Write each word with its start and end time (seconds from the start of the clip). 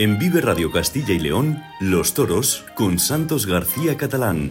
En 0.00 0.18
Vive 0.18 0.40
Radio 0.40 0.72
Castilla 0.72 1.12
y 1.12 1.18
León, 1.18 1.62
Los 1.78 2.14
Toros 2.14 2.64
con 2.74 2.98
Santos 2.98 3.44
García 3.44 3.98
Catalán. 3.98 4.50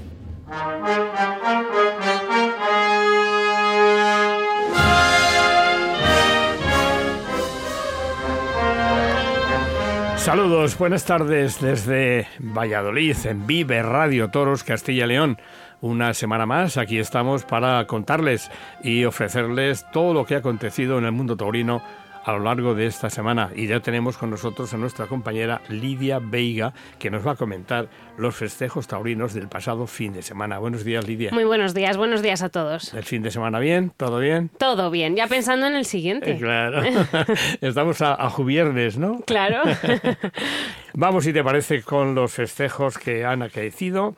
Saludos, 10.17 10.77
buenas 10.77 11.05
tardes 11.05 11.59
desde 11.59 12.27
Valladolid, 12.37 13.17
en 13.23 13.47
Vive 13.47 13.81
Radio 13.81 14.29
Toros 14.29 14.63
Castilla 14.63 15.05
y 15.05 15.07
León. 15.07 15.39
Una 15.81 16.13
semana 16.13 16.45
más, 16.45 16.77
aquí 16.77 16.99
estamos 16.99 17.43
para 17.43 17.87
contarles 17.87 18.51
y 18.83 19.03
ofrecerles 19.03 19.83
todo 19.91 20.13
lo 20.13 20.27
que 20.27 20.35
ha 20.35 20.39
acontecido 20.39 20.99
en 20.99 21.05
el 21.05 21.11
mundo 21.11 21.35
taurino 21.35 21.81
a 22.23 22.31
lo 22.33 22.39
largo 22.39 22.75
de 22.75 22.85
esta 22.85 23.09
semana. 23.09 23.49
Y 23.55 23.67
ya 23.67 23.79
tenemos 23.79 24.17
con 24.17 24.29
nosotros 24.29 24.73
a 24.73 24.77
nuestra 24.77 25.07
compañera 25.07 25.61
Lidia 25.69 26.19
Veiga, 26.19 26.73
que 26.97 27.09
nos 27.09 27.25
va 27.25 27.31
a 27.31 27.35
comentar 27.35 27.87
los 28.17 28.35
festejos 28.35 28.87
taurinos 28.87 29.33
del 29.33 29.47
pasado 29.47 29.87
fin 29.87 30.13
de 30.13 30.21
semana. 30.21 30.59
Buenos 30.59 30.83
días, 30.83 31.07
Lidia. 31.07 31.31
Muy 31.31 31.45
buenos 31.45 31.73
días, 31.73 31.97
buenos 31.97 32.21
días 32.21 32.41
a 32.41 32.49
todos. 32.49 32.93
¿El 32.93 33.03
fin 33.03 33.21
de 33.21 33.31
semana 33.31 33.59
bien? 33.59 33.91
¿Todo 33.95 34.19
bien? 34.19 34.49
Todo 34.57 34.91
bien, 34.91 35.15
ya 35.15 35.27
pensando 35.27 35.67
en 35.67 35.75
el 35.75 35.85
siguiente. 35.85 36.31
Eh, 36.31 36.37
claro. 36.37 36.81
Estamos 37.61 38.01
a, 38.01 38.13
a 38.13 38.29
juviernes, 38.29 38.97
¿no? 38.97 39.21
Claro. 39.21 39.61
Vamos, 40.93 41.23
si 41.23 41.33
te 41.33 41.43
parece, 41.43 41.81
con 41.81 42.15
los 42.15 42.33
festejos 42.33 42.97
que 42.97 43.25
han 43.25 43.41
acaecido 43.41 44.15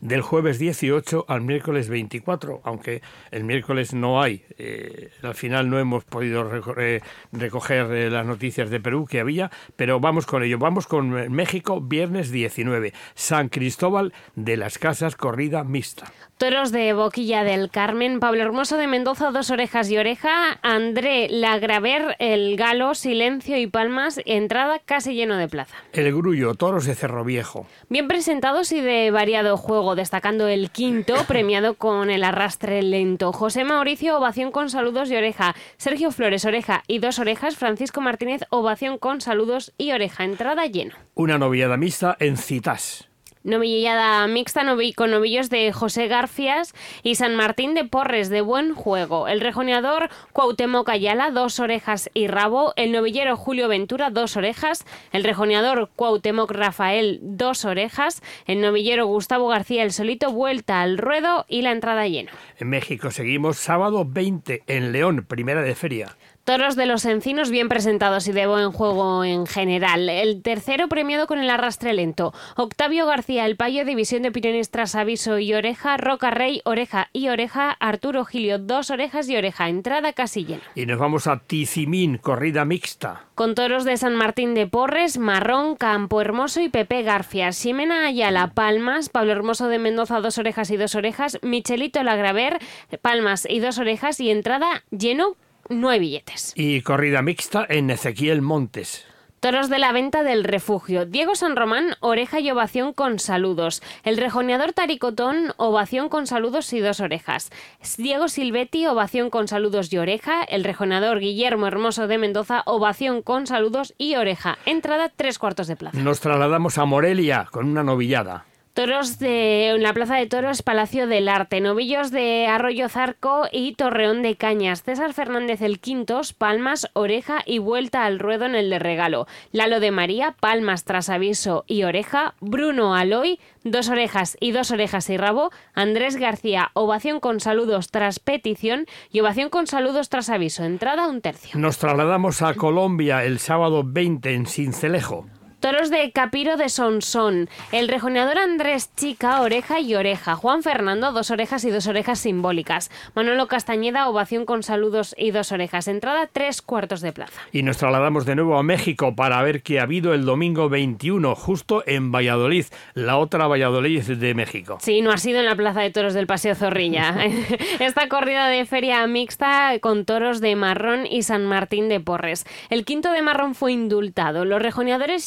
del 0.00 0.22
jueves 0.22 0.58
18 0.58 1.26
al 1.28 1.40
miércoles 1.42 1.88
24, 1.88 2.60
aunque 2.64 3.02
el 3.30 3.44
miércoles 3.44 3.94
no 3.94 4.22
hay. 4.22 4.44
Eh, 4.58 5.10
al 5.22 5.34
final 5.34 5.70
no 5.70 5.78
hemos 5.78 6.04
podido 6.04 6.44
recoger, 6.44 7.02
recoger 7.32 7.92
eh, 7.92 8.10
las 8.10 8.26
noticias 8.26 8.70
de 8.70 8.80
Perú 8.80 9.06
que 9.06 9.20
había, 9.20 9.50
pero 9.76 10.00
vamos 10.00 10.26
con 10.26 10.42
ello. 10.42 10.58
Vamos 10.58 10.86
con 10.86 11.10
México, 11.32 11.80
viernes 11.80 12.30
19. 12.30 12.92
San 13.14 13.48
Cristóbal 13.48 14.12
de 14.34 14.56
las 14.56 14.78
Casas, 14.78 15.16
corrida 15.16 15.64
mixta. 15.64 16.12
Toros 16.36 16.72
de 16.72 16.92
Boquilla 16.92 17.44
del 17.44 17.70
Carmen, 17.70 18.18
Pablo 18.18 18.42
Hermoso 18.42 18.76
de 18.76 18.88
Mendoza, 18.88 19.30
dos 19.30 19.50
orejas 19.50 19.88
y 19.88 19.98
oreja, 19.98 20.58
André 20.62 21.28
Lagraver, 21.30 22.16
el 22.18 22.56
Galo, 22.56 22.96
Silencio 22.96 23.56
y 23.56 23.68
Palmas, 23.68 24.20
entrada 24.26 24.80
casi 24.84 25.14
lleno 25.14 25.36
de 25.36 25.46
plaza. 25.46 25.76
El 25.92 26.12
Grullo, 26.12 26.54
Toros 26.56 26.86
de 26.86 26.96
Cerro 26.96 27.24
Viejo. 27.24 27.68
Bien 27.88 28.08
presentados 28.08 28.72
y 28.72 28.80
de 28.80 29.12
variado 29.12 29.56
juego, 29.56 29.94
destacando 29.94 30.48
el 30.48 30.70
quinto, 30.70 31.14
premiado 31.28 31.74
con 31.74 32.10
el 32.10 32.24
arrastre 32.24 32.82
lento. 32.82 33.32
José 33.32 33.62
Mauricio, 33.62 34.18
ovación 34.18 34.50
con 34.50 34.70
saludos 34.70 35.12
y 35.12 35.16
oreja. 35.16 35.54
Sergio 35.76 36.10
Flores, 36.10 36.44
oreja 36.44 36.82
y 36.88 36.98
dos 36.98 37.20
orejas. 37.20 37.56
Francisco 37.56 38.00
Martínez, 38.00 38.42
ovación 38.50 38.98
con 38.98 39.20
saludos 39.20 39.72
y 39.78 39.92
oreja. 39.92 40.24
Entrada 40.24 40.66
lleno. 40.66 40.96
Una 41.14 41.38
noviada 41.38 41.76
mixta 41.76 42.16
en 42.18 42.36
Citas 42.36 43.08
novillada 43.44 44.26
mixta 44.26 44.62
con 44.96 45.10
novillos 45.10 45.50
de 45.50 45.72
José 45.72 46.08
Garfias 46.08 46.74
y 47.02 47.14
San 47.14 47.36
Martín 47.36 47.74
de 47.74 47.84
Porres 47.84 48.30
de 48.30 48.40
buen 48.40 48.74
juego. 48.74 49.28
El 49.28 49.40
rejoneador 49.40 50.08
Cuauhtémoc 50.32 50.88
Ayala, 50.88 51.30
dos 51.30 51.60
orejas 51.60 52.10
y 52.14 52.26
rabo. 52.26 52.72
El 52.76 52.92
novillero 52.92 53.36
Julio 53.36 53.68
Ventura, 53.68 54.10
dos 54.10 54.36
orejas. 54.36 54.86
El 55.12 55.22
rejoneador 55.22 55.90
Cuauhtémoc 55.94 56.50
Rafael, 56.50 57.20
dos 57.22 57.64
orejas. 57.64 58.22
El 58.46 58.60
novillero 58.60 59.06
Gustavo 59.06 59.48
García, 59.48 59.82
el 59.82 59.92
solito, 59.92 60.32
vuelta 60.32 60.80
al 60.80 60.98
ruedo 60.98 61.44
y 61.48 61.62
la 61.62 61.72
entrada 61.72 62.08
llena. 62.08 62.32
En 62.58 62.70
México 62.70 63.10
seguimos 63.10 63.58
sábado 63.58 64.04
20 64.06 64.62
en 64.66 64.92
León, 64.92 65.26
primera 65.28 65.62
de 65.62 65.74
feria. 65.74 66.16
Toros 66.44 66.76
de 66.76 66.84
los 66.84 67.06
encinos 67.06 67.48
bien 67.48 67.70
presentados 67.70 68.28
y 68.28 68.32
de 68.32 68.46
buen 68.46 68.70
juego 68.70 69.24
en 69.24 69.46
general. 69.46 70.10
El 70.10 70.42
tercero 70.42 70.88
premiado 70.88 71.26
con 71.26 71.38
el 71.38 71.48
arrastre 71.48 71.94
lento. 71.94 72.34
Octavio 72.56 73.06
García, 73.06 73.46
el 73.46 73.56
payo, 73.56 73.86
división 73.86 74.20
de 74.20 74.28
opiniones 74.28 74.70
tras 74.70 74.94
aviso 74.94 75.38
y 75.38 75.54
oreja. 75.54 75.96
Roca 75.96 76.30
Rey, 76.30 76.60
oreja 76.66 77.08
y 77.14 77.30
oreja. 77.30 77.70
Arturo 77.70 78.26
Gilio, 78.26 78.58
dos 78.58 78.90
orejas 78.90 79.26
y 79.30 79.38
oreja. 79.38 79.70
Entrada 79.70 80.12
casi 80.12 80.44
llena. 80.44 80.60
Y 80.74 80.84
nos 80.84 80.98
vamos 80.98 81.26
a 81.28 81.38
Tizimín, 81.38 82.18
corrida 82.18 82.66
mixta. 82.66 83.24
Con 83.34 83.54
toros 83.54 83.86
de 83.86 83.96
San 83.96 84.14
Martín 84.14 84.52
de 84.52 84.66
Porres, 84.66 85.16
Marrón, 85.16 85.76
Campo 85.76 86.20
Hermoso 86.20 86.60
y 86.60 86.68
Pepe 86.68 87.02
García. 87.02 87.52
Ximena 87.52 88.06
Ayala, 88.06 88.48
Palmas. 88.48 89.08
Pablo 89.08 89.32
Hermoso 89.32 89.68
de 89.68 89.78
Mendoza, 89.78 90.20
dos 90.20 90.36
orejas 90.36 90.70
y 90.70 90.76
dos 90.76 90.94
orejas. 90.94 91.38
Michelito 91.40 92.02
Lagraver, 92.02 92.58
Palmas 93.00 93.46
y 93.48 93.60
dos 93.60 93.78
orejas. 93.78 94.20
Y 94.20 94.30
entrada 94.30 94.84
lleno 94.90 95.36
nueve 95.68 96.00
billetes. 96.00 96.52
Y 96.56 96.82
corrida 96.82 97.22
mixta 97.22 97.66
en 97.68 97.90
Ezequiel 97.90 98.42
Montes. 98.42 99.06
Toros 99.44 99.68
de 99.68 99.78
la 99.78 99.92
venta 99.92 100.22
del 100.22 100.42
refugio. 100.42 101.04
Diego 101.04 101.34
San 101.34 101.54
Román, 101.54 101.96
oreja 102.00 102.40
y 102.40 102.50
ovación 102.50 102.94
con 102.94 103.18
saludos. 103.18 103.82
El 104.02 104.16
rejoneador 104.16 104.72
Taricotón, 104.72 105.52
ovación 105.58 106.08
con 106.08 106.26
saludos 106.26 106.72
y 106.72 106.80
dos 106.80 107.00
orejas. 107.00 107.50
Diego 107.98 108.28
Silvetti, 108.28 108.86
ovación 108.86 109.28
con 109.28 109.46
saludos 109.46 109.92
y 109.92 109.98
oreja. 109.98 110.42
El 110.44 110.64
rejoneador 110.64 111.20
Guillermo 111.20 111.66
Hermoso 111.66 112.06
de 112.06 112.16
Mendoza, 112.16 112.62
ovación 112.64 113.20
con 113.20 113.46
saludos 113.46 113.92
y 113.98 114.14
oreja. 114.14 114.56
Entrada 114.64 115.12
tres 115.14 115.38
cuartos 115.38 115.66
de 115.66 115.76
plaza. 115.76 115.98
Nos 115.98 116.20
trasladamos 116.20 116.78
a 116.78 116.86
Morelia 116.86 117.46
con 117.50 117.68
una 117.68 117.84
novillada. 117.84 118.46
Toros 118.74 119.20
de 119.20 119.76
la 119.78 119.92
Plaza 119.94 120.16
de 120.16 120.26
Toros, 120.26 120.62
Palacio 120.62 121.06
del 121.06 121.28
Arte, 121.28 121.60
novillos 121.60 122.10
de 122.10 122.48
Arroyo 122.48 122.88
Zarco 122.88 123.44
y 123.52 123.74
Torreón 123.76 124.22
de 124.22 124.34
Cañas, 124.34 124.82
César 124.82 125.14
Fernández 125.14 125.62
el 125.62 125.78
Quintos, 125.78 126.32
Palmas, 126.32 126.90
Oreja 126.92 127.38
y 127.46 127.60
Vuelta 127.60 128.04
al 128.04 128.18
Ruedo 128.18 128.46
en 128.46 128.56
el 128.56 128.70
de 128.70 128.80
Regalo, 128.80 129.28
Lalo 129.52 129.78
de 129.78 129.92
María, 129.92 130.34
Palmas 130.40 130.82
tras 130.82 131.08
aviso 131.08 131.62
y 131.68 131.84
Oreja, 131.84 132.34
Bruno 132.40 132.96
Aloy, 132.96 133.38
Dos 133.62 133.90
Orejas 133.90 134.36
y 134.40 134.50
Dos 134.50 134.72
Orejas 134.72 135.08
y 135.08 135.18
Rabo, 135.18 135.52
Andrés 135.74 136.16
García, 136.16 136.72
Ovación 136.74 137.20
con 137.20 137.38
saludos 137.38 137.92
tras 137.92 138.18
petición 138.18 138.86
y 139.12 139.20
Ovación 139.20 139.50
con 139.50 139.68
saludos 139.68 140.08
tras 140.08 140.30
aviso, 140.30 140.64
entrada 140.64 141.06
un 141.06 141.20
tercio. 141.20 141.60
Nos 141.60 141.78
trasladamos 141.78 142.42
a 142.42 142.54
Colombia 142.54 143.22
el 143.24 143.38
sábado 143.38 143.84
20 143.86 144.34
en 144.34 144.46
Cincelejo. 144.46 145.26
Toros 145.64 145.88
de 145.88 146.12
Capiro 146.12 146.58
de 146.58 146.68
Sonsón. 146.68 147.48
El 147.72 147.88
rejoneador 147.88 148.36
Andrés 148.36 148.90
Chica, 148.96 149.40
oreja 149.40 149.80
y 149.80 149.94
oreja. 149.94 150.34
Juan 150.34 150.62
Fernando, 150.62 151.10
dos 151.12 151.30
orejas 151.30 151.64
y 151.64 151.70
dos 151.70 151.86
orejas 151.86 152.18
simbólicas. 152.18 152.90
Manolo 153.14 153.48
Castañeda, 153.48 154.10
ovación 154.10 154.44
con 154.44 154.62
saludos 154.62 155.14
y 155.16 155.30
dos 155.30 155.52
orejas. 155.52 155.88
Entrada 155.88 156.28
tres 156.30 156.60
cuartos 156.60 157.00
de 157.00 157.14
plaza. 157.14 157.40
Y 157.50 157.62
nos 157.62 157.78
trasladamos 157.78 158.26
de 158.26 158.34
nuevo 158.34 158.58
a 158.58 158.62
México 158.62 159.16
para 159.16 159.42
ver 159.42 159.62
qué 159.62 159.80
ha 159.80 159.84
habido 159.84 160.12
el 160.12 160.26
domingo 160.26 160.68
21, 160.68 161.34
justo 161.34 161.82
en 161.86 162.12
Valladolid, 162.12 162.66
la 162.92 163.16
otra 163.16 163.46
Valladolid 163.46 164.02
de 164.02 164.34
México. 164.34 164.76
Sí, 164.82 165.00
no 165.00 165.12
ha 165.12 165.16
sido 165.16 165.38
en 165.38 165.46
la 165.46 165.56
Plaza 165.56 165.80
de 165.80 165.90
Toros 165.90 166.12
del 166.12 166.26
Paseo 166.26 166.54
Zorrilla. 166.54 167.16
Esta 167.80 168.10
corrida 168.10 168.48
de 168.48 168.66
feria 168.66 169.06
mixta 169.06 169.78
con 169.80 170.04
toros 170.04 170.42
de 170.42 170.56
Marrón 170.56 171.06
y 171.06 171.22
San 171.22 171.46
Martín 171.46 171.88
de 171.88 172.00
Porres. 172.00 172.44
El 172.68 172.84
quinto 172.84 173.12
de 173.12 173.22
Marrón 173.22 173.54
fue 173.54 173.72
indultado. 173.72 174.44
Los 174.44 174.60
rejoneadores 174.60 175.24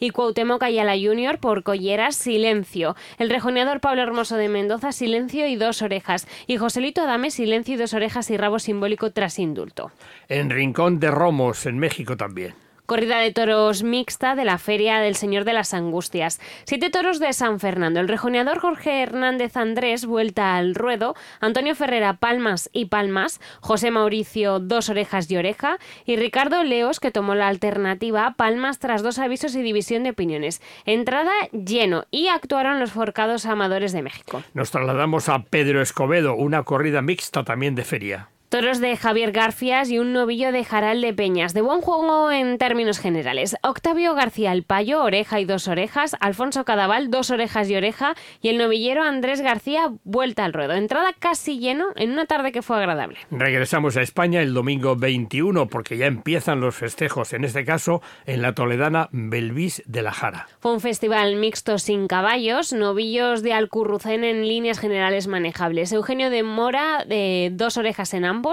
Y 0.00 0.10
Cuauhtémoc 0.10 0.62
Ayala 0.62 0.94
Jr. 0.94 1.38
por 1.38 1.62
Colleras, 1.62 2.16
Silencio. 2.16 2.96
El 3.18 3.30
rejoneador 3.30 3.80
Pablo 3.80 4.02
Hermoso 4.02 4.36
de 4.36 4.48
Mendoza, 4.48 4.92
Silencio 4.92 5.46
y 5.46 5.56
dos 5.56 5.82
orejas. 5.82 6.26
Y 6.46 6.56
Joselito 6.56 7.02
Adame, 7.02 7.30
Silencio 7.30 7.74
y 7.74 7.78
dos 7.78 7.94
orejas 7.94 8.30
y 8.30 8.36
rabo 8.36 8.58
simbólico 8.58 9.10
tras 9.10 9.38
indulto. 9.38 9.92
En 10.28 10.50
Rincón 10.50 10.98
de 10.98 11.10
Romos, 11.10 11.66
en 11.66 11.78
México 11.78 12.16
también. 12.16 12.63
Corrida 12.86 13.16
de 13.16 13.32
toros 13.32 13.82
mixta 13.82 14.34
de 14.34 14.44
la 14.44 14.58
Feria 14.58 14.98
del 14.98 15.16
Señor 15.16 15.44
de 15.44 15.54
las 15.54 15.72
Angustias. 15.72 16.38
Siete 16.64 16.90
toros 16.90 17.18
de 17.18 17.32
San 17.32 17.58
Fernando. 17.58 17.98
El 17.98 18.08
rejoneador 18.08 18.58
Jorge 18.58 19.00
Hernández 19.00 19.56
Andrés, 19.56 20.04
vuelta 20.04 20.56
al 20.56 20.74
ruedo. 20.74 21.14
Antonio 21.40 21.74
Ferrera, 21.74 22.18
palmas 22.18 22.68
y 22.74 22.86
palmas. 22.86 23.40
José 23.60 23.90
Mauricio, 23.90 24.60
dos 24.60 24.90
orejas 24.90 25.30
y 25.30 25.38
oreja. 25.38 25.78
Y 26.04 26.16
Ricardo 26.16 26.62
Leos, 26.62 27.00
que 27.00 27.10
tomó 27.10 27.34
la 27.34 27.48
alternativa, 27.48 28.34
palmas 28.36 28.80
tras 28.80 29.02
dos 29.02 29.18
avisos 29.18 29.56
y 29.56 29.62
división 29.62 30.02
de 30.02 30.10
opiniones. 30.10 30.60
Entrada 30.84 31.32
lleno. 31.52 32.04
Y 32.10 32.28
actuaron 32.28 32.80
los 32.80 32.92
forcados 32.92 33.46
amadores 33.46 33.92
de 33.92 34.02
México. 34.02 34.42
Nos 34.52 34.70
trasladamos 34.70 35.30
a 35.30 35.38
Pedro 35.38 35.80
Escobedo, 35.80 36.34
una 36.34 36.64
corrida 36.64 37.00
mixta 37.00 37.44
también 37.44 37.74
de 37.76 37.84
feria. 37.84 38.28
Toros 38.48 38.80
de 38.80 38.96
Javier 38.96 39.32
Garfias 39.32 39.90
y 39.90 39.98
un 39.98 40.12
novillo 40.12 40.52
de 40.52 40.64
Jaral 40.64 41.00
de 41.00 41.12
Peñas. 41.12 41.54
De 41.54 41.60
buen 41.60 41.80
juego 41.80 42.30
en 42.30 42.56
términos 42.56 43.00
generales. 43.00 43.56
Octavio 43.64 44.14
García 44.14 44.52
el 44.52 44.62
Payo, 44.62 45.02
oreja 45.02 45.40
y 45.40 45.44
dos 45.44 45.66
orejas. 45.66 46.14
Alfonso 46.20 46.64
Cadaval, 46.64 47.10
dos 47.10 47.32
orejas 47.32 47.68
y 47.68 47.74
oreja. 47.74 48.14
Y 48.40 48.50
el 48.50 48.58
novillero 48.58 49.02
Andrés 49.02 49.40
García, 49.40 49.92
vuelta 50.04 50.44
al 50.44 50.52
ruedo. 50.52 50.74
Entrada 50.74 51.12
casi 51.18 51.58
lleno 51.58 51.86
en 51.96 52.12
una 52.12 52.26
tarde 52.26 52.52
que 52.52 52.62
fue 52.62 52.76
agradable. 52.76 53.18
Regresamos 53.32 53.96
a 53.96 54.02
España 54.02 54.40
el 54.40 54.54
domingo 54.54 54.94
21 54.94 55.66
porque 55.66 55.96
ya 55.96 56.06
empiezan 56.06 56.60
los 56.60 56.76
festejos, 56.76 57.32
en 57.32 57.42
este 57.42 57.64
caso 57.64 58.02
en 58.24 58.40
la 58.40 58.54
toledana 58.54 59.08
Belvis 59.10 59.82
de 59.86 60.02
la 60.02 60.12
Jara. 60.12 60.46
Fue 60.60 60.72
un 60.72 60.80
festival 60.80 61.34
mixto 61.34 61.78
sin 61.78 62.06
caballos, 62.06 62.72
novillos 62.72 63.42
de 63.42 63.52
Alcurrucén 63.52 64.22
en 64.22 64.46
líneas 64.46 64.78
generales 64.78 65.26
manejables. 65.26 65.90
Eugenio 65.92 66.30
de 66.30 66.44
Mora, 66.44 67.04
de 67.04 67.50
dos 67.52 67.78
orejas 67.78 68.14
en 68.14 68.24
ambos 68.24 68.43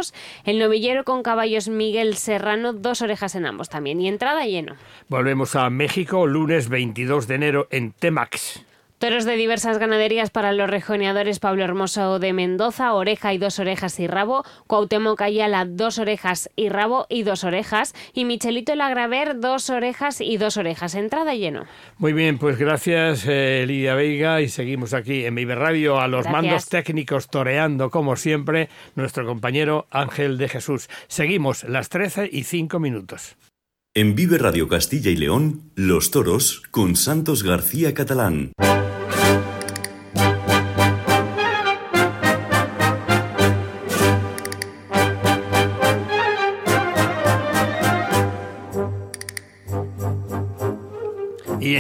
El 0.46 0.60
novillero 0.60 1.04
con 1.04 1.24
caballos 1.24 1.68
Miguel 1.68 2.16
Serrano, 2.16 2.74
dos 2.74 3.02
orejas 3.02 3.36
en 3.36 3.46
ambos 3.46 3.70
también. 3.70 4.00
Y 4.02 4.08
entrada 4.08 4.46
lleno. 4.46 4.76
Volvemos 5.10 5.56
a 5.56 5.70
México, 5.70 6.26
lunes 6.28 6.70
22 6.70 7.28
de 7.28 7.36
enero 7.36 7.68
en 7.72 7.92
Temax. 7.92 8.71
Toros 9.02 9.26
de 9.26 9.36
diversas 9.36 9.80
ganaderías 9.80 10.30
para 10.30 10.54
los 10.54 10.70
rejoneadores 10.70 11.40
Pablo 11.40 11.64
Hermoso 11.64 12.20
de 12.20 12.34
Mendoza, 12.34 12.94
oreja 12.94 13.34
y 13.34 13.40
dos 13.40 13.58
orejas 13.58 14.00
y 14.00 14.06
rabo, 14.06 14.44
Cuauhtémoc 14.68 15.20
Ayala, 15.24 15.66
dos 15.66 15.98
orejas 15.98 16.52
y 16.56 16.70
rabo 16.70 17.08
y 17.10 17.24
dos 17.24 17.44
orejas, 17.44 17.96
y 18.14 18.26
Michelito 18.26 18.76
Lagraver, 18.76 19.40
dos 19.40 19.72
orejas 19.72 20.22
y 20.22 20.38
dos 20.38 20.58
orejas. 20.58 20.94
Entrada 20.94 21.34
lleno. 21.34 21.66
Muy 21.98 22.14
bien, 22.14 22.38
pues 22.38 22.60
gracias 22.60 23.26
eh, 23.28 23.66
Lidia 23.68 23.96
Veiga 23.96 24.40
y 24.40 24.50
seguimos 24.50 24.94
aquí 24.94 25.26
en 25.26 25.34
Vive 25.34 25.56
Radio 25.56 26.00
a 26.00 26.08
los 26.08 26.30
mandos 26.30 26.70
técnicos 26.70 27.28
toreando 27.28 27.90
como 27.90 28.16
siempre 28.16 28.70
nuestro 28.94 29.26
compañero 29.26 29.88
Ángel 29.90 30.38
de 30.38 30.48
Jesús. 30.48 30.90
Seguimos 31.08 31.64
las 31.64 31.90
13 31.90 32.30
y 32.32 32.44
5 32.44 32.80
minutos. 32.80 33.36
En 33.96 34.14
Vive 34.14 34.38
Radio 34.38 34.68
Castilla 34.68 35.10
y 35.10 35.16
León, 35.16 35.72
Los 35.74 36.12
Toros 36.12 36.62
con 36.70 36.96
Santos 36.96 37.42
García 37.42 37.96
Catalán. 37.96 38.52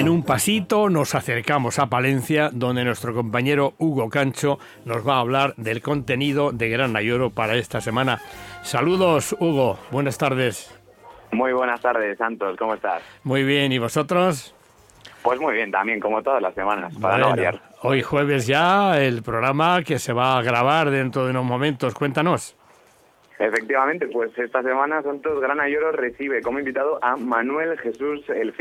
En 0.02 0.10
un 0.10 0.24
pasito 0.24 0.90
nos 0.90 1.14
acercamos 1.14 1.78
a 1.78 1.86
Palencia, 1.86 2.50
donde 2.52 2.84
nuestro 2.84 3.14
compañero 3.14 3.76
Hugo 3.78 4.10
Cancho 4.10 4.58
nos 4.84 5.08
va 5.08 5.18
a 5.18 5.20
hablar 5.20 5.54
del 5.58 5.84
contenido 5.84 6.52
de 6.52 6.70
Gran 6.70 6.96
Ayoro 6.96 7.30
para 7.30 7.54
esta 7.54 7.82
semana. 7.82 8.20
Saludos, 8.64 9.36
Hugo. 9.40 9.78
Buenas 9.92 10.18
tardes. 10.18 10.76
Muy 11.32 11.54
buenas 11.54 11.82
tardes, 11.82 12.18
Santos. 12.18 12.58
¿Cómo 12.58 12.74
estás? 12.74 13.04
Muy 13.24 13.44
bien. 13.44 13.72
¿Y 13.74 13.78
vosotros? 13.78 14.56
Pues 15.22 15.40
muy 15.40 15.54
bien, 15.54 15.70
también, 15.70 16.00
como 16.00 16.24
todas 16.24 16.42
las 16.42 16.56
semanas, 16.56 16.96
para 17.00 17.20
no 17.20 17.30
variar. 17.30 17.62
Hoy 17.84 18.02
jueves 18.02 18.48
ya, 18.48 19.00
el 19.00 19.22
programa 19.22 19.84
que 19.84 20.00
se 20.00 20.14
va 20.14 20.40
a 20.40 20.42
grabar 20.42 20.90
dentro 20.90 21.26
de 21.26 21.30
unos 21.30 21.46
momentos. 21.46 21.94
Cuéntanos. 21.94 22.56
Efectivamente, 23.38 24.08
pues 24.08 24.36
esta 24.38 24.64
semana 24.64 25.04
Santos 25.04 25.40
Gran 25.42 25.60
Ayoro 25.60 25.92
recibe 25.92 26.42
como 26.42 26.58
invitado 26.58 26.98
a 27.04 27.18
Manuel 27.18 27.78
Jesús 27.80 28.28
El 28.30 28.54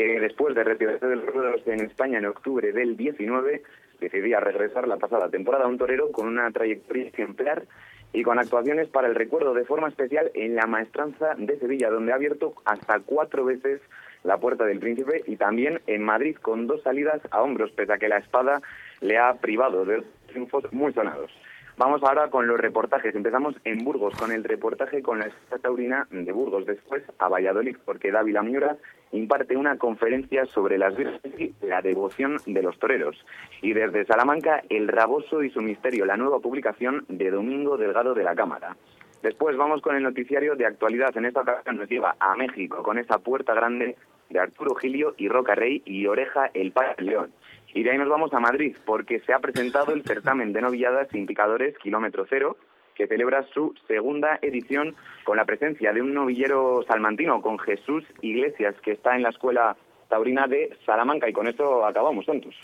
que 0.00 0.20
después 0.20 0.54
de 0.54 0.64
retirarse 0.64 1.06
del 1.06 1.26
ruedo 1.26 1.54
en 1.66 1.80
España 1.80 2.18
en 2.18 2.24
octubre 2.24 2.72
del 2.72 2.96
19, 2.96 3.62
decidía 4.00 4.40
regresar 4.40 4.88
la 4.88 4.96
pasada 4.96 5.28
temporada 5.28 5.64
a 5.64 5.68
un 5.68 5.76
torero 5.76 6.10
con 6.10 6.26
una 6.26 6.50
trayectoria 6.50 7.08
ejemplar 7.08 7.64
y 8.12 8.22
con 8.22 8.38
actuaciones 8.38 8.88
para 8.88 9.08
el 9.08 9.14
recuerdo 9.14 9.52
de 9.52 9.66
forma 9.66 9.88
especial 9.88 10.30
en 10.34 10.54
la 10.54 10.66
maestranza 10.66 11.34
de 11.36 11.58
Sevilla, 11.58 11.90
donde 11.90 12.12
ha 12.12 12.14
abierto 12.14 12.54
hasta 12.64 13.00
cuatro 13.00 13.44
veces 13.44 13.82
la 14.22 14.38
puerta 14.38 14.64
del 14.64 14.78
príncipe 14.78 15.22
y 15.26 15.36
también 15.36 15.80
en 15.86 16.02
Madrid 16.02 16.36
con 16.40 16.66
dos 16.66 16.82
salidas 16.82 17.20
a 17.30 17.42
hombros, 17.42 17.70
pese 17.72 17.92
a 17.92 17.98
que 17.98 18.08
la 18.08 18.18
espada 18.18 18.62
le 19.02 19.18
ha 19.18 19.34
privado 19.34 19.84
de 19.84 20.02
triunfos 20.28 20.64
muy 20.72 20.94
sonados. 20.94 21.30
Vamos 21.76 22.02
ahora 22.02 22.28
con 22.28 22.46
los 22.46 22.58
reportajes. 22.58 23.14
Empezamos 23.14 23.54
en 23.64 23.84
Burgos 23.84 24.14
con 24.14 24.32
el 24.32 24.44
reportaje 24.44 25.02
con 25.02 25.18
la 25.18 25.26
Espada 25.26 25.62
Taurina 25.62 26.06
de 26.10 26.30
Burgos, 26.32 26.66
después 26.66 27.02
a 27.18 27.28
Valladolid, 27.28 27.76
porque 27.86 28.10
Dávila 28.10 28.42
Miura 28.42 28.76
imparte 29.12 29.56
una 29.56 29.76
conferencia 29.76 30.46
sobre 30.46 30.78
las 30.78 30.96
virtudes 30.96 31.40
y 31.40 31.54
la 31.66 31.82
devoción 31.82 32.36
de 32.46 32.62
los 32.62 32.78
toreros. 32.78 33.16
Y 33.62 33.72
desde 33.72 34.04
Salamanca, 34.04 34.62
El 34.68 34.88
Raboso 34.88 35.42
y 35.42 35.50
su 35.50 35.60
misterio, 35.60 36.04
la 36.04 36.16
nueva 36.16 36.40
publicación 36.40 37.04
de 37.08 37.30
Domingo 37.30 37.76
Delgado 37.76 38.14
de 38.14 38.24
la 38.24 38.34
Cámara. 38.34 38.76
Después 39.22 39.56
vamos 39.56 39.82
con 39.82 39.96
el 39.96 40.02
noticiario 40.02 40.56
de 40.56 40.66
actualidad. 40.66 41.14
En 41.16 41.26
esta 41.26 41.42
ocasión 41.42 41.76
nos 41.76 41.88
lleva 41.88 42.16
a 42.18 42.34
México 42.36 42.82
con 42.82 42.98
esa 42.98 43.18
puerta 43.18 43.52
grande 43.52 43.96
de 44.30 44.38
Arturo 44.38 44.74
Gilio 44.74 45.14
y 45.18 45.28
Roca 45.28 45.54
Rey 45.54 45.82
y 45.84 46.06
Oreja 46.06 46.50
el 46.54 46.72
Padre 46.72 47.04
León. 47.04 47.32
Y 47.74 47.82
de 47.82 47.90
ahí 47.90 47.98
nos 47.98 48.08
vamos 48.08 48.32
a 48.32 48.40
Madrid, 48.40 48.76
porque 48.84 49.20
se 49.20 49.32
ha 49.32 49.38
presentado 49.38 49.92
el 49.92 50.04
certamen 50.04 50.52
de 50.52 50.62
novilladas 50.62 51.08
sin 51.10 51.26
picadores 51.26 51.76
kilómetro 51.78 52.26
cero, 52.28 52.56
que 52.94 53.06
celebra 53.06 53.44
su 53.54 53.74
segunda 53.86 54.38
edición 54.42 54.94
con 55.24 55.36
la 55.36 55.44
presencia 55.44 55.92
de 55.92 56.02
un 56.02 56.14
novillero 56.14 56.84
salmantino, 56.86 57.40
con 57.42 57.58
Jesús 57.58 58.04
Iglesias, 58.20 58.74
que 58.82 58.92
está 58.92 59.16
en 59.16 59.22
la 59.22 59.30
escuela 59.30 59.76
taurina 60.08 60.46
de 60.46 60.76
Salamanca. 60.84 61.28
Y 61.28 61.32
con 61.32 61.46
esto 61.46 61.86
acabamos, 61.86 62.26
Santos. 62.26 62.54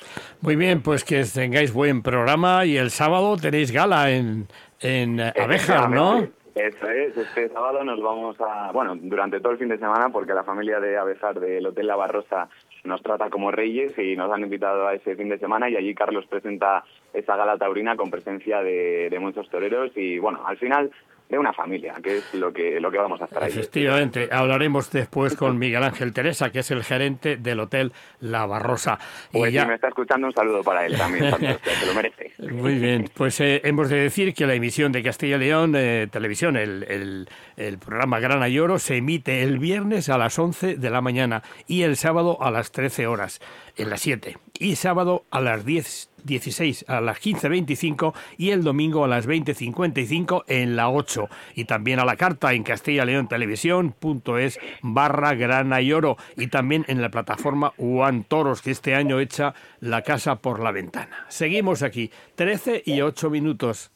Muy 0.40 0.56
bien, 0.56 0.82
pues 0.82 1.04
que 1.04 1.24
tengáis 1.24 1.72
buen 1.72 2.02
programa 2.02 2.66
y 2.66 2.76
el 2.76 2.90
sábado 2.90 3.36
tenéis 3.36 3.70
gala 3.70 4.10
en, 4.10 4.48
en 4.80 5.20
Abejas, 5.20 5.88
¿no? 5.88 6.28
Eso 6.56 6.88
es, 6.88 7.14
este 7.14 7.50
sábado 7.50 7.84
nos 7.84 8.00
vamos 8.00 8.34
a, 8.40 8.72
bueno, 8.72 8.96
durante 8.96 9.40
todo 9.40 9.52
el 9.52 9.58
fin 9.58 9.68
de 9.68 9.76
semana, 9.76 10.08
porque 10.08 10.32
la 10.32 10.42
familia 10.42 10.80
de 10.80 10.96
Abejar 10.96 11.38
del 11.38 11.66
Hotel 11.66 11.86
La 11.86 11.96
Barrosa 11.96 12.48
nos 12.82 13.02
trata 13.02 13.28
como 13.28 13.50
reyes 13.50 13.92
y 13.98 14.16
nos 14.16 14.32
han 14.32 14.40
invitado 14.40 14.88
a 14.88 14.94
ese 14.94 15.16
fin 15.16 15.28
de 15.28 15.38
semana 15.38 15.68
y 15.68 15.76
allí 15.76 15.94
Carlos 15.94 16.24
presenta 16.26 16.82
esa 17.12 17.36
gala 17.36 17.58
taurina 17.58 17.94
con 17.94 18.10
presencia 18.10 18.62
de, 18.62 19.10
de 19.10 19.18
muchos 19.18 19.50
toreros 19.50 19.90
y 19.96 20.18
bueno, 20.18 20.40
al 20.46 20.56
final 20.56 20.90
de 21.28 21.38
una 21.38 21.52
familia, 21.52 21.94
que 22.02 22.18
es 22.18 22.34
lo 22.34 22.52
que, 22.52 22.80
lo 22.80 22.90
que 22.90 22.98
vamos 22.98 23.20
a 23.20 23.24
hacer 23.24 23.42
ahí. 23.42 23.50
Efectivamente, 23.50 24.28
hablaremos 24.30 24.90
después 24.90 25.34
con 25.34 25.58
Miguel 25.58 25.82
Ángel 25.82 26.12
Teresa, 26.12 26.50
que 26.50 26.60
es 26.60 26.70
el 26.70 26.84
gerente 26.84 27.36
del 27.36 27.60
Hotel 27.60 27.92
La 28.20 28.46
Barrosa. 28.46 28.98
Pues 29.32 29.50
y 29.50 29.54
ya... 29.54 29.62
si 29.62 29.68
me 29.68 29.74
está 29.74 29.88
escuchando, 29.88 30.28
un 30.28 30.32
saludo 30.32 30.62
para 30.62 30.86
él 30.86 30.96
también, 30.96 31.34
que 31.38 31.86
lo 31.86 31.94
merece. 31.94 32.32
Muy 32.38 32.78
bien, 32.78 33.10
pues 33.14 33.40
eh, 33.40 33.60
hemos 33.64 33.88
de 33.88 33.96
decir 33.96 34.34
que 34.34 34.46
la 34.46 34.54
emisión 34.54 34.92
de 34.92 35.02
Castilla 35.02 35.36
y 35.36 35.40
León 35.40 35.74
eh, 35.76 36.06
Televisión, 36.10 36.56
el, 36.56 36.84
el, 36.84 37.28
el 37.56 37.78
programa 37.78 38.20
Grana 38.20 38.48
y 38.48 38.58
Oro, 38.58 38.78
se 38.78 38.96
emite 38.96 39.42
el 39.42 39.58
viernes 39.58 40.08
a 40.08 40.18
las 40.18 40.38
11 40.38 40.76
de 40.76 40.90
la 40.90 41.00
mañana 41.00 41.42
y 41.66 41.82
el 41.82 41.96
sábado 41.96 42.38
a 42.40 42.50
las 42.50 42.70
13 42.70 43.06
horas, 43.06 43.40
en 43.76 43.90
las 43.90 44.00
7, 44.00 44.36
y 44.58 44.76
sábado 44.76 45.24
a 45.30 45.40
las 45.40 45.64
10 45.64 46.10
16 46.24 46.84
a 46.88 47.00
las 47.00 47.20
15.25 47.20 48.14
y 48.38 48.50
el 48.50 48.62
domingo 48.62 49.04
a 49.04 49.08
las 49.08 49.28
20.55 49.28 50.44
en 50.46 50.76
la 50.76 50.90
8. 50.90 51.28
Y 51.54 51.64
también 51.64 52.00
a 52.00 52.04
la 52.04 52.16
carta 52.16 52.52
en 52.52 52.62
Castilla 52.62 53.04
León 53.04 53.28
Televisión.es 53.28 54.58
barra 54.82 55.34
grana 55.34 55.80
y 55.80 55.92
oro 55.92 56.16
y 56.36 56.48
también 56.48 56.84
en 56.88 57.02
la 57.02 57.10
plataforma 57.10 57.72
Juan 57.76 58.24
Toros 58.24 58.62
que 58.62 58.70
este 58.70 58.94
año 58.94 59.20
echa 59.20 59.54
la 59.80 60.02
casa 60.02 60.36
por 60.36 60.60
la 60.60 60.72
ventana. 60.72 61.26
Seguimos 61.28 61.82
aquí, 61.82 62.10
13 62.34 62.82
y 62.84 63.00
8 63.00 63.30
minutos. 63.30 63.90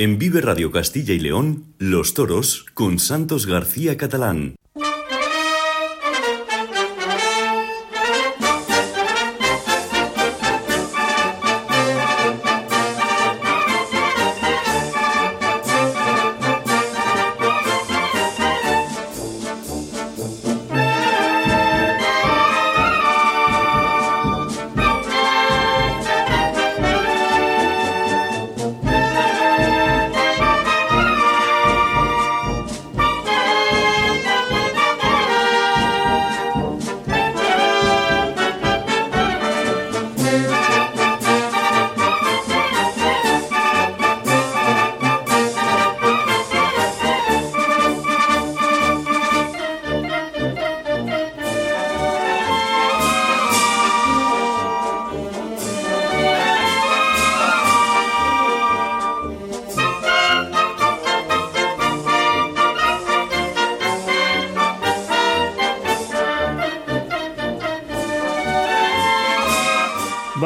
En 0.00 0.16
Vive 0.16 0.40
Radio 0.40 0.70
Castilla 0.70 1.12
y 1.12 1.18
León, 1.18 1.74
Los 1.78 2.14
Toros 2.14 2.66
con 2.74 3.00
Santos 3.00 3.46
García 3.46 3.96
Catalán. 3.96 4.54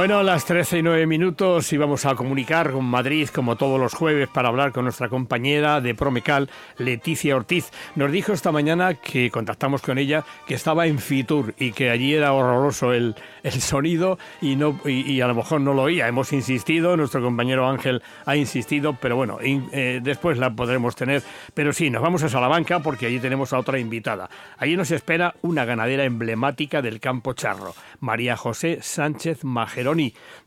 Bueno, 0.02 0.24
las 0.24 0.44
13 0.46 0.78
y 0.78 0.82
9 0.82 1.06
minutos 1.06 1.72
íbamos 1.72 2.06
a 2.06 2.16
comunicar 2.16 2.72
con 2.72 2.84
Madrid 2.84 3.28
como 3.28 3.54
todos 3.54 3.78
los 3.78 3.94
jueves 3.94 4.28
para 4.28 4.48
hablar 4.48 4.72
con 4.72 4.82
nuestra 4.82 5.08
compañera 5.08 5.80
de 5.80 5.94
Promecal, 5.94 6.50
Leticia 6.76 7.36
Ortiz. 7.36 7.70
Nos 7.94 8.10
dijo 8.10 8.32
esta 8.32 8.50
mañana 8.50 8.94
que 8.94 9.30
contactamos 9.30 9.80
con 9.80 9.98
ella 9.98 10.24
que 10.44 10.54
estaba 10.54 10.88
en 10.88 10.98
Fitur 10.98 11.54
y 11.56 11.70
que 11.70 11.88
allí 11.88 12.14
era 12.14 12.32
horroroso 12.32 12.92
el, 12.92 13.14
el 13.44 13.60
sonido 13.60 14.18
y, 14.40 14.56
no, 14.56 14.76
y, 14.84 15.20
a 15.20 15.28
lo 15.28 15.36
mejor 15.36 15.60
no 15.60 15.72
lo 15.72 15.82
oía. 15.82 16.08
Hemos 16.08 16.32
insistido, 16.32 16.96
nuestro 16.96 17.22
compañero 17.22 17.68
Ángel 17.68 18.02
ha 18.26 18.34
insistido, 18.34 18.98
pero 19.00 19.14
bueno, 19.14 19.38
eh, 19.40 20.00
después 20.02 20.36
la 20.36 20.50
podremos 20.50 20.96
tener. 20.96 21.22
Pero 21.54 21.72
sí, 21.72 21.90
nos 21.90 22.02
vamos 22.02 22.24
a 22.24 22.28
Salamanca 22.28 22.80
porque 22.80 23.06
allí 23.06 23.20
tenemos 23.20 23.52
a 23.52 23.58
otra 23.60 23.78
invitada. 23.78 24.28
Allí 24.58 24.76
nos 24.76 24.90
espera 24.90 25.36
una 25.42 25.64
ganadera 25.64 26.02
emblemática 26.02 26.82
del 26.82 26.98
campo 26.98 27.34
charro, 27.34 27.76
María 28.00 28.36
José 28.36 28.78
Sánchez 28.82 29.44
Majero 29.44 29.91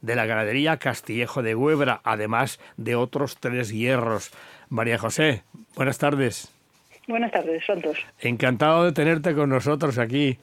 de 0.01 0.15
la 0.15 0.25
ganadería 0.25 0.77
Castillejo 0.77 1.43
de 1.43 1.55
Huebra, 1.55 2.01
además 2.03 2.59
de 2.77 2.95
otros 2.95 3.37
tres 3.39 3.71
hierros. 3.71 4.31
María 4.69 4.97
José, 4.97 5.43
buenas 5.75 5.97
tardes. 5.97 6.51
Buenas 7.07 7.31
tardes, 7.31 7.63
Santos. 7.65 7.97
Encantado 8.19 8.85
de 8.85 8.91
tenerte 8.91 9.35
con 9.35 9.49
nosotros 9.49 9.97
aquí. 9.99 10.37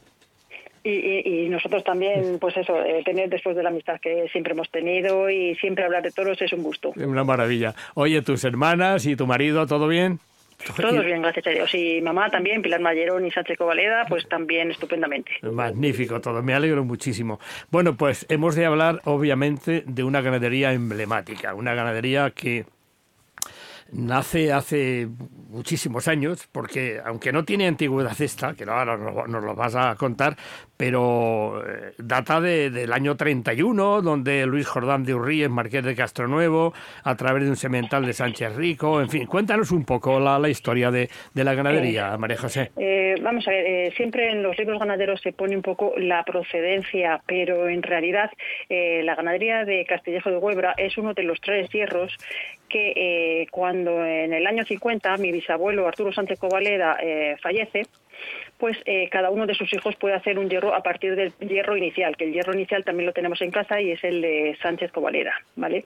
Y, 0.85 1.49
nosotros 1.49 1.85
también, 1.85 2.39
pues 2.41 2.57
eso, 2.57 2.83
eh, 2.83 3.03
tener 3.05 3.29
después 3.29 3.55
de 3.55 3.63
la 3.63 3.69
amistad 3.69 4.01
que 4.01 4.27
siempre 4.33 4.53
hemos 4.53 4.69
tenido 4.71 5.31
y 5.31 5.55
siempre 5.57 5.85
hablar 5.85 6.03
de 6.03 6.11
toros 6.11 6.41
es 6.43 6.53
un 6.53 6.63
gusto. 6.63 6.93
Una 6.97 7.23
maravilla. 7.23 7.75
Oye, 7.95 8.21
tus 8.23 8.43
hermanas 8.43 9.07
y 9.07 9.15
tu 9.15 9.27
marido, 9.27 9.67
¿todo 9.67 9.87
bien? 9.87 10.19
Todos 10.77 11.05
bien, 11.05 11.23
gracias 11.23 11.47
a 11.47 11.51
Dios. 11.51 11.75
Y 11.75 12.01
mamá 12.01 12.31
también, 12.31 12.63
Pilar 12.63 12.81
Mayerón 12.81 13.27
y 13.27 13.31
Sánchez 13.31 13.59
Covaleda, 13.59 14.07
pues 14.09 14.29
también 14.29 14.71
estupendamente. 14.71 15.33
Magnífico 15.43 16.21
todo, 16.21 16.43
me 16.43 16.55
alegro 16.55 16.85
muchísimo. 16.85 17.41
Bueno, 17.71 17.97
pues 17.97 18.27
hemos 18.29 18.55
de 18.55 18.67
hablar 18.67 19.01
obviamente 19.05 19.85
de 19.87 20.05
una 20.05 20.21
ganadería 20.21 20.73
emblemática, 20.73 21.55
una 21.55 21.75
ganadería 21.75 22.31
que 22.31 22.65
nace 23.93 24.53
hace 24.53 25.09
muchísimos 25.53 26.09
años, 26.09 26.49
porque 26.51 26.99
aunque 27.05 27.31
no 27.31 27.45
tiene 27.45 27.67
antigüedad 27.67 28.19
esta, 28.21 28.55
que 28.55 28.65
ahora 28.65 28.97
nos 28.97 29.45
lo 29.45 29.55
vas 29.55 29.77
a 29.77 29.95
contar, 29.97 30.37
pero 30.77 31.63
eh, 31.65 31.93
data 31.99 32.41
del 32.41 32.93
año 32.93 33.17
31, 33.17 34.01
donde 34.01 34.47
Luis 34.47 34.67
Jordán 34.67 35.05
de 35.05 35.15
Urríez, 35.15 35.51
marqués 35.51 35.85
de 35.85 35.95
Castronuevo, 35.95 36.73
a 37.05 37.15
través 37.17 37.45
de 37.45 37.51
un 37.51 37.57
semental 37.57 38.07
de 38.07 38.15
Sánchez 38.15 38.57
Rico, 38.57 39.01
en 39.01 39.11
fin, 39.11 39.27
cuéntanos 39.27 39.71
un 39.71 39.85
poco 39.85 40.19
la, 40.19 40.39
la 40.39 40.49
historia 40.49 40.91
de, 40.91 41.11
de, 41.35 41.45
la 41.45 41.55
ganadería, 41.55 42.17
María 42.17 42.39
José. 42.39 42.73
Eh, 42.79 43.15
vamos 43.23 43.47
a 43.47 43.51
ver, 43.51 43.67
eh, 43.67 43.93
siempre 43.95 44.31
en 44.31 44.43
los 44.43 44.59
libros 44.59 44.79
ganaderos 44.81 45.21
se 45.21 45.33
pone 45.33 45.55
un 45.55 45.63
poco 45.63 45.93
la 45.99 46.25
procedencia, 46.25 47.21
pero 47.27 47.69
en 47.69 47.83
realidad 47.83 48.31
la 48.69 49.15
ganadería 49.15 49.65
de 49.65 49.85
Castillejo 49.85 50.31
de 50.31 50.39
Huebra 50.39 50.75
es 50.79 50.97
uno 50.97 51.13
de 51.13 51.23
los 51.25 51.41
tres 51.41 51.69
hierros 51.71 52.17
que 52.73 53.47
cuando 53.51 54.05
en 54.05 54.33
el 54.33 54.47
año 54.47 54.65
50 54.65 55.17
mi 55.19 55.31
bisabuelo 55.31 55.87
Arturo 55.87 56.13
Sánchez 56.13 56.39
Covaleda 56.41 56.97
fallece, 57.43 57.83
pues 58.59 58.77
eh, 58.85 59.09
cada 59.11 59.31
uno 59.31 59.47
de 59.47 59.55
sus 59.55 59.73
hijos 59.73 59.97
puede 59.97 60.15
hacer 60.15 60.39
un 60.39 60.49
hierro 60.49 60.75
a 60.75 60.83
partir 60.83 61.17
del 61.17 61.33
hierro 61.41 61.77
inicial, 61.77 62.17
que 62.17 62.25
el 62.25 62.33
hierro 62.33 62.55
inicial 62.55 62.85
también 62.85 63.07
lo 63.07 63.13
tenemos 63.13 63.41
en 63.43 63.51
casa 63.51 63.81
y 63.81 63.91
es 63.91 64.05
el 64.05 64.21
de 64.21 64.57
Sánchez 64.63 64.93
Covalera, 64.93 65.35
¿vale? 65.57 65.85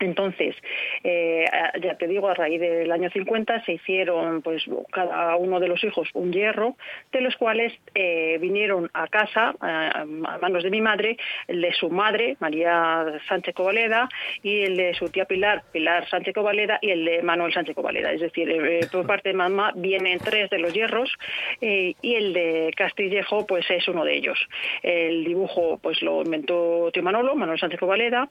Entonces, 0.00 0.56
eh, 1.04 1.44
ya 1.82 1.94
te 1.96 2.08
digo, 2.08 2.28
a 2.28 2.34
raíz 2.34 2.58
del 2.58 2.90
año 2.90 3.10
50 3.10 3.64
se 3.64 3.74
hicieron, 3.74 4.40
pues, 4.40 4.64
cada 4.90 5.36
uno 5.36 5.60
de 5.60 5.68
los 5.68 5.84
hijos 5.84 6.08
un 6.14 6.32
hierro, 6.32 6.76
de 7.12 7.20
los 7.20 7.36
cuales 7.36 7.74
eh, 7.94 8.38
vinieron 8.40 8.90
a 8.94 9.08
casa, 9.08 9.54
a, 9.60 10.04
manos 10.06 10.62
de 10.62 10.70
mi 10.70 10.80
madre, 10.80 11.18
el 11.48 11.60
de 11.60 11.72
su 11.74 11.90
madre, 11.90 12.36
María 12.40 13.20
Sánchez 13.28 13.54
Covaleda, 13.54 14.08
y 14.42 14.62
el 14.62 14.76
de 14.76 14.94
su 14.94 15.10
tía 15.10 15.26
Pilar, 15.26 15.64
Pilar 15.70 16.08
Sánchez 16.08 16.34
Covaleda, 16.34 16.78
y 16.80 16.90
el 16.90 17.04
de 17.04 17.22
Manuel 17.22 17.52
Sánchez 17.52 17.74
Covaleda. 17.74 18.10
Es 18.12 18.22
decir, 18.22 18.50
eh, 18.50 18.80
por 18.90 19.06
parte 19.06 19.28
de 19.28 19.34
mamá 19.34 19.72
vienen 19.76 20.18
tres 20.18 20.48
de 20.48 20.58
los 20.58 20.72
hierros, 20.72 21.12
y 21.60 22.14
el 22.14 22.32
de 22.32 22.72
Castillejo, 22.74 23.46
pues, 23.46 23.70
es 23.70 23.86
uno 23.86 24.04
de 24.04 24.16
ellos. 24.16 24.38
El 24.82 25.24
dibujo, 25.24 25.78
pues, 25.82 26.00
lo 26.00 26.22
inventó 26.22 26.90
tío 26.90 27.02
Manolo, 27.02 27.34
Manuel 27.36 27.58
Sánchez 27.58 27.78
Covaleda, 27.78 28.30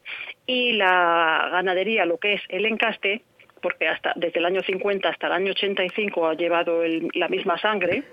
y 0.50 0.72
la 0.72 1.48
ganadería 1.52 2.06
lo 2.06 2.18
que 2.18 2.34
es 2.34 2.42
el 2.50 2.66
encaste, 2.66 3.22
porque 3.62 3.88
hasta 3.88 4.14
desde 4.16 4.40
el 4.40 4.46
año 4.46 4.62
50 4.62 5.08
hasta 5.08 5.28
el 5.28 5.34
año 5.34 5.52
85 5.52 6.28
ha 6.28 6.34
llevado 6.34 6.82
la 7.14 7.28
misma 7.28 7.60
sangre 7.60 8.04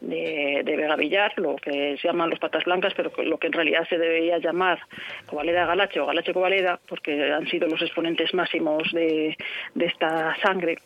de, 0.00 0.62
de 0.64 0.76
Vega 0.76 0.96
Villar, 0.96 1.34
lo 1.36 1.56
que 1.56 1.98
se 2.00 2.08
llaman 2.08 2.30
los 2.30 2.38
patas 2.38 2.64
blancas, 2.64 2.94
pero 2.96 3.12
lo 3.22 3.36
que 3.36 3.48
en 3.48 3.52
realidad 3.52 3.86
se 3.90 3.98
debería 3.98 4.38
llamar 4.38 4.78
Covaleda 5.26 5.66
Galache 5.66 6.00
o 6.00 6.06
Galache 6.06 6.32
Covaleda, 6.32 6.80
porque 6.88 7.30
han 7.30 7.46
sido 7.48 7.68
los 7.68 7.82
exponentes 7.82 8.32
máximos 8.32 8.90
de, 8.92 9.36
esta 9.78 10.34
sangre. 10.40 10.78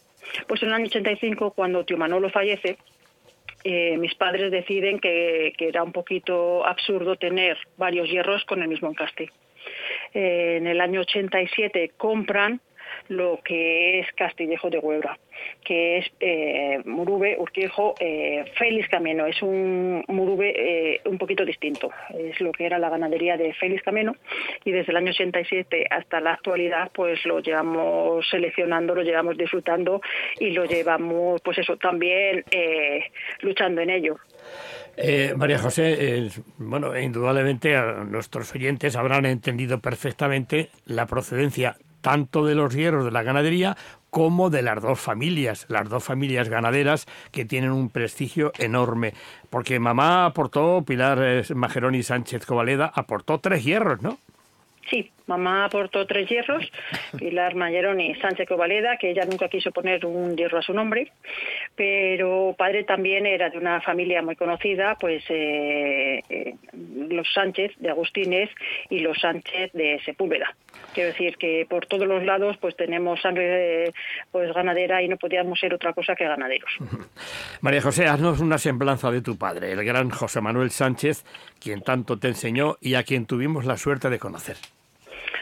Pues 0.48 0.60
en 0.64 0.70
el 0.70 0.74
año 0.74 0.86
85, 0.86 1.52
cuando 1.52 1.84
tío 1.84 1.96
Manolo 1.96 2.30
fallece, 2.30 2.78
eh, 3.62 3.96
mis 3.96 4.16
padres 4.16 4.50
deciden 4.50 4.98
que, 4.98 5.52
que, 5.56 5.68
era 5.68 5.84
un 5.84 5.92
poquito 5.92 6.66
absurdo 6.66 7.14
tener 7.14 7.56
varios 7.76 8.08
hierros 8.08 8.44
con 8.44 8.60
el 8.60 8.66
mismo 8.66 8.88
encaste. 8.88 9.30
Eh, 10.14 10.56
en 10.58 10.66
el 10.66 10.80
año 10.80 11.00
87 11.00 11.92
compran 11.96 12.60
lo 13.08 13.40
que 13.44 14.00
es 14.00 14.12
Castillejo 14.14 14.70
de 14.70 14.78
Huebra, 14.78 15.18
que 15.64 15.98
es 15.98 16.06
eh, 16.20 16.80
Murube, 16.84 17.36
Urquijo, 17.38 17.94
eh, 18.00 18.44
Félix 18.56 18.88
Camino. 18.88 19.26
Es 19.26 19.42
un 19.42 20.04
Murube 20.08 20.52
eh, 20.56 21.00
un 21.04 21.18
poquito 21.18 21.44
distinto. 21.44 21.90
Es 22.14 22.40
lo 22.40 22.52
que 22.52 22.66
era 22.66 22.78
la 22.78 22.90
ganadería 22.90 23.36
de 23.36 23.54
Félix 23.54 23.82
Camino 23.82 24.16
y 24.64 24.72
desde 24.72 24.92
el 24.92 24.96
año 24.96 25.10
87 25.10 25.86
hasta 25.90 26.20
la 26.20 26.32
actualidad 26.32 26.90
pues 26.92 27.24
lo 27.26 27.40
llevamos 27.40 28.28
seleccionando, 28.28 28.94
lo 28.94 29.02
llevamos 29.02 29.36
disfrutando 29.36 30.00
y 30.38 30.50
lo 30.50 30.64
llevamos 30.64 31.40
pues 31.42 31.58
eso 31.58 31.76
también 31.76 32.44
luchando 33.40 33.80
en 33.80 33.90
ello. 33.90 34.16
Eh, 34.96 35.34
María 35.36 35.58
José, 35.58 36.30
bueno, 36.56 36.98
indudablemente 36.98 37.76
nuestros 38.06 38.54
oyentes 38.54 38.96
habrán 38.96 39.26
entendido 39.26 39.80
perfectamente 39.80 40.70
la 40.86 41.06
procedencia 41.06 41.76
tanto 42.00 42.46
de 42.46 42.54
los 42.54 42.74
hierros 42.74 43.04
de 43.04 43.10
la 43.10 43.22
ganadería 43.22 43.76
como 44.10 44.48
de 44.48 44.62
las 44.62 44.80
dos 44.80 45.00
familias, 45.00 45.66
las 45.68 45.88
dos 45.88 46.04
familias 46.04 46.48
ganaderas 46.48 47.06
que 47.32 47.44
tienen 47.44 47.72
un 47.72 47.90
prestigio 47.90 48.52
enorme. 48.58 49.12
Porque 49.50 49.78
mamá 49.78 50.24
aportó, 50.24 50.82
Pilar 50.86 51.18
eh, 51.20 51.42
Majeroni 51.54 52.02
Sánchez 52.02 52.46
Covaleda, 52.46 52.90
aportó 52.94 53.40
tres 53.40 53.64
hierros, 53.64 54.00
¿no? 54.00 54.18
Sí, 54.88 55.10
mamá 55.26 55.64
aportó 55.64 56.06
tres 56.06 56.28
hierros, 56.28 56.70
Pilar 57.18 57.56
Mayeroni 57.56 58.14
Sánchez 58.14 58.48
Covaleda, 58.48 58.96
que 58.96 59.10
ella 59.10 59.24
nunca 59.24 59.48
quiso 59.48 59.72
poner 59.72 60.06
un 60.06 60.36
hierro 60.36 60.58
a 60.58 60.62
su 60.62 60.72
nombre, 60.72 61.12
pero 61.76 62.54
padre 62.56 62.84
también 62.84 63.26
era 63.26 63.50
de 63.50 63.58
una 63.58 63.80
familia 63.82 64.22
muy 64.22 64.34
conocida, 64.34 64.96
pues 64.98 65.22
eh, 65.28 66.22
eh, 66.28 66.54
los 66.72 67.30
Sánchez 67.32 67.72
de 67.78 67.90
Agustines 67.90 68.50
y 68.88 69.00
los 69.00 69.18
Sánchez 69.20 69.72
de 69.72 70.00
Sepúlveda. 70.04 70.56
Quiero 70.94 71.10
decir 71.10 71.36
que 71.36 71.66
por 71.68 71.86
todos 71.86 72.08
los 72.08 72.24
lados 72.24 72.56
pues 72.58 72.74
tenemos 72.76 73.20
sangre 73.20 73.92
pues 74.32 74.52
ganadera 74.54 75.02
y 75.02 75.08
no 75.08 75.18
podíamos 75.18 75.60
ser 75.60 75.74
otra 75.74 75.92
cosa 75.92 76.14
que 76.14 76.24
ganaderos. 76.24 76.70
María 77.60 77.82
José, 77.82 78.06
haznos 78.06 78.40
una 78.40 78.56
semblanza 78.56 79.10
de 79.10 79.20
tu 79.20 79.36
padre, 79.36 79.72
el 79.72 79.84
gran 79.84 80.08
José 80.08 80.40
Manuel 80.40 80.70
Sánchez, 80.70 81.24
quien 81.60 81.82
tanto 81.82 82.18
te 82.18 82.28
enseñó 82.28 82.76
y 82.80 82.94
a 82.94 83.02
quien 83.02 83.26
tuvimos 83.26 83.66
la 83.66 83.76
suerte 83.76 84.08
de 84.08 84.18
conocer. 84.18 84.56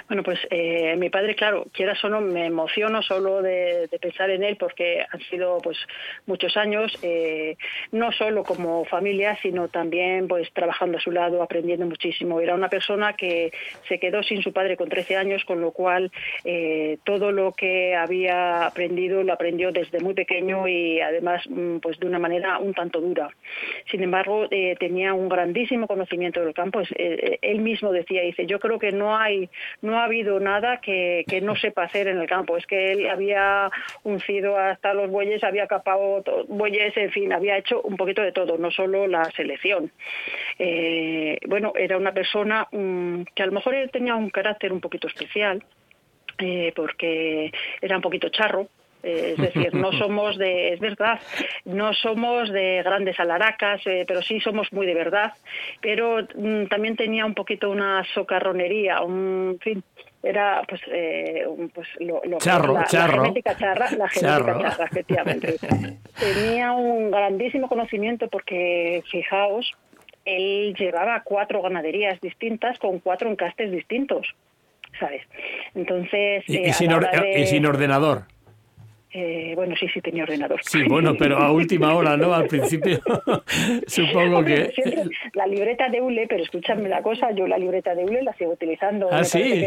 Bueno, 0.07 0.23
pues 0.23 0.39
eh, 0.51 0.97
mi 0.99 1.09
padre, 1.09 1.35
claro, 1.35 1.67
quieras 1.73 2.03
o 2.05 2.11
no, 2.11 2.21
me 2.21 2.47
emociono 2.47 3.01
solo 3.01 3.41
de, 3.41 3.89
pensar 4.01 4.29
en 4.29 4.43
él 4.43 4.57
porque 4.57 5.05
han 5.11 5.21
sido 5.31 5.59
pues 5.63 5.79
muchos 6.27 6.59
años, 6.59 6.99
eh, 7.03 7.57
no 7.91 8.13
solo 8.13 8.45
como 8.45 8.85
familia, 8.85 9.39
sino 9.41 9.69
también 9.69 10.29
pues 10.29 10.53
trabajando 10.53 10.99
a 10.99 11.01
su 11.01 11.11
lado, 11.11 11.43
aprendiendo 11.43 11.87
muchísimo. 11.87 12.41
Era 12.41 12.55
una 12.55 12.69
persona 12.69 13.15
que 13.15 13.51
se 13.89 13.99
quedó 13.99 14.23
sin 14.23 14.43
su 14.43 14.53
padre 14.53 14.77
con 14.77 14.91
13 14.91 15.17
años, 15.17 15.45
con 15.47 15.63
lo 15.63 15.71
cual 15.71 16.13
eh, 16.45 16.99
todo 17.05 17.33
lo 17.33 17.53
que 17.53 17.95
había 17.95 18.67
aprendido 18.67 19.23
lo 19.23 19.33
aprendió 19.33 19.73
desde 19.73 20.01
muy 20.01 20.13
pequeño 20.13 20.69
y 20.69 21.01
además 21.01 21.43
mm, 21.49 21.79
pues 21.79 21.99
de 21.99 22.07
una 22.07 22.19
manera 22.19 22.59
un 22.59 22.75
tanto 22.75 23.01
dura. 23.01 23.31
Sin 23.91 24.03
embargo, 24.03 24.49
tenía 24.79 25.15
un 25.15 25.31
grandísimo 25.31 25.87
conocimiento 25.87 26.45
del 26.45 26.53
campo. 26.53 26.83
él 26.95 27.61
mismo 27.61 27.91
decía, 27.91 28.23
dice, 28.23 28.45
yo 28.45 28.59
creo 28.59 28.79
que 28.79 28.93
no 28.93 29.17
hay 29.17 29.49
no 29.94 29.94
ha 29.99 30.05
habido 30.05 30.41
nada 30.41 30.81
que, 30.81 31.25
no 31.43 31.57
sepa 31.57 31.85
hacer 31.85 32.09
en 32.09 32.19
el 32.19 32.27
campo. 32.27 32.57
Es 32.57 32.67
que 32.67 32.93
él 32.93 33.09
había 33.09 33.71
uncido 34.03 34.57
hasta 34.57 34.95
los 34.95 35.11
bueyes, 35.11 35.43
había 35.45 35.67
capado 35.67 36.23
bueyes, 36.49 36.97
en 36.97 37.11
fin, 37.11 37.33
había 37.33 37.59
hecho 37.59 37.83
un 37.83 37.97
poquito 37.97 38.23
de 38.23 38.33
todo, 38.33 38.57
no 38.59 38.71
solo 38.71 39.07
la 39.07 39.25
selección. 39.33 39.91
Eh, 40.59 41.39
bueno, 41.47 41.73
era 41.77 41.97
una 41.97 42.13
persona 42.13 42.67
mm, 42.71 43.23
que 43.35 43.43
a 43.43 43.47
lo 43.47 43.53
mejor 43.53 43.75
él 43.75 43.91
tenía 43.91 44.15
un 44.15 44.31
carácter 44.31 44.73
un 44.73 44.81
poquito 44.81 45.09
especial, 45.09 45.63
eh, 46.39 46.73
porque 46.75 47.53
era 47.81 47.97
un 47.97 48.03
poquito 48.03 48.29
charro, 48.29 48.69
es 49.05 49.37
decir, 49.37 49.75
no 49.75 49.93
somos 49.99 50.39
de, 50.39 50.73
es 50.73 50.81
verdad, 50.81 51.21
no 51.65 51.93
somos 51.93 52.51
de 52.51 52.83
grandes 52.83 53.19
alaracas, 53.21 53.83
pero 53.85 54.23
sí 54.23 54.41
somos 54.41 54.73
muy 54.73 54.87
de 54.87 54.95
verdad, 54.95 55.33
pero 55.81 56.27
mm, 56.35 56.67
también 56.67 56.97
tenía 56.97 57.27
un 57.27 57.35
poquito 57.35 57.71
una 57.71 58.05
socarronería, 58.15 59.03
un 59.03 59.59
fin, 59.61 59.83
era 60.25 60.63
pues, 60.67 60.81
eh, 60.91 61.45
pues 61.75 61.87
lo, 62.01 62.23
charro, 62.39 62.73
la, 62.73 62.85
charro. 62.85 63.23
genética 63.23 63.57
charra, 63.57 63.91
la 63.91 64.09
genética 64.09 64.21
charra, 64.21 64.87
efectivamente. 64.91 65.57
Tenía 66.19 66.73
un 66.73 67.11
grandísimo 67.11 67.69
conocimiento 67.69 68.29
porque, 68.29 69.03
fijaos, 69.11 69.71
él 70.25 70.75
llevaba 70.79 71.23
cuatro 71.25 71.61
ganaderías 71.61 72.21
distintas 72.21 72.79
con 72.79 73.01
cuatro 73.01 73.31
encastes 73.31 73.71
distintos, 73.71 74.35
¿sabes? 74.99 75.23
Entonces... 75.75 76.45
y, 76.47 76.57
eh, 76.57 76.73
sin, 76.73 76.91
y 77.37 77.47
sin 77.47 77.67
ordenador. 77.67 78.25
Eh, 79.17 79.53
bueno, 79.55 79.77
sí, 79.79 79.87
sí 79.95 80.01
tenía 80.01 80.25
ordenador. 80.25 80.61
Sí, 80.65 80.83
bueno, 80.89 81.15
pero 81.17 81.39
a 81.39 81.53
última 81.53 81.95
hora, 81.95 82.17
¿no? 82.17 82.35
Al 82.35 82.49
principio, 82.49 82.99
supongo 83.87 84.45
que... 84.45 84.73
la 85.35 85.47
libreta 85.47 85.89
de 85.89 86.01
ULE, 86.01 86.27
pero 86.27 86.43
escúchame 86.43 86.89
la 86.89 87.01
cosa, 87.01 87.31
yo 87.31 87.47
la 87.47 87.57
libreta 87.57 87.95
de 87.95 88.05
ULE 88.05 88.25
la 88.25 88.33
sigo 88.33 88.51
utilizando. 88.51 89.09
¿Ah, 89.13 89.23
sí? 89.23 89.65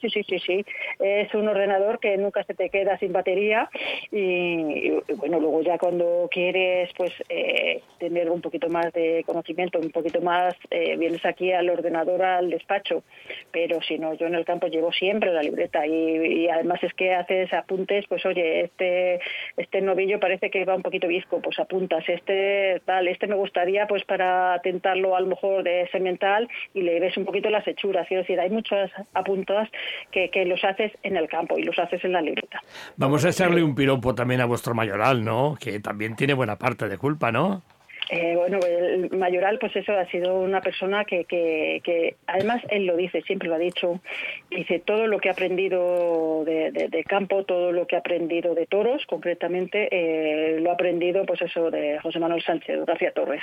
sí, 0.00 0.08
sí, 0.08 0.22
sí, 0.22 0.38
sí. 0.38 0.64
Es 1.00 1.34
un 1.34 1.48
ordenador 1.48 1.98
que 1.98 2.16
nunca 2.16 2.44
se 2.44 2.54
te 2.54 2.70
queda 2.70 2.96
sin 2.98 3.12
batería 3.12 3.68
y, 4.12 4.90
bueno, 5.16 5.40
luego 5.40 5.62
ya 5.62 5.78
cuando 5.78 6.28
quieres 6.30 6.90
pues 6.96 7.12
eh, 7.28 7.82
tener 7.98 8.30
un 8.30 8.40
poquito 8.40 8.68
más 8.68 8.92
de 8.92 9.24
conocimiento, 9.26 9.80
un 9.80 9.90
poquito 9.90 10.20
más, 10.20 10.54
eh, 10.70 10.96
vienes 10.96 11.26
aquí 11.26 11.50
al 11.50 11.68
ordenador, 11.70 12.22
al 12.22 12.50
despacho, 12.50 13.02
pero 13.50 13.82
si 13.82 13.98
no, 13.98 14.14
yo 14.14 14.28
en 14.28 14.36
el 14.36 14.44
campo 14.44 14.68
llevo 14.68 14.92
siempre 14.92 15.32
la 15.32 15.42
libreta 15.42 15.84
y, 15.84 16.44
y 16.44 16.48
además 16.48 16.80
es 16.84 16.94
que 16.94 17.14
haces 17.14 17.52
apuntes, 17.52 18.04
pues 18.08 18.24
oye, 18.24 18.70
este, 18.76 19.20
este 19.56 19.80
novillo 19.80 20.20
parece 20.20 20.50
que 20.50 20.64
va 20.64 20.74
un 20.74 20.82
poquito 20.82 21.08
visco, 21.08 21.40
pues 21.40 21.58
apuntas, 21.58 22.04
este 22.08 22.80
tal, 22.84 23.08
este 23.08 23.26
me 23.26 23.34
gustaría 23.34 23.86
pues 23.86 24.04
para 24.04 24.60
tentarlo 24.62 25.16
a 25.16 25.20
lo 25.20 25.28
mejor 25.28 25.62
de 25.62 25.88
semental 25.90 26.48
y 26.74 26.82
le 26.82 27.00
ves 27.00 27.16
un 27.16 27.24
poquito 27.24 27.48
las 27.48 27.66
hechuras, 27.66 28.06
es 28.10 28.18
decir, 28.18 28.38
hay 28.38 28.50
muchas 28.50 28.90
apuntadas 29.14 29.70
que, 30.10 30.30
que 30.30 30.44
los 30.44 30.62
haces 30.64 30.92
en 31.02 31.16
el 31.16 31.28
campo 31.28 31.58
y 31.58 31.62
los 31.62 31.78
haces 31.78 32.04
en 32.04 32.12
la 32.12 32.20
libreta. 32.20 32.60
Vamos 32.96 33.24
a 33.24 33.30
echarle 33.30 33.62
un 33.62 33.74
piropo 33.74 34.14
también 34.14 34.40
a 34.40 34.44
vuestro 34.44 34.74
mayoral, 34.74 35.24
¿no? 35.24 35.56
Que 35.58 35.80
también 35.80 36.14
tiene 36.16 36.34
buena 36.34 36.56
parte 36.56 36.88
de 36.88 36.98
culpa, 36.98 37.32
¿no? 37.32 37.62
Eh, 38.08 38.34
bueno, 38.36 38.60
el 38.64 39.10
Mayoral, 39.10 39.58
pues 39.58 39.74
eso, 39.74 39.92
ha 39.92 40.06
sido 40.06 40.38
una 40.38 40.60
persona 40.60 41.04
que, 41.04 41.24
que, 41.24 41.80
que, 41.82 42.16
además 42.26 42.62
él 42.70 42.86
lo 42.86 42.96
dice, 42.96 43.22
siempre 43.22 43.48
lo 43.48 43.56
ha 43.56 43.58
dicho, 43.58 44.00
dice 44.48 44.78
todo 44.78 45.08
lo 45.08 45.18
que 45.18 45.28
ha 45.28 45.32
aprendido 45.32 46.44
de, 46.44 46.70
de, 46.70 47.04
campo, 47.04 47.44
todo 47.44 47.72
lo 47.72 47.86
que 47.86 47.96
ha 47.96 48.00
aprendido 48.00 48.54
de 48.54 48.66
toros, 48.66 49.04
concretamente, 49.06 49.88
eh, 49.90 50.60
lo 50.60 50.70
ha 50.70 50.74
aprendido, 50.74 51.24
pues 51.26 51.42
eso, 51.42 51.70
de 51.70 51.98
José 51.98 52.20
Manuel 52.20 52.42
Sánchez, 52.42 52.84
García 52.86 53.12
Torres, 53.12 53.42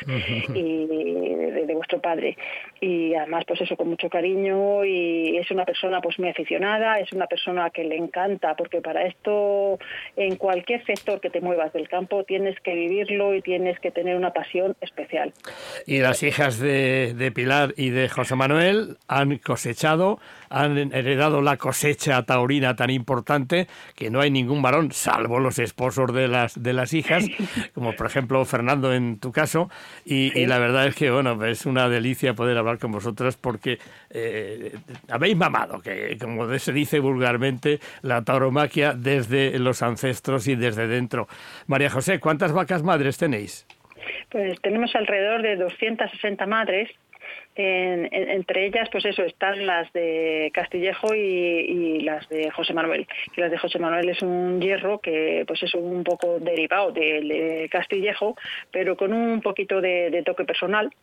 y 0.54 0.86
de, 0.86 1.74
vuestro 1.74 2.00
padre. 2.00 2.38
Y 2.80 3.16
además, 3.16 3.44
pues 3.46 3.60
eso, 3.62 3.76
con 3.76 3.90
mucho 3.90 4.10
cariño, 4.10 4.86
y 4.86 5.38
es 5.38 5.50
una 5.52 5.66
persona, 5.66 6.00
pues 6.00 6.20
muy 6.20 6.30
aficionada, 6.30 7.00
es 7.00 7.12
una 7.12 7.28
persona 7.28 7.70
que 7.70 7.84
le 7.84 7.98
encanta, 7.98 8.56
porque 8.56 8.80
para 8.80 9.04
esto, 9.04 9.80
en 10.16 10.38
cualquier 10.38 10.86
sector 10.86 11.20
que 11.20 11.30
te 11.30 11.42
muevas 11.42 11.74
del 11.74 11.90
campo, 11.90 12.24
tienes 12.24 12.58
que 12.62 12.74
vivirlo 12.76 13.34
y 13.34 13.42
tienes 13.42 13.80
que 13.80 13.92
tener 13.92 14.16
una 14.16 14.32
pasión 14.32 14.53
especial. 14.82 15.34
Y 15.86 16.00
las 16.00 16.24
hijas 16.24 16.60
de, 16.60 17.32
Pilar 17.34 17.74
y 17.78 17.90
de 17.90 18.10
José 18.10 18.36
Manuel 18.36 18.98
han 19.08 19.38
cosechado, 19.38 20.20
han 20.50 20.78
heredado 20.94 21.42
la 21.42 21.58
cosecha 21.58 22.24
taurina 22.24 22.76
tan 22.76 22.90
importante 22.90 23.68
que 23.96 24.10
no 24.10 24.22
hay 24.22 24.32
ningún 24.32 24.62
varón, 24.62 24.92
salvo 24.92 25.40
los 25.40 25.60
esposos 25.60 26.14
de 26.14 26.28
las, 26.28 26.62
de 26.62 26.74
las 26.74 26.94
hijas, 26.94 27.26
como 27.74 27.96
por 27.96 28.06
ejemplo 28.06 28.44
Fernando 28.46 28.94
en 28.94 29.20
tu 29.20 29.32
caso. 29.32 29.70
Y, 30.06 30.46
la 30.46 30.60
verdad 30.60 30.88
es 30.88 30.96
que, 30.96 31.10
bueno, 31.10 31.44
es 31.46 31.66
una 31.66 31.90
delicia 31.90 32.34
poder 32.34 32.58
hablar 32.58 32.78
con 32.78 32.92
vosotras 32.92 33.38
porque 33.38 33.80
eh, 34.10 34.76
habéis 35.10 35.38
mamado, 35.38 35.80
que 35.82 36.18
como 36.20 36.58
se 36.60 36.74
dice 36.74 37.00
vulgarmente, 37.00 37.80
la 38.02 38.24
tauromaquia 38.24 38.94
desde 38.94 39.58
los 39.60 39.82
ancestros 39.82 40.48
y 40.48 40.56
desde 40.56 40.88
dentro. 40.88 41.28
María 41.68 41.90
José, 41.90 42.20
¿cuántas 42.20 42.52
vacas 42.52 42.84
madres 42.84 43.18
tenéis? 43.18 43.66
Pues 44.34 44.60
tenemos 44.62 44.94
alrededor 44.96 45.44
de 45.44 45.56
260 45.58 46.48
madres 46.48 46.90
entre 47.56 48.66
ellas, 48.66 48.90
pues 48.92 49.06
eso, 49.06 49.24
están 49.24 49.66
las 49.66 49.92
de 49.94 50.52
Castillejo 50.54 51.14
y, 51.14 52.02
las 52.02 52.28
de 52.30 52.50
José 52.52 52.74
Manuel. 52.74 53.08
Y 53.36 53.42
las 53.42 53.52
de 53.52 53.58
José 53.58 53.80
Manuel 53.80 54.10
es 54.10 54.22
un 54.22 54.60
hierro 54.60 55.00
que, 55.00 55.44
pues 55.48 55.62
es 55.64 55.74
un 55.76 56.04
poco 56.04 56.40
derivado 56.40 56.92
de, 56.92 57.68
Castillejo, 57.72 58.36
pero 58.72 58.98
con 58.98 59.14
un 59.14 59.42
poquito 59.42 59.82
de, 59.82 60.24
toque 60.26 60.46
personal. 60.46 60.94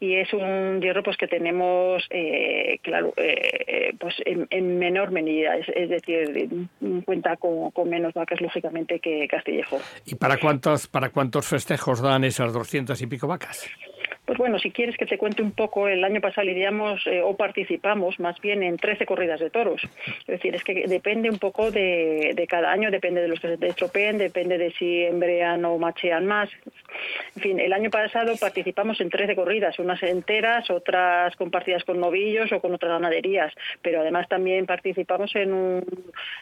Y 0.00 0.14
es 0.14 0.32
un 0.32 0.80
hierro, 0.80 1.02
pues 1.02 1.16
que 1.16 1.28
tenemos, 1.28 2.04
eh, 2.10 2.78
claro, 2.82 3.12
eh, 3.16 3.94
pues 3.98 4.14
en, 4.24 4.78
menor 4.78 5.10
medida, 5.10 5.56
es, 5.56 5.88
decir, 5.88 6.48
cuenta 7.04 7.36
con, 7.36 7.72
menos 7.88 8.14
vacas 8.14 8.40
lógicamente 8.40 8.98
que 8.98 9.28
Castillejo. 9.28 9.78
¿Y 10.06 10.14
para 10.16 10.38
cuántos, 10.38 10.86
para 10.88 11.10
cuántos 11.10 11.46
festejos 11.46 12.00
dan 12.00 12.24
esas 12.24 12.52
doscientas 12.52 13.00
y 13.02 13.06
pico 13.06 13.26
vacas? 13.26 13.68
Pues 14.24 14.38
bueno, 14.38 14.58
si 14.58 14.70
quieres 14.70 14.96
que 14.96 15.04
te 15.04 15.18
cuente 15.18 15.42
un 15.42 15.52
poco, 15.52 15.86
el 15.86 16.02
año 16.02 16.20
pasado 16.22 16.46
lidiamos 16.46 17.06
eh, 17.06 17.20
o 17.22 17.36
participamos 17.36 18.18
más 18.18 18.40
bien 18.40 18.62
en 18.62 18.78
13 18.78 19.04
corridas 19.04 19.38
de 19.38 19.50
toros. 19.50 19.82
Es 20.20 20.26
decir, 20.26 20.54
es 20.54 20.64
que 20.64 20.86
depende 20.86 21.28
un 21.28 21.38
poco 21.38 21.70
de, 21.70 22.32
de 22.34 22.46
cada 22.46 22.72
año, 22.72 22.90
depende 22.90 23.20
de 23.20 23.28
los 23.28 23.38
que 23.38 23.56
se 23.56 23.66
estropeen, 23.66 24.16
depende 24.16 24.56
de 24.56 24.72
si 24.72 25.02
embrean 25.04 25.62
o 25.66 25.76
machean 25.76 26.24
más. 26.24 26.48
En 27.36 27.42
fin, 27.42 27.60
el 27.60 27.72
año 27.72 27.90
pasado 27.90 28.34
participamos 28.40 29.00
en 29.00 29.10
13 29.10 29.34
corridas, 29.34 29.78
unas 29.78 30.02
enteras, 30.02 30.70
otras 30.70 31.36
compartidas 31.36 31.84
con 31.84 32.00
novillos 32.00 32.50
o 32.52 32.60
con 32.60 32.72
otras 32.72 32.92
ganaderías, 32.92 33.52
pero 33.82 34.00
además 34.00 34.26
también 34.28 34.64
participamos 34.64 35.34
en 35.36 35.52
un 35.52 35.84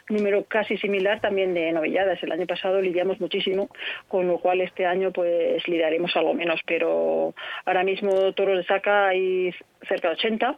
número 0.08 0.44
casi 0.44 0.76
similar 0.76 1.20
también 1.20 1.52
de 1.54 1.72
novilladas. 1.72 2.22
El 2.22 2.30
año 2.30 2.46
pasado 2.46 2.80
lidiamos 2.80 3.20
muchísimo, 3.20 3.68
con 4.06 4.28
lo 4.28 4.38
cual 4.38 4.60
este 4.60 4.86
año 4.86 5.10
pues 5.10 5.66
lidiaremos 5.66 6.14
algo 6.16 6.34
menos, 6.34 6.60
pero 6.64 7.34
Ahora 7.72 7.84
mismo 7.84 8.34
toros 8.34 8.58
de 8.58 8.64
saca 8.64 9.08
hay 9.08 9.50
cerca 9.88 10.08
de 10.08 10.14
80 10.16 10.56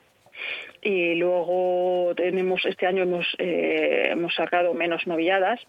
y 0.82 1.14
luego 1.14 2.12
tenemos 2.16 2.64
este 2.64 2.88
año 2.88 3.04
hemos 3.04 3.24
eh, 3.38 4.08
hemos 4.10 4.34
sacado 4.34 4.74
menos 4.74 5.06
novilladas 5.06 5.60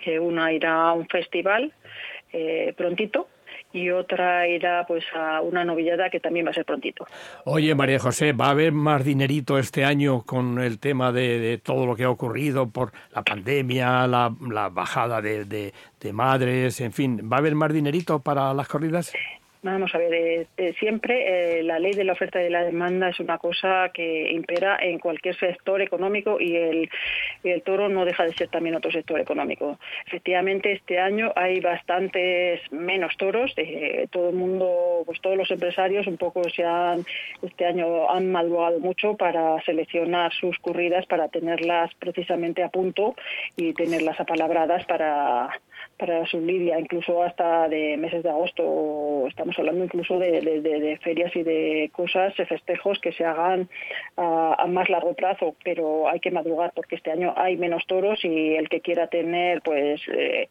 que 0.00 0.20
una 0.20 0.52
irá 0.52 0.90
a 0.90 0.92
un 0.92 1.08
festival 1.08 1.72
eh, 2.32 2.72
prontito 2.76 3.26
y 3.72 3.90
otra 3.90 4.46
irá 4.46 4.84
pues 4.86 5.02
a 5.12 5.40
una 5.40 5.64
novillada 5.64 6.08
que 6.08 6.20
también 6.20 6.46
va 6.46 6.50
a 6.50 6.54
ser 6.54 6.64
prontito. 6.64 7.04
Oye, 7.46 7.74
María 7.74 7.98
José, 7.98 8.32
¿va 8.32 8.46
a 8.46 8.50
haber 8.50 8.70
más 8.70 9.04
dinerito 9.04 9.58
este 9.58 9.84
año 9.84 10.22
con 10.22 10.60
el 10.60 10.78
tema 10.78 11.10
de, 11.10 11.60
todo 11.64 11.84
lo 11.84 11.96
que 11.96 12.04
ha 12.04 12.10
ocurrido 12.10 12.70
por 12.70 12.92
la 13.12 13.22
pandemia, 13.22 14.06
la, 14.06 14.28
bajada 14.70 15.20
de, 15.20 15.44
de, 15.44 16.12
madres, 16.12 16.80
en 16.80 16.92
fin? 16.92 17.28
¿Va 17.28 17.38
a 17.38 17.40
haber 17.40 17.56
más 17.56 17.72
dinerito 17.72 18.20
para 18.20 18.54
las 18.54 18.68
corridas? 18.68 19.12
Vamos 19.62 19.94
a 19.94 19.98
ver, 19.98 20.14
eh, 20.14 20.46
eh, 20.56 20.72
siempre 20.78 21.58
eh, 21.58 21.62
la 21.62 21.78
ley 21.78 21.92
de 21.92 22.04
la 22.04 22.14
oferta 22.14 22.40
y 22.40 22.44
de 22.44 22.50
la 22.50 22.64
demanda 22.64 23.10
es 23.10 23.20
una 23.20 23.36
cosa 23.36 23.90
que 23.92 24.30
impera 24.32 24.78
en 24.80 24.98
cualquier 24.98 25.36
sector 25.36 25.82
económico 25.82 26.40
y 26.40 26.56
el, 26.56 26.88
toro 27.62 27.90
no 27.90 28.06
deja 28.06 28.24
de 28.24 28.32
ser 28.32 28.48
también 28.48 28.74
otro 28.76 28.90
sector 28.90 29.20
económico. 29.20 29.78
Efectivamente, 30.06 30.72
este 30.72 30.98
año 30.98 31.30
hay 31.36 31.60
bastantes 31.60 32.60
menos 32.72 33.14
toros. 33.18 33.54
todo 34.10 34.30
el 34.30 34.36
mundo, 34.36 35.02
pues 35.04 35.20
todos 35.20 35.36
los 35.36 35.50
empresarios 35.50 36.06
un 36.06 36.16
poco 36.16 36.42
se 36.48 36.64
han, 36.64 37.04
este 37.42 37.66
año 37.66 38.10
han 38.10 38.32
madrugado 38.32 38.80
mucho 38.80 39.14
para 39.18 39.60
seleccionar 39.66 40.32
sus 40.32 40.58
corridas, 40.60 41.04
para 41.04 41.28
tenerlas 41.28 41.92
precisamente 41.96 42.62
a 42.62 42.70
punto 42.70 43.14
y 43.56 43.74
tenerlas 43.74 44.18
apalabradas 44.20 44.86
para 44.86 45.50
para 46.00 46.26
su 46.26 46.40
lidia, 46.40 46.80
incluso 46.80 47.22
hasta 47.22 47.68
de 47.68 47.96
meses 47.96 48.22
de 48.22 48.30
agosto. 48.30 49.26
Estamos 49.28 49.49
hablando 49.58 49.84
incluso 49.84 50.18
de, 50.18 50.98
ferias 51.02 51.34
y 51.34 51.42
de 51.42 51.90
cosas, 51.92 52.36
de 52.36 52.46
festejos 52.46 52.98
que 53.00 53.12
se 53.12 53.24
hagan 53.24 53.68
a, 54.16 54.66
más 54.68 54.88
largo 54.88 55.14
plazo, 55.14 55.54
pero 55.64 56.08
hay 56.08 56.20
que 56.20 56.30
madrugar 56.30 56.72
porque 56.74 56.96
este 56.96 57.10
año 57.10 57.34
hay 57.36 57.56
menos 57.56 57.86
toros 57.86 58.24
y 58.24 58.54
el 58.54 58.68
que 58.68 58.80
quiera 58.80 59.06
tener, 59.08 59.62
pues. 59.62 60.00
Eh, 60.12 60.48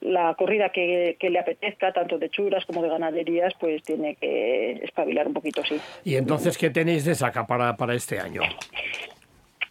la 0.00 0.32
corrida 0.32 0.70
que, 0.70 1.14
le 1.20 1.38
apetezca, 1.38 1.92
tanto 1.92 2.18
de 2.18 2.30
churas 2.30 2.64
como 2.64 2.82
de 2.82 2.88
ganaderías, 2.88 3.52
pues 3.60 3.82
tiene 3.82 4.14
que 4.14 4.80
espabilar 4.82 5.26
un 5.26 5.34
poquito, 5.34 5.62
sí. 5.62 5.78
¿Y 6.04 6.16
entonces 6.16 6.56
qué 6.56 6.70
tenéis 6.70 7.04
de 7.04 7.14
saca 7.14 7.46
para, 7.46 7.76
para 7.76 7.94
este 7.94 8.18
año? 8.18 8.40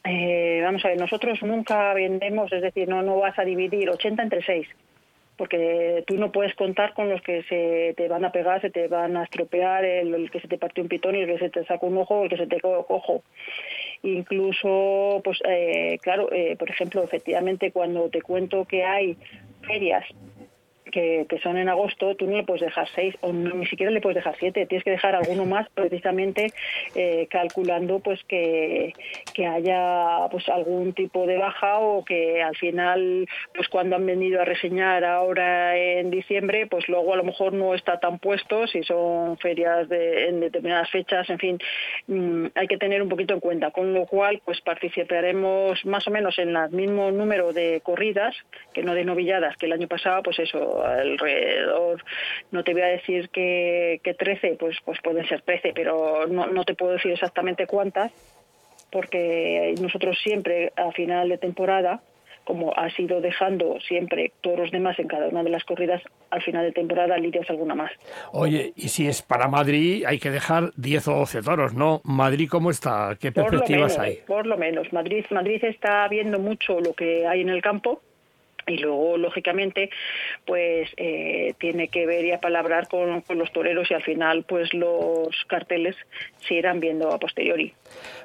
Eh, 0.03 0.61
vamos 0.63 0.85
a 0.85 0.89
ver, 0.89 0.99
nosotros 0.99 1.41
nunca 1.41 1.95
vendemos, 1.95 2.53
es 2.53 2.61
decir, 2.61 2.87
no, 2.87 3.01
no 3.01 3.17
vas 3.17 3.39
a 3.39 3.43
dividir 3.43 3.89
80 3.89 4.21
entre 4.21 4.43
6 4.43 4.67
porque 5.39 6.03
tú 6.05 6.17
no 6.17 6.33
puedes 6.33 6.53
contar 6.53 6.93
con 6.93 7.09
los 7.09 7.21
que 7.21 7.43
se 7.43 7.93
te 7.95 8.09
van 8.09 8.25
a 8.25 8.31
pegar, 8.33 8.59
se 8.59 8.69
te 8.69 8.89
van 8.89 9.15
a 9.15 9.23
estropear, 9.23 9.85
el, 9.85 10.29
que 10.29 10.41
se 10.41 10.49
te 10.49 10.57
partió 10.57 10.83
un 10.83 10.89
pitón 10.89 11.15
y 11.15 11.21
el 11.21 11.27
que 11.27 11.39
se 11.39 11.49
te 11.49 11.63
saca 11.63 11.85
un 11.85 11.97
ojo, 11.97 12.23
el 12.23 12.29
que 12.29 12.35
se 12.35 12.45
te 12.45 12.59
cojo. 12.59 13.23
Incluso, 14.03 15.21
pues 15.23 15.39
eh, 15.47 15.97
claro, 16.01 16.29
eh, 16.33 16.57
por 16.59 16.69
ejemplo, 16.69 17.01
efectivamente 17.01 17.71
cuando 17.71 18.09
te 18.09 18.21
cuento 18.21 18.65
que 18.65 18.83
hay 18.83 19.15
ferias 19.65 20.03
que, 20.89 21.25
son 21.43 21.57
en 21.57 21.69
agosto, 21.69 22.15
tú 22.15 22.25
no 22.25 22.37
le 22.37 22.43
puedes 22.43 22.61
dejar 22.61 22.87
seis 22.95 23.15
o 23.21 23.31
ni 23.31 23.65
siquiera 23.67 23.91
le 23.91 24.01
puedes 24.01 24.15
dejar 24.15 24.35
siete, 24.39 24.65
tienes 24.65 24.83
que 24.83 24.91
dejar 24.91 25.15
alguno 25.15 25.45
más 25.45 25.69
precisamente 25.69 26.51
eh, 26.95 27.27
calculando 27.29 27.99
pues 27.99 28.23
que, 28.25 28.93
que 29.33 29.45
haya 29.45 30.27
pues 30.31 30.47
algún 30.49 30.93
tipo 30.93 31.25
de 31.25 31.37
baja 31.37 31.79
o 31.79 32.03
que 32.03 32.41
al 32.41 32.55
final 32.57 33.27
pues 33.53 33.67
cuando 33.69 33.95
han 33.95 34.05
venido 34.05 34.41
a 34.41 34.45
reseñar 34.45 35.03
ahora 35.05 35.77
en 35.77 36.09
diciembre 36.09 36.67
pues 36.67 36.87
luego 36.89 37.13
a 37.13 37.17
lo 37.17 37.23
mejor 37.23 37.53
no 37.53 37.73
está 37.73 37.99
tan 37.99 38.19
puesto 38.19 38.67
si 38.67 38.83
son 38.83 39.37
ferias 39.37 39.87
de, 39.89 40.29
en 40.29 40.39
determinadas 40.39 40.89
fechas, 40.89 41.29
en 41.29 41.39
fin, 41.39 41.59
mm, 42.07 42.47
hay 42.55 42.67
que 42.67 42.77
tener 42.77 43.01
un 43.01 43.09
poquito 43.09 43.33
en 43.33 43.39
cuenta, 43.39 43.71
con 43.71 43.93
lo 43.93 44.05
cual 44.05 44.41
pues 44.43 44.61
participaremos 44.61 45.85
más 45.85 46.07
o 46.07 46.11
menos 46.11 46.37
en 46.39 46.55
el 46.55 46.69
mismo 46.71 47.11
número 47.11 47.53
de 47.53 47.81
corridas 47.81 48.35
que 48.73 48.83
no 48.83 48.93
de 48.93 49.05
novilladas 49.05 49.55
que 49.57 49.65
el 49.65 49.73
año 49.73 49.87
pasado, 49.87 50.23
pues 50.23 50.39
eso, 50.39 50.78
alrededor, 50.83 52.03
no 52.51 52.63
te 52.63 52.73
voy 52.73 52.81
a 52.81 52.87
decir 52.87 53.29
que, 53.29 53.99
que 54.03 54.13
13, 54.13 54.57
pues, 54.59 54.77
pues 54.83 54.99
pueden 55.01 55.27
ser 55.27 55.41
13, 55.41 55.73
pero 55.73 56.27
no, 56.27 56.47
no 56.47 56.63
te 56.63 56.75
puedo 56.75 56.93
decir 56.93 57.11
exactamente 57.11 57.67
cuántas, 57.67 58.11
porque 58.91 59.75
nosotros 59.81 60.17
siempre 60.23 60.73
a 60.75 60.91
final 60.91 61.29
de 61.29 61.37
temporada 61.37 62.01
como 62.49 62.73
ha 62.75 62.89
sido 62.95 63.21
dejando 63.21 63.79
siempre 63.79 64.31
toros 64.41 64.71
de 64.71 64.79
más 64.79 64.97
en 64.97 65.07
cada 65.07 65.27
una 65.27 65.43
de 65.43 65.51
las 65.51 65.63
corridas, 65.65 66.01
al 66.31 66.41
final 66.41 66.65
de 66.65 66.71
temporada 66.71 67.15
lidias 67.19 67.47
alguna 67.47 67.75
más. 67.75 67.91
Oye, 68.31 68.73
y 68.75 68.87
si 68.87 69.07
es 69.07 69.21
para 69.21 69.47
Madrid, 69.47 70.03
hay 70.07 70.17
que 70.17 70.31
dejar 70.31 70.71
10 70.75 71.09
o 71.09 71.15
12 71.17 71.43
toros, 71.43 71.75
¿no? 71.75 72.01
¿Madrid 72.05 72.49
cómo 72.49 72.71
está? 72.71 73.15
¿Qué 73.21 73.31
perspectivas 73.31 73.99
hay? 73.99 74.21
Por 74.25 74.47
lo 74.47 74.57
menos. 74.57 74.91
Madrid, 74.91 75.25
Madrid 75.29 75.63
está 75.63 76.07
viendo 76.07 76.39
mucho 76.39 76.79
lo 76.79 76.93
que 76.93 77.27
hay 77.27 77.41
en 77.41 77.49
el 77.49 77.61
campo 77.61 78.01
y 78.69 78.77
luego 78.77 79.17
lógicamente 79.17 79.89
pues 80.45 80.89
eh, 80.97 81.53
tiene 81.59 81.87
que 81.89 82.05
ver 82.05 82.25
y 82.25 82.31
apalabrar 82.31 82.87
con, 82.87 83.21
con, 83.21 83.37
los 83.37 83.51
toreros 83.51 83.89
y 83.91 83.93
al 83.93 84.03
final 84.03 84.43
pues 84.43 84.73
los 84.73 85.29
carteles 85.47 85.95
se 86.47 86.55
irán 86.55 86.79
viendo 86.79 87.11
a 87.11 87.19
posteriori. 87.19 87.73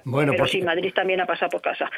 Bueno 0.05 0.33
pero 0.33 0.47
sí 0.47 0.63
Madrid 0.63 0.93
también 0.95 1.21
ha 1.21 1.27
pasado 1.27 1.51
por 1.51 1.63
casa. 1.63 1.91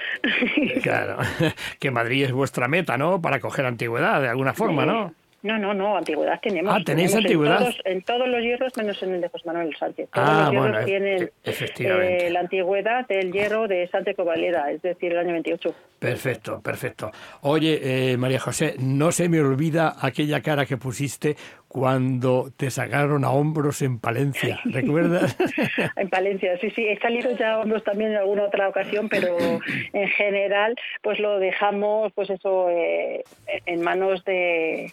Claro 0.82 1.18
que 1.80 1.90
Madrid 1.90 2.24
es 2.24 2.32
vuestra 2.32 2.68
meta 2.68 2.96
no 2.96 3.20
para 3.20 3.40
coger 3.40 3.66
antigüedad 3.66 4.20
de 4.20 4.28
alguna 4.28 4.54
forma 4.54 4.86
no 4.86 5.14
no, 5.46 5.58
no, 5.58 5.74
no, 5.74 5.96
antigüedad 5.96 6.40
tenemos. 6.40 6.74
Ah, 6.74 6.82
tenéis 6.84 7.14
antigüedad. 7.14 7.72
En 7.84 8.02
todos, 8.02 8.28
los 8.28 8.42
hierros, 8.42 8.76
menos 8.76 9.02
en 9.02 9.14
el 9.14 9.20
de 9.20 9.28
José 9.28 9.46
Manuel 9.46 9.74
Sánchez. 9.76 10.10
Todos 10.12 10.28
ah, 10.28 10.42
los 10.44 10.50
hierros 10.52 10.70
bueno, 10.70 10.84
tienen 10.84 11.30
eh, 11.44 12.30
la 12.30 12.40
antigüedad 12.40 13.06
del 13.06 13.32
hierro 13.32 13.68
de 13.68 13.88
Sánchez 13.88 14.16
Covalera, 14.16 14.70
es 14.70 14.82
decir, 14.82 15.12
el 15.12 15.18
año 15.18 15.32
28. 15.32 15.74
Perfecto, 15.98 16.60
perfecto. 16.60 17.10
Oye, 17.42 18.12
eh, 18.12 18.16
María 18.16 18.38
José, 18.38 18.74
no 18.78 19.12
se 19.12 19.28
me 19.28 19.40
olvida 19.40 19.96
aquella 20.00 20.42
cara 20.42 20.66
que 20.66 20.76
pusiste 20.76 21.36
cuando 21.68 22.50
te 22.56 22.70
sacaron 22.70 23.24
a 23.24 23.30
hombros 23.30 23.82
en 23.82 23.98
Palencia, 23.98 24.60
¿recuerdas? 24.64 25.36
en 25.96 26.08
Palencia, 26.08 26.58
sí, 26.58 26.70
sí, 26.70 26.86
he 26.86 26.98
salido 27.00 27.36
ya 27.36 27.54
a 27.54 27.58
hombros 27.60 27.84
también 27.84 28.12
en 28.12 28.16
alguna 28.16 28.44
otra 28.44 28.68
ocasión, 28.68 29.08
pero 29.08 29.36
en 29.92 30.08
general 30.08 30.74
pues 31.02 31.18
lo 31.18 31.38
dejamos 31.38 32.12
pues 32.14 32.30
eso 32.30 32.70
eh, 32.70 33.24
en 33.66 33.82
manos 33.82 34.24
de 34.24 34.92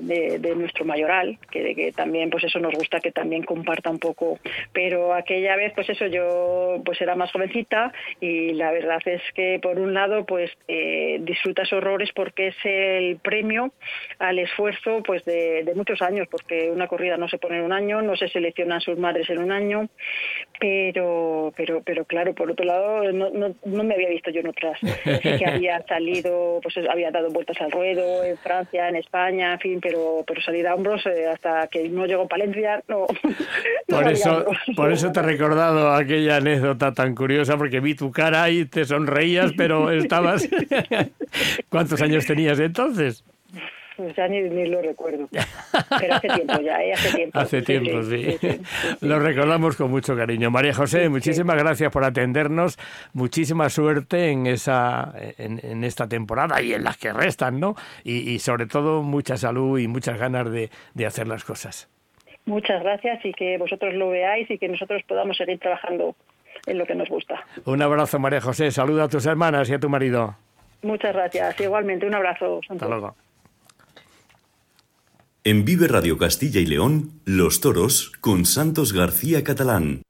de, 0.00 0.54
nuestro 0.56 0.84
mayoral, 0.84 1.38
que, 1.50 1.74
que, 1.74 1.92
también 1.92 2.30
pues 2.30 2.44
eso 2.44 2.58
nos 2.58 2.74
gusta 2.74 3.00
que 3.00 3.12
también 3.12 3.42
comparta 3.42 3.90
un 3.90 3.98
poco. 3.98 4.38
Pero 4.72 5.14
aquella 5.14 5.56
vez 5.56 5.72
pues 5.74 5.88
eso 5.88 6.06
yo 6.06 6.80
pues 6.84 7.00
era 7.00 7.14
más 7.14 7.30
jovencita 7.32 7.92
y 8.20 8.52
la 8.54 8.72
verdad 8.72 9.00
es 9.06 9.22
que 9.34 9.58
por 9.62 9.78
un 9.78 9.94
lado 9.94 10.24
pues 10.24 10.50
eh, 10.66 11.18
disfrutas 11.20 11.72
horrores 11.72 12.10
porque 12.14 12.48
es 12.48 12.56
el 12.64 13.18
premio 13.18 13.72
al 14.18 14.38
esfuerzo 14.38 15.02
pues 15.04 15.24
de, 15.24 15.70
muchos 15.74 16.02
años, 16.02 16.26
porque 16.30 16.70
una 16.70 16.88
corrida 16.88 17.16
no 17.16 17.28
se 17.28 17.38
pone 17.38 17.58
en 17.58 17.64
un 17.64 17.72
año, 17.72 18.02
no 18.02 18.16
se 18.16 18.28
seleccionan 18.28 18.80
sus 18.80 18.98
madres 18.98 19.28
en 19.30 19.38
un 19.38 19.52
año, 19.52 19.88
pero 20.58 21.52
pero 21.56 21.82
pero 21.84 22.04
claro 22.04 22.34
por 22.34 22.50
otro 22.50 22.64
lado 22.64 23.12
no, 23.12 23.30
no, 23.30 23.84
me 23.84 23.94
había 23.94 24.08
visto 24.08 24.30
yo 24.30 24.40
en 24.40 24.48
otras 24.48 24.78
que 25.38 25.46
había 25.46 25.80
salido 25.86 26.60
pues 26.62 26.76
había 26.88 27.10
dado 27.10 27.30
vueltas 27.30 27.60
al 27.60 27.70
ruedo 27.70 28.24
en 28.24 28.36
Francia, 28.38 28.88
en 28.88 28.96
España, 28.96 29.52
en 29.52 29.60
fin 29.60 29.80
pero, 29.88 30.22
pero 30.26 30.42
salir 30.42 30.66
a 30.66 30.74
hombros 30.74 31.04
eh, 31.06 31.26
hasta 31.32 31.66
que 31.68 31.88
no 31.88 32.04
llegó 32.04 32.28
Palencia, 32.28 32.82
no. 32.88 33.06
por, 33.88 34.08
eso, 34.08 34.44
por 34.76 34.92
eso 34.92 35.10
te 35.12 35.20
he 35.20 35.22
recordado 35.22 35.94
aquella 35.94 36.36
anécdota 36.36 36.92
tan 36.92 37.14
curiosa, 37.14 37.56
porque 37.56 37.80
vi 37.80 37.94
tu 37.94 38.12
cara 38.12 38.50
y 38.50 38.66
te 38.66 38.84
sonreías, 38.84 39.52
pero 39.56 39.90
estabas. 39.90 40.46
¿Cuántos 41.70 42.02
años 42.02 42.26
tenías 42.26 42.58
entonces? 42.60 43.24
Ya 44.16 44.28
ni, 44.28 44.66
lo 44.68 44.80
recuerdo. 44.80 45.28
Pero 45.98 46.14
hace 46.14 46.28
tiempo 46.28 46.60
ya, 46.60 46.82
¿eh? 46.82 46.92
hace 46.92 47.16
tiempo. 47.16 47.38
Hace 47.38 47.62
tiempo, 47.62 48.02
sí. 48.02 48.38
Lo 49.00 49.18
recordamos 49.18 49.76
con 49.76 49.90
mucho 49.90 50.16
cariño. 50.16 50.50
María 50.50 50.72
José, 50.72 51.08
muchísimas 51.08 51.56
gracias 51.56 51.90
por 51.90 52.04
atendernos. 52.04 52.78
Muchísima 53.12 53.68
suerte 53.68 54.30
en, 54.30 54.46
esa, 54.46 55.12
en, 55.38 55.82
esta 55.82 56.08
temporada 56.08 56.62
y 56.62 56.74
en 56.74 56.84
las 56.84 56.96
que 56.96 57.12
restan, 57.12 57.58
¿no? 57.58 57.74
Y, 58.04 58.38
sobre 58.38 58.66
todo 58.66 59.02
mucha 59.02 59.36
salud 59.36 59.78
y 59.78 59.88
muchas 59.88 60.18
ganas 60.18 60.50
de, 60.50 60.70
de 60.94 61.06
hacer 61.06 61.26
las 61.26 61.44
cosas. 61.44 61.88
Muchas 62.46 62.82
gracias 62.82 63.24
y 63.24 63.32
que 63.32 63.58
vosotros 63.58 63.94
lo 63.94 64.10
veáis 64.10 64.50
y 64.50 64.58
que 64.58 64.68
nosotros 64.68 65.02
podamos 65.08 65.36
seguir 65.36 65.58
trabajando 65.58 66.14
en 66.66 66.78
lo 66.78 66.86
que 66.86 66.94
nos 66.94 67.08
gusta. 67.08 67.44
Un 67.64 67.82
abrazo, 67.82 68.18
María 68.18 68.40
José. 68.40 68.70
Saluda 68.70 69.04
a 69.04 69.08
tus 69.08 69.26
hermanas 69.26 69.68
y 69.70 69.74
a 69.74 69.78
tu 69.78 69.88
marido. 69.88 70.36
Muchas 70.82 71.12
gracias. 71.12 71.60
Igualmente, 71.60 72.06
un 72.06 72.14
abrazo. 72.14 72.60
Hasta 72.68 72.86
luego. 72.86 73.16
En 75.50 75.64
Vive 75.64 75.88
Radio 75.88 76.18
Castilla 76.18 76.60
y 76.60 76.66
León, 76.66 77.22
Los 77.24 77.62
Toros 77.62 78.12
con 78.20 78.44
Santos 78.44 78.92
García 78.92 79.42
Catalán. 79.42 80.02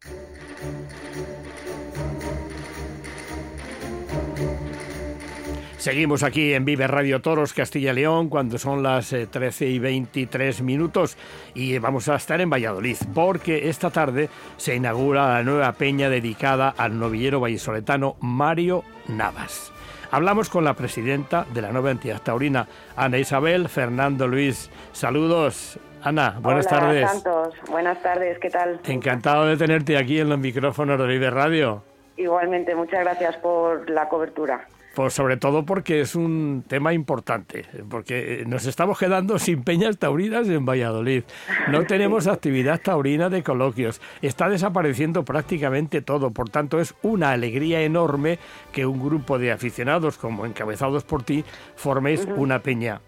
Seguimos 5.76 6.24
aquí 6.24 6.54
en 6.54 6.64
Vive 6.64 6.88
Radio 6.88 7.22
Toros 7.22 7.52
Castilla 7.52 7.92
y 7.92 7.94
León 7.94 8.30
cuando 8.30 8.58
son 8.58 8.82
las 8.82 9.10
13 9.10 9.64
eh, 9.64 9.70
y 9.70 9.78
23 9.78 10.60
minutos 10.62 11.16
y 11.54 11.78
vamos 11.78 12.08
a 12.08 12.16
estar 12.16 12.40
en 12.40 12.50
Valladolid 12.50 12.96
porque 13.14 13.68
esta 13.68 13.90
tarde 13.90 14.30
se 14.56 14.74
inaugura 14.74 15.34
la 15.34 15.44
nueva 15.44 15.72
peña 15.74 16.10
dedicada 16.10 16.70
al 16.70 16.98
novillero 16.98 17.38
vallisoletano 17.38 18.16
Mario 18.20 18.82
Navas. 19.06 19.70
Hablamos 20.10 20.48
con 20.48 20.64
la 20.64 20.74
presidenta 20.74 21.44
de 21.52 21.60
la 21.60 21.70
nueva 21.70 21.90
entidad 21.90 22.22
taurina, 22.22 22.66
Ana 22.96 23.18
Isabel 23.18 23.68
Fernando 23.68 24.26
Luis. 24.26 24.70
Saludos. 24.92 25.78
Ana, 26.02 26.38
buenas 26.40 26.66
Hola, 26.68 26.80
tardes. 26.80 27.10
Santos. 27.10 27.54
Buenas 27.68 28.02
tardes, 28.02 28.38
¿qué 28.38 28.48
tal? 28.48 28.80
Encantado 28.84 29.46
de 29.46 29.56
tenerte 29.56 29.98
aquí 29.98 30.18
en 30.18 30.30
los 30.30 30.38
micrófonos 30.38 30.98
de 30.98 31.06
Vive 31.06 31.28
Radio. 31.30 31.82
Igualmente, 32.16 32.74
muchas 32.74 33.00
gracias 33.00 33.36
por 33.36 33.90
la 33.90 34.08
cobertura. 34.08 34.66
Pues 34.98 35.14
sobre 35.14 35.36
todo 35.36 35.64
porque 35.64 36.00
es 36.00 36.16
un 36.16 36.64
tema 36.66 36.92
importante, 36.92 37.64
porque 37.88 38.42
nos 38.48 38.66
estamos 38.66 38.98
quedando 38.98 39.38
sin 39.38 39.62
peñas 39.62 39.96
taurinas 39.96 40.48
en 40.48 40.66
Valladolid. 40.66 41.22
No 41.70 41.84
tenemos 41.84 42.26
actividad 42.26 42.80
taurina 42.80 43.28
de 43.28 43.44
coloquios. 43.44 44.00
Está 44.22 44.48
desapareciendo 44.48 45.24
prácticamente 45.24 46.02
todo. 46.02 46.32
Por 46.32 46.50
tanto, 46.50 46.80
es 46.80 46.96
una 47.02 47.30
alegría 47.30 47.82
enorme 47.82 48.40
que 48.72 48.86
un 48.86 49.00
grupo 49.00 49.38
de 49.38 49.52
aficionados, 49.52 50.18
como 50.18 50.44
encabezados 50.46 51.04
por 51.04 51.22
ti, 51.22 51.44
forméis 51.76 52.26
una 52.36 52.58
peña. 52.64 53.00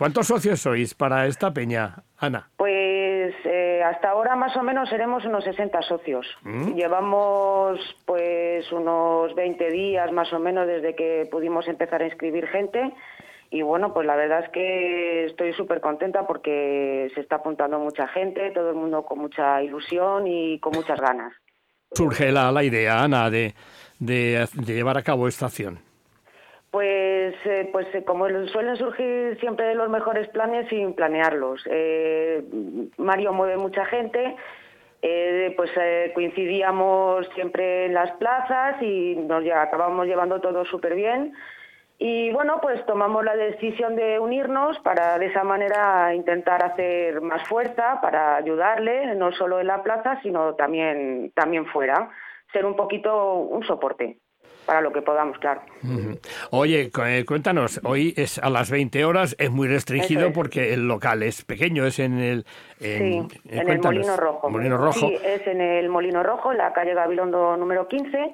¿Cuántos 0.00 0.28
socios 0.28 0.62
sois 0.62 0.94
para 0.94 1.26
esta 1.26 1.52
peña, 1.52 2.04
Ana? 2.16 2.48
Pues 2.56 3.34
eh, 3.44 3.82
hasta 3.84 4.08
ahora 4.08 4.34
más 4.34 4.56
o 4.56 4.62
menos 4.62 4.88
seremos 4.88 5.26
unos 5.26 5.44
60 5.44 5.82
socios. 5.82 6.26
¿Mm? 6.40 6.72
Llevamos 6.72 7.78
pues 8.06 8.72
unos 8.72 9.34
20 9.34 9.70
días 9.70 10.10
más 10.10 10.32
o 10.32 10.38
menos 10.38 10.66
desde 10.66 10.94
que 10.94 11.28
pudimos 11.30 11.68
empezar 11.68 12.00
a 12.00 12.06
inscribir 12.06 12.46
gente 12.46 12.94
y 13.50 13.60
bueno, 13.60 13.92
pues 13.92 14.06
la 14.06 14.16
verdad 14.16 14.44
es 14.44 14.50
que 14.52 15.26
estoy 15.26 15.52
súper 15.52 15.82
contenta 15.82 16.26
porque 16.26 17.10
se 17.14 17.20
está 17.20 17.36
apuntando 17.36 17.78
mucha 17.78 18.08
gente, 18.08 18.52
todo 18.52 18.70
el 18.70 18.76
mundo 18.76 19.04
con 19.04 19.18
mucha 19.18 19.62
ilusión 19.62 20.26
y 20.26 20.58
con 20.60 20.72
muchas 20.72 20.98
ganas. 20.98 21.34
Surge 21.92 22.32
la, 22.32 22.50
la 22.50 22.64
idea, 22.64 23.02
Ana, 23.02 23.28
de, 23.28 23.52
de 23.98 24.48
llevar 24.64 24.96
a 24.96 25.02
cabo 25.02 25.28
esta 25.28 25.44
acción. 25.44 25.89
Pues, 26.70 27.34
eh, 27.46 27.68
pues 27.72 27.92
eh, 27.94 28.04
como 28.04 28.28
suelen 28.46 28.76
surgir 28.76 29.36
siempre 29.40 29.74
los 29.74 29.88
mejores 29.88 30.28
planes 30.28 30.68
sin 30.68 30.94
planearlos. 30.94 31.62
Eh, 31.66 32.44
Mario 32.96 33.32
mueve 33.32 33.56
mucha 33.56 33.84
gente, 33.86 34.36
pues 35.56 35.70
coincidíamos 36.14 37.26
siempre 37.34 37.86
en 37.86 37.94
las 37.94 38.12
plazas 38.12 38.80
y 38.82 39.16
nos 39.16 39.44
acabamos 39.50 40.06
llevando 40.06 40.40
todo 40.40 40.64
súper 40.64 40.94
bien. 40.94 41.32
Y 41.98 42.30
bueno, 42.32 42.60
pues 42.62 42.84
tomamos 42.86 43.24
la 43.24 43.34
decisión 43.34 43.96
de 43.96 44.18
unirnos 44.18 44.78
para 44.80 45.18
de 45.18 45.26
esa 45.26 45.42
manera 45.42 46.14
intentar 46.14 46.64
hacer 46.64 47.20
más 47.20 47.46
fuerza, 47.48 48.00
para 48.00 48.36
ayudarle, 48.36 49.14
no 49.16 49.32
solo 49.32 49.60
en 49.60 49.66
la 49.66 49.82
plaza, 49.82 50.20
sino 50.22 50.54
también, 50.54 51.32
también 51.34 51.66
fuera, 51.66 52.10
ser 52.52 52.64
un 52.64 52.76
poquito 52.76 53.34
un 53.34 53.64
soporte 53.64 54.18
para 54.70 54.82
lo 54.82 54.92
que 54.92 55.02
podamos, 55.02 55.36
claro. 55.38 55.62
Oye, 56.52 56.92
eh, 57.06 57.24
cuéntanos, 57.26 57.80
hoy 57.82 58.14
es 58.16 58.38
a 58.38 58.48
las 58.50 58.70
20 58.70 59.04
horas, 59.04 59.34
es 59.40 59.50
muy 59.50 59.66
restringido 59.66 60.32
porque 60.32 60.72
el 60.72 60.86
local 60.86 61.24
es 61.24 61.44
pequeño, 61.44 61.84
es 61.86 61.98
en 61.98 62.20
el... 62.20 62.46
En, 62.78 63.28
sí, 63.28 63.40
en 63.48 63.68
el 63.68 63.80
Molino 63.80 64.16
Rojo. 64.16 64.48
Molino 64.48 64.76
Rojo. 64.76 64.92
Sí, 64.92 65.18
es 65.24 65.44
en 65.48 65.60
el 65.60 65.88
Molino 65.88 66.22
Rojo, 66.22 66.52
en 66.52 66.58
la 66.58 66.72
calle 66.72 66.94
Gabilondo 66.94 67.56
número 67.56 67.88
15. 67.88 68.32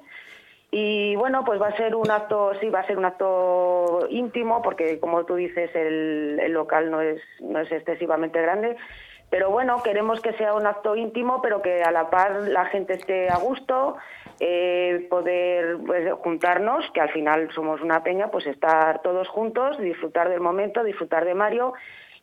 Y 0.73 1.17
bueno, 1.17 1.43
pues 1.43 1.59
va 1.59 1.69
a 1.69 1.77
ser 1.79 1.95
un 1.95 2.11
acto, 2.11 2.53
sí, 2.61 2.69
va 2.69 2.81
a 2.81 2.87
ser 2.87 2.99
un 2.99 3.07
acto 3.07 4.07
íntimo, 4.11 4.61
porque 4.61 5.01
como 5.01 5.25
tú 5.25 5.37
dices, 5.37 5.71
el, 5.75 6.39
el 6.39 6.53
local 6.53 6.91
no 6.91 7.01
es, 7.01 7.23
no 7.41 7.61
es 7.61 7.73
excesivamente 7.73 8.43
grande 8.43 8.77
pero 9.31 9.51
bueno, 9.51 9.83
queremos 9.83 10.21
que 10.21 10.33
sea 10.35 10.55
un 10.55 10.67
acto 10.67 10.95
íntimo, 10.95 11.43
pero 11.43 11.61
que 11.61 11.83
a 11.83 11.91
la 11.91 12.11
par 12.11 12.43
la 12.49 12.67
gente 12.67 12.95
esté 12.95 13.29
a 13.29 13.39
gusto, 13.39 13.97
eh, 14.41 15.07
poder 15.09 15.79
pues, 15.87 16.13
juntarnos, 16.23 16.85
que 16.93 17.01
al 17.01 17.11
final 17.11 17.49
somos 17.55 17.81
una 17.81 18.03
peña, 18.03 18.31
pues 18.31 18.47
estar 18.47 19.01
todos 19.03 19.29
juntos, 19.29 19.79
disfrutar 19.79 20.29
del 20.29 20.41
momento, 20.41 20.85
disfrutar 20.85 21.25
de 21.25 21.35
Mario 21.35 21.73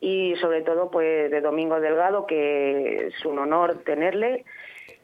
y 0.00 0.34
sobre 0.36 0.62
todo 0.62 0.90
pues 0.90 1.30
de 1.30 1.40
Domingo 1.40 1.80
Delgado, 1.80 2.26
que 2.26 3.08
es 3.08 3.24
un 3.24 3.38
honor 3.38 3.82
tenerle. 3.84 4.44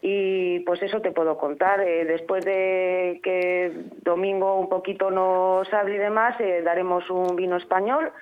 Y 0.02 0.60
pues 0.60 0.82
eso 0.82 1.00
te 1.00 1.10
puedo 1.10 1.36
contar. 1.36 1.80
Eh, 1.80 2.04
después 2.04 2.44
de 2.44 3.20
que 3.22 3.72
Domingo 4.02 4.58
un 4.58 4.68
poquito 4.68 5.10
nos 5.10 5.72
hable 5.72 5.96
y 5.96 5.98
demás, 5.98 6.40
eh, 6.40 6.62
daremos 6.62 7.08
un 7.10 7.36
vino 7.36 7.56
español 7.56 8.12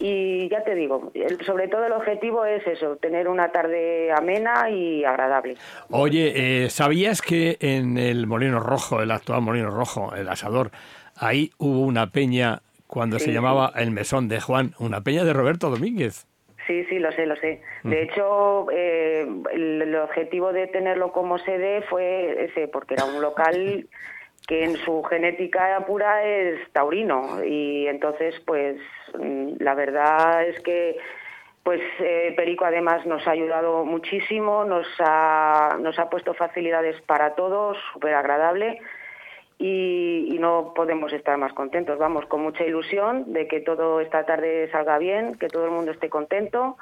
y 0.00 0.48
ya 0.48 0.64
te 0.64 0.74
digo, 0.74 1.12
sobre 1.44 1.68
todo 1.68 1.84
el 1.84 1.92
objetivo 1.92 2.46
es 2.46 2.66
eso, 2.66 2.96
tener 2.96 3.28
una 3.28 3.52
tarde 3.52 4.10
amena 4.10 4.70
y 4.70 5.04
agradable. 5.04 5.56
Oye, 5.90 6.64
eh, 6.64 6.70
¿sabías 6.70 7.20
que 7.20 7.58
en 7.60 7.98
el 7.98 8.26
Molino 8.26 8.60
Rojo, 8.60 9.02
el 9.02 9.10
actual 9.10 9.42
Molino 9.42 9.70
Rojo, 9.70 10.14
el 10.16 10.28
asador, 10.30 10.70
ahí 11.16 11.50
hubo 11.58 11.80
una 11.80 12.10
peña 12.10 12.62
cuando 12.86 13.18
se 13.18 13.32
llamaba 13.32 13.72
el 13.76 13.90
Mesón 13.90 14.28
de 14.28 14.40
Juan, 14.40 14.72
una 14.78 15.02
peña 15.02 15.22
de 15.22 15.34
Roberto 15.34 15.68
Domínguez? 15.68 16.26
Sí, 16.66 16.84
sí, 16.88 16.98
lo 16.98 17.12
sé, 17.12 17.26
lo 17.26 17.36
sé. 17.36 17.60
De 17.84 18.02
hecho, 18.02 18.66
eh, 18.72 19.26
el, 19.52 19.94
objetivo 19.96 20.52
de 20.52 20.66
tenerlo 20.68 21.12
como 21.12 21.38
sede 21.38 21.82
fue 21.82 22.44
ese, 22.44 22.68
porque 22.68 22.94
era 22.94 23.04
un 23.04 23.20
local 23.20 23.86
que 24.50 24.64
en 24.64 24.76
su 24.78 25.04
genética 25.04 25.78
pura 25.86 26.24
es 26.24 26.58
taurino 26.72 27.38
y 27.44 27.86
entonces 27.86 28.34
pues 28.44 28.80
mm, 29.16 29.52
la 29.60 29.74
verdad 29.74 30.44
es 30.44 30.58
que 30.62 30.96
pues 31.62 31.80
eh, 32.00 32.34
Perico 32.36 32.64
además 32.64 33.06
nos 33.06 33.24
ha 33.28 33.30
ayudado 33.30 33.84
muchísimo, 33.84 34.64
nos 34.64 34.88
ha, 34.98 35.76
nos 35.80 35.96
ha 36.00 36.10
puesto 36.10 36.34
facilidades 36.34 37.00
para 37.02 37.36
todos, 37.36 37.78
súper 37.92 38.14
agradable 38.14 38.80
y, 39.56 40.26
y, 40.32 40.38
no 40.40 40.72
podemos 40.74 41.12
estar 41.12 41.38
más 41.38 41.52
contentos. 41.52 41.96
Vamos 41.98 42.26
con 42.26 42.40
mucha 42.40 42.64
ilusión 42.64 43.32
de 43.32 43.46
que 43.46 43.60
todo 43.60 44.00
esta 44.00 44.24
tarde 44.24 44.68
salga 44.72 44.98
bien, 44.98 45.36
que 45.36 45.46
todo 45.46 45.66
el 45.66 45.70
mundo 45.70 45.92
esté 45.92 46.08
contento 46.08 46.76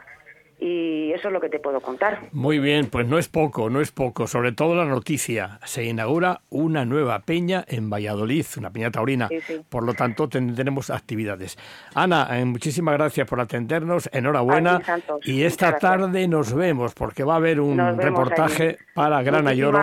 y 0.61 1.13
eso 1.13 1.29
es 1.29 1.33
lo 1.33 1.41
que 1.41 1.49
te 1.49 1.61
puedo 1.61 1.81
contar. 1.81 2.29
Muy 2.33 2.59
bien, 2.59 2.87
pues 2.87 3.07
no 3.07 3.19
es 3.19 3.29
poco, 3.29 3.71
no 3.71 3.81
es 3.81 3.93
poco. 3.93 4.27
Sobre 4.27 4.53
todo 4.53 4.75
la 4.75 4.85
noticia, 4.85 5.61
se 5.65 5.85
inaugura 5.85 6.41
una 6.51 6.85
nueva 6.85 7.21
peña 7.21 7.65
en 7.69 7.89
Valladolid, 7.89 8.45
una 8.57 8.71
peña 8.71 8.91
taurina. 8.91 9.29
Por 9.69 9.85
lo 9.85 9.95
tanto, 9.95 10.29
tenemos 10.29 10.91
actividades. 10.91 11.57
Ana, 11.95 12.29
eh, 12.33 12.45
muchísimas 12.45 12.95
gracias 12.95 13.29
por 13.29 13.41
atendernos, 13.41 14.09
enhorabuena. 14.13 14.81
y 15.23 15.43
esta 15.43 15.79
tarde 15.79 16.27
nos 16.27 16.53
vemos, 16.53 16.95
porque 16.95 17.23
va 17.23 17.35
a 17.35 17.37
haber 17.37 17.61
un 17.61 17.79
reportaje 17.99 18.79
para 18.95 19.23
Gran 19.23 19.47
Ayoro 19.47 19.81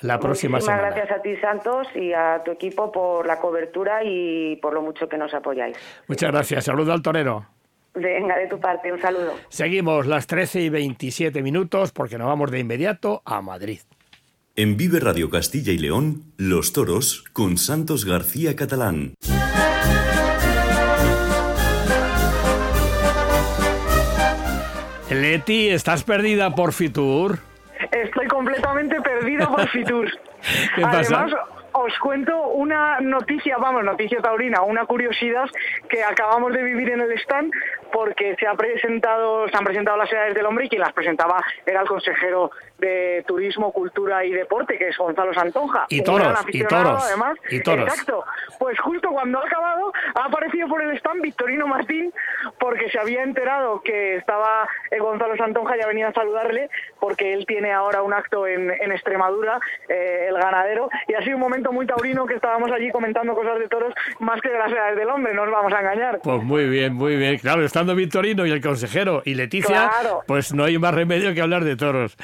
la 0.00 0.18
próxima 0.18 0.60
semana. 0.60 0.90
gracias 0.90 1.10
a 1.10 1.22
ti, 1.22 1.36
Santos, 1.36 1.88
y 1.94 2.12
a 2.12 2.42
tu 2.44 2.52
equipo 2.52 2.90
por 2.92 3.26
la 3.26 3.38
cobertura 3.40 4.02
y 4.04 4.56
por 4.56 4.72
lo 4.72 4.82
mucho 4.82 5.08
que 5.08 5.16
nos 5.16 5.32
apoyáis. 5.34 5.76
Muchas 6.06 6.30
gracias. 6.30 6.64
Saludo 6.64 6.92
al 6.92 7.02
torero. 7.02 7.57
Venga, 7.94 8.36
de 8.36 8.46
tu 8.46 8.60
parte, 8.60 8.92
un 8.92 9.00
saludo. 9.00 9.34
Seguimos 9.48 10.06
las 10.06 10.26
13 10.26 10.60
y 10.60 10.68
27 10.68 11.42
minutos 11.42 11.92
porque 11.92 12.18
nos 12.18 12.28
vamos 12.28 12.50
de 12.50 12.60
inmediato 12.60 13.22
a 13.24 13.40
Madrid. 13.42 13.80
En 14.56 14.76
Vive 14.76 14.98
Radio 15.00 15.30
Castilla 15.30 15.72
y 15.72 15.78
León, 15.78 16.32
Los 16.36 16.72
Toros 16.72 17.24
con 17.32 17.58
Santos 17.58 18.04
García 18.04 18.56
Catalán. 18.56 19.14
Leti, 25.10 25.68
¿estás 25.68 26.04
perdida 26.04 26.54
por 26.54 26.72
Fitur? 26.72 27.38
Estoy 27.90 28.26
completamente 28.26 29.00
perdida 29.00 29.48
por 29.48 29.68
Fitur. 29.68 30.08
¿Qué 30.74 30.82
pasa? 30.82 31.26
Os 31.78 31.98
cuento 31.98 32.48
una 32.48 33.00
noticia, 33.00 33.56
vamos, 33.58 33.84
noticia 33.84 34.20
taurina, 34.20 34.62
una 34.62 34.84
curiosidad 34.86 35.48
que 35.88 36.02
acabamos 36.02 36.52
de 36.52 36.62
vivir 36.62 36.90
en 36.90 37.00
el 37.00 37.12
stand 37.12 37.52
porque 37.92 38.36
se 38.38 38.46
ha 38.46 38.54
presentado, 38.54 39.48
se 39.48 39.56
han 39.56 39.64
presentado 39.64 39.96
las 39.96 40.12
edades 40.12 40.34
del 40.34 40.46
hombre 40.46 40.66
y 40.66 40.68
quien 40.68 40.80
las 40.80 40.92
presentaba 40.92 41.42
era 41.64 41.82
el 41.82 41.88
consejero 41.88 42.50
de 42.78 43.24
Turismo, 43.26 43.72
Cultura 43.72 44.24
y 44.24 44.32
Deporte, 44.32 44.78
que 44.78 44.88
es 44.88 44.96
Gonzalo 44.96 45.34
Santonja. 45.34 45.86
Y 45.88 46.02
toros, 46.02 46.38
y 46.48 46.64
toros. 46.64 47.04
Además. 47.04 47.36
Y 47.50 47.60
toros. 47.60 47.88
Exacto. 47.88 48.24
Pues 48.58 48.78
justo 48.80 49.10
cuando 49.10 49.40
ha 49.40 49.46
acabado, 49.46 49.92
ha 50.14 50.24
aparecido 50.26 50.68
por 50.68 50.82
el 50.82 50.96
stand 50.96 51.22
Victorino 51.22 51.66
Martín, 51.66 52.12
porque 52.58 52.90
se 52.90 52.98
había 52.98 53.22
enterado 53.22 53.80
que 53.82 54.16
estaba 54.16 54.68
eh, 54.90 54.98
Gonzalo 54.98 55.36
Santonja 55.36 55.76
y 55.76 55.80
ha 55.80 55.86
venido 55.86 56.08
a 56.08 56.12
saludarle, 56.12 56.70
porque 57.00 57.32
él 57.32 57.46
tiene 57.46 57.72
ahora 57.72 58.02
un 58.02 58.12
acto 58.12 58.46
en, 58.46 58.68
Extremadura, 58.92 59.60
eh, 59.88 60.26
el 60.28 60.34
ganadero, 60.34 60.88
y 61.06 61.14
ha 61.14 61.22
sido 61.22 61.36
un 61.36 61.42
momento 61.42 61.72
muy 61.72 61.86
taurino 61.86 62.26
que 62.26 62.34
estábamos 62.34 62.70
allí 62.72 62.90
comentando 62.90 63.34
cosas 63.34 63.58
de 63.58 63.68
toros 63.68 63.92
más 64.18 64.40
que 64.40 64.48
de 64.48 64.58
las 64.58 64.72
edades 64.72 64.96
del 64.96 65.08
hombre, 65.08 65.34
no 65.34 65.44
nos 65.44 65.52
vamos 65.52 65.72
a 65.72 65.80
engañar. 65.80 66.20
Pues 66.22 66.42
muy 66.42 66.68
bien, 66.68 66.94
muy 66.94 67.16
bien. 67.16 67.38
Claro, 67.38 67.64
estando 67.64 67.94
Victorino 67.94 68.46
y 68.46 68.50
el 68.50 68.60
consejero 68.60 69.22
y 69.24 69.34
Leticia, 69.34 69.90
pues 70.26 70.52
no 70.54 70.64
hay 70.64 70.78
más 70.78 70.94
remedio 70.94 71.34
que 71.34 71.40
hablar 71.40 71.64
de 71.64 71.76
toros. 71.76 72.16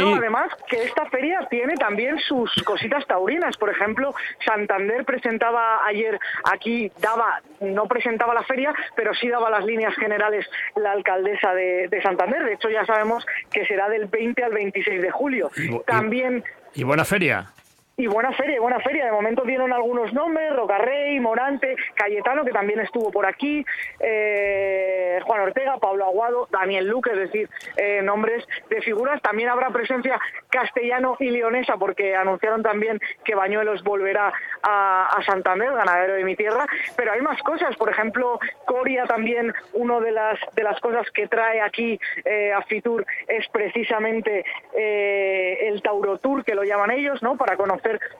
No, 0.00 0.16
además 0.16 0.50
que 0.68 0.82
esta 0.84 1.06
feria 1.06 1.46
tiene 1.50 1.74
también 1.74 2.18
sus 2.18 2.50
cositas 2.64 3.06
taurinas. 3.06 3.56
Por 3.56 3.70
ejemplo, 3.70 4.14
Santander 4.44 5.04
presentaba 5.04 5.84
ayer 5.86 6.18
aquí, 6.44 6.90
daba, 7.00 7.40
no 7.60 7.86
presentaba 7.86 8.34
la 8.34 8.42
feria, 8.42 8.74
pero 8.96 9.14
sí 9.14 9.28
daba 9.28 9.50
las 9.50 9.64
líneas 9.64 9.94
generales 9.94 10.46
la 10.76 10.92
alcaldesa 10.92 11.54
de, 11.54 12.00
Santander. 12.02 12.44
De 12.44 12.54
hecho, 12.54 12.70
ya 12.70 12.84
sabemos 12.86 13.26
que 13.52 13.66
será 13.66 13.88
del 13.88 14.06
20 14.06 14.42
al 14.42 14.52
26 14.52 15.02
de 15.02 15.10
julio. 15.10 15.50
también... 15.86 16.42
y 16.74 16.82
buena 16.82 17.04
feria. 17.04 17.52
Y 18.00 18.06
buena 18.06 18.32
feria, 18.32 18.58
buena 18.62 18.80
feria. 18.80 19.04
De 19.04 19.12
momento 19.12 19.42
dieron 19.42 19.74
algunos 19.74 20.10
nombres, 20.14 20.56
Rocarrey, 20.56 21.20
Morante, 21.20 21.76
Cayetano, 21.94 22.46
que 22.46 22.50
también 22.50 22.80
estuvo 22.80 23.10
por 23.10 23.26
aquí, 23.26 23.62
eh, 23.98 25.18
Juan 25.22 25.42
Ortega, 25.42 25.76
Pablo 25.76 26.06
Aguado, 26.06 26.48
Daniel 26.50 26.88
Luque, 26.88 27.10
es 27.10 27.18
decir, 27.18 27.50
eh, 27.76 28.00
nombres 28.00 28.42
de 28.70 28.80
figuras. 28.80 29.20
También 29.20 29.50
habrá 29.50 29.68
presencia 29.68 30.18
castellano 30.48 31.18
y 31.20 31.28
leonesa, 31.28 31.76
porque 31.76 32.16
anunciaron 32.16 32.62
también 32.62 32.98
que 33.22 33.34
Bañuelos 33.34 33.84
volverá 33.84 34.32
a, 34.62 35.18
Santander, 35.26 35.70
ganadero 35.74 36.14
de 36.14 36.24
mi 36.24 36.36
tierra. 36.36 36.66
Pero 36.96 37.12
hay 37.12 37.20
más 37.20 37.42
cosas, 37.42 37.76
por 37.76 37.90
ejemplo, 37.90 38.40
Coria 38.64 39.04
también, 39.04 39.52
una 39.74 40.00
de 40.00 40.12
las, 40.12 40.38
de 40.54 40.62
las 40.62 40.80
cosas 40.80 41.06
que 41.10 41.28
trae 41.28 41.60
aquí 41.60 42.00
eh, 42.24 42.50
a 42.50 42.62
Fitur 42.62 43.04
es 43.28 43.46
precisamente 43.48 44.42
el 44.72 45.82
Tauro 45.82 46.16
Tour, 46.16 46.42
que 46.42 46.54
lo 46.54 46.64
llaman 46.64 46.92
ellos, 46.92 47.22
¿no? 47.22 47.36
Para 47.36 47.58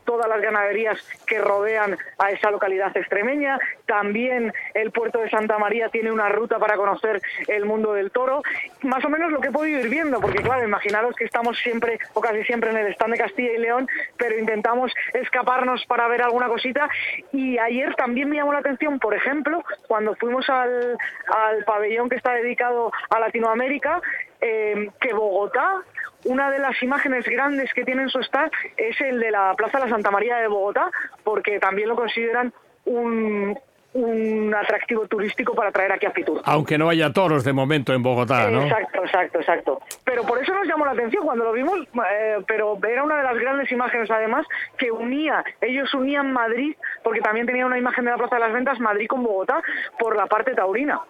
todas 0.05 0.29
las 0.29 0.41
ganaderías 0.41 0.99
que 1.27 1.39
rodean 1.39 1.97
a 2.19 2.31
esa 2.31 2.51
localidad 2.51 2.97
extremeña. 2.97 3.59
También 3.87 4.53
el 4.75 4.91
puerto 4.91 5.21
de 5.21 5.31
Santa 5.31 5.59
María 5.59 5.89
tiene 5.89 6.11
una 6.11 6.29
ruta 6.29 6.59
para 6.59 6.77
conocer 6.77 7.21
el 7.47 7.65
mundo 7.67 7.93
del 7.93 8.11
toro. 8.11 8.43
Más 8.83 9.05
o 9.05 9.09
menos 9.09 9.31
lo 9.31 9.41
que 9.41 9.49
he 9.49 9.53
podido 9.53 9.81
ir 9.81 9.89
viendo, 9.89 10.21
porque 10.21 10.43
claro, 10.43 10.65
imaginaros 10.65 11.15
que 11.15 11.25
estamos 11.25 11.59
siempre 11.59 11.99
o 12.15 12.21
casi 12.21 12.43
siempre 12.45 12.71
en 12.71 12.79
el 12.79 12.93
stand 12.93 13.13
de 13.13 13.19
Castilla 13.19 13.53
y 13.53 13.59
León, 13.59 13.89
pero 14.17 14.39
intentamos 14.39 14.93
escaparnos 15.13 15.85
para 15.87 16.09
ver 16.09 16.23
alguna 16.23 16.49
cosita. 16.49 16.89
Y 17.33 17.59
ayer 17.59 17.95
también 17.95 18.29
me 18.29 18.37
llamó 18.37 18.53
la 18.53 18.61
atención, 18.61 18.99
por 18.99 19.15
ejemplo, 19.15 19.63
cuando 19.87 20.15
fuimos 20.17 20.49
al, 20.49 20.97
al 21.29 21.65
pabellón 21.65 22.09
que 22.09 22.17
está 22.17 22.33
dedicado 22.33 22.91
a 23.11 23.21
Latinoamérica, 23.21 24.01
eh, 24.41 24.91
que 25.01 25.13
Bogotá 25.13 25.83
una 26.25 26.51
de 26.51 26.59
las 26.59 26.83
imágenes 26.83 27.25
grandes 27.27 27.73
que 27.73 27.85
tiene 27.85 28.03
en 28.03 28.09
su 28.09 28.21
staff 28.21 28.53
es 28.77 29.01
el 29.01 29.21
de 29.21 29.31
la 29.31 29.55
Plaza 29.57 29.79
de 29.79 29.85
la 29.85 29.91
Santa 29.91 30.11
María 30.11 30.37
de 30.37 30.49
Bogotá, 30.49 30.91
porque 31.25 31.59
también 31.59 31.89
lo 31.89 31.97
consideran 31.97 32.53
un, 32.85 33.59
un 33.93 34.55
atractivo 34.55 35.07
turístico 35.07 35.55
para 35.55 35.73
traer 35.73 35.93
aquí 35.93 36.07
a 36.07 36.13
Fitur. 36.13 36.41
Aunque 36.45 36.79
no 36.79 36.89
haya 36.89 37.13
toros 37.13 37.45
de 37.45 37.53
momento 37.53 37.93
en 37.93 38.03
Bogotá, 38.03 38.51
¿no? 38.51 38.63
Exacto, 38.63 39.05
exacto, 39.05 39.39
exacto. 39.41 39.81
Pero 40.05 40.23
por 40.25 40.41
eso 40.41 40.55
nos 40.55 40.67
llamó 40.67 40.85
la 40.85 40.93
atención 40.93 41.25
cuando 41.25 41.45
lo 41.45 41.53
vimos, 41.53 41.79
eh, 42.11 42.39
pero 42.47 42.79
era 42.89 43.03
una 43.03 43.17
de 43.17 43.23
las 43.25 43.39
grandes 43.39 43.71
imágenes 43.73 44.11
además 44.11 44.47
que 44.77 44.91
unía, 44.93 45.45
ellos 45.61 45.93
unían 45.95 46.33
Madrid, 46.33 46.77
porque 47.03 47.21
también 47.21 47.47
tenía 47.47 47.67
una 47.67 47.79
imagen 47.79 48.05
de 48.05 48.11
la 48.13 48.17
Plaza 48.17 48.37
de 48.37 48.41
las 48.41 48.53
Ventas, 48.53 48.79
Madrid 48.79 49.09
con 49.09 49.23
Bogotá, 49.23 49.63
por 49.99 50.17
la 50.17 50.27
parte 50.27 50.55
taurina. 50.55 51.01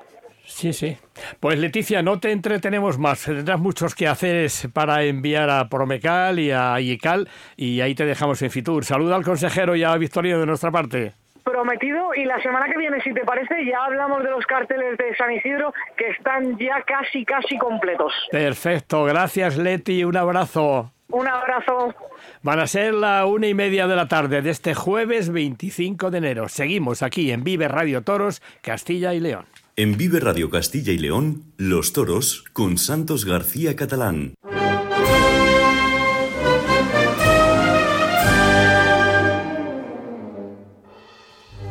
Sí, 0.51 0.73
sí. 0.73 0.97
Pues 1.39 1.59
Leticia, 1.59 2.03
no 2.03 2.19
te 2.19 2.33
entretenemos 2.33 2.99
más. 2.99 3.25
Tendrás 3.25 3.61
muchos 3.61 3.95
que 3.95 4.09
hacer 4.09 4.51
para 4.73 5.05
enviar 5.05 5.49
a 5.49 5.69
Promecal 5.69 6.39
y 6.39 6.51
a 6.51 6.79
IECAL 6.81 7.29
y 7.57 7.81
ahí 7.81 7.95
te 7.95 8.05
dejamos 8.05 8.43
en 8.43 8.51
Fitur. 8.51 8.85
Saluda 8.85 9.17
al 9.17 9.25
consejero 9.25 9.77
y 9.77 9.85
a 9.85 9.97
Victorino 9.97 10.39
de 10.39 10.47
nuestra 10.47 10.71
parte 10.71 11.15
prometido 11.43 12.15
y 12.15 12.25
la 12.27 12.41
semana 12.43 12.67
que 12.67 12.79
viene, 12.79 13.01
si 13.01 13.13
te 13.13 13.23
parece, 13.23 13.65
ya 13.65 13.85
hablamos 13.85 14.23
de 14.23 14.31
los 14.31 14.47
carteles 14.47 14.97
de 14.99 15.17
San 15.17 15.33
Isidro 15.33 15.73
que 15.97 16.11
están 16.11 16.57
ya 16.59 16.83
casi, 16.83 17.25
casi 17.25 17.59
completos. 17.59 18.13
Perfecto, 18.31 19.05
gracias 19.05 19.57
Leti, 19.57 20.05
un 20.05 20.17
abrazo. 20.17 20.93
Un 21.09 21.27
abrazo. 21.27 21.95
Van 22.43 22.61
a 22.61 22.67
ser 22.67 22.95
la 22.95 23.27
una 23.27 23.49
y 23.49 23.55
media 23.55 23.89
de 23.89 23.97
la 23.97 24.07
tarde 24.07 24.43
de 24.43 24.51
este 24.51 24.75
jueves 24.75 25.33
25 25.33 26.11
de 26.11 26.19
enero. 26.19 26.49
Seguimos 26.49 27.03
aquí 27.03 27.33
en 27.33 27.43
Vive 27.43 27.67
Radio 27.67 28.03
Toros, 28.03 28.43
Castilla 28.63 29.13
y 29.13 29.21
León. 29.21 29.47
En 29.77 29.97
Vive 29.97 30.21
Radio 30.21 30.51
Castilla 30.51 30.93
y 30.93 30.99
León, 30.99 31.45
Los 31.57 31.93
Toros 31.93 32.45
con 32.53 32.77
Santos 32.77 33.25
García 33.25 33.77
Catalán. 33.77 34.35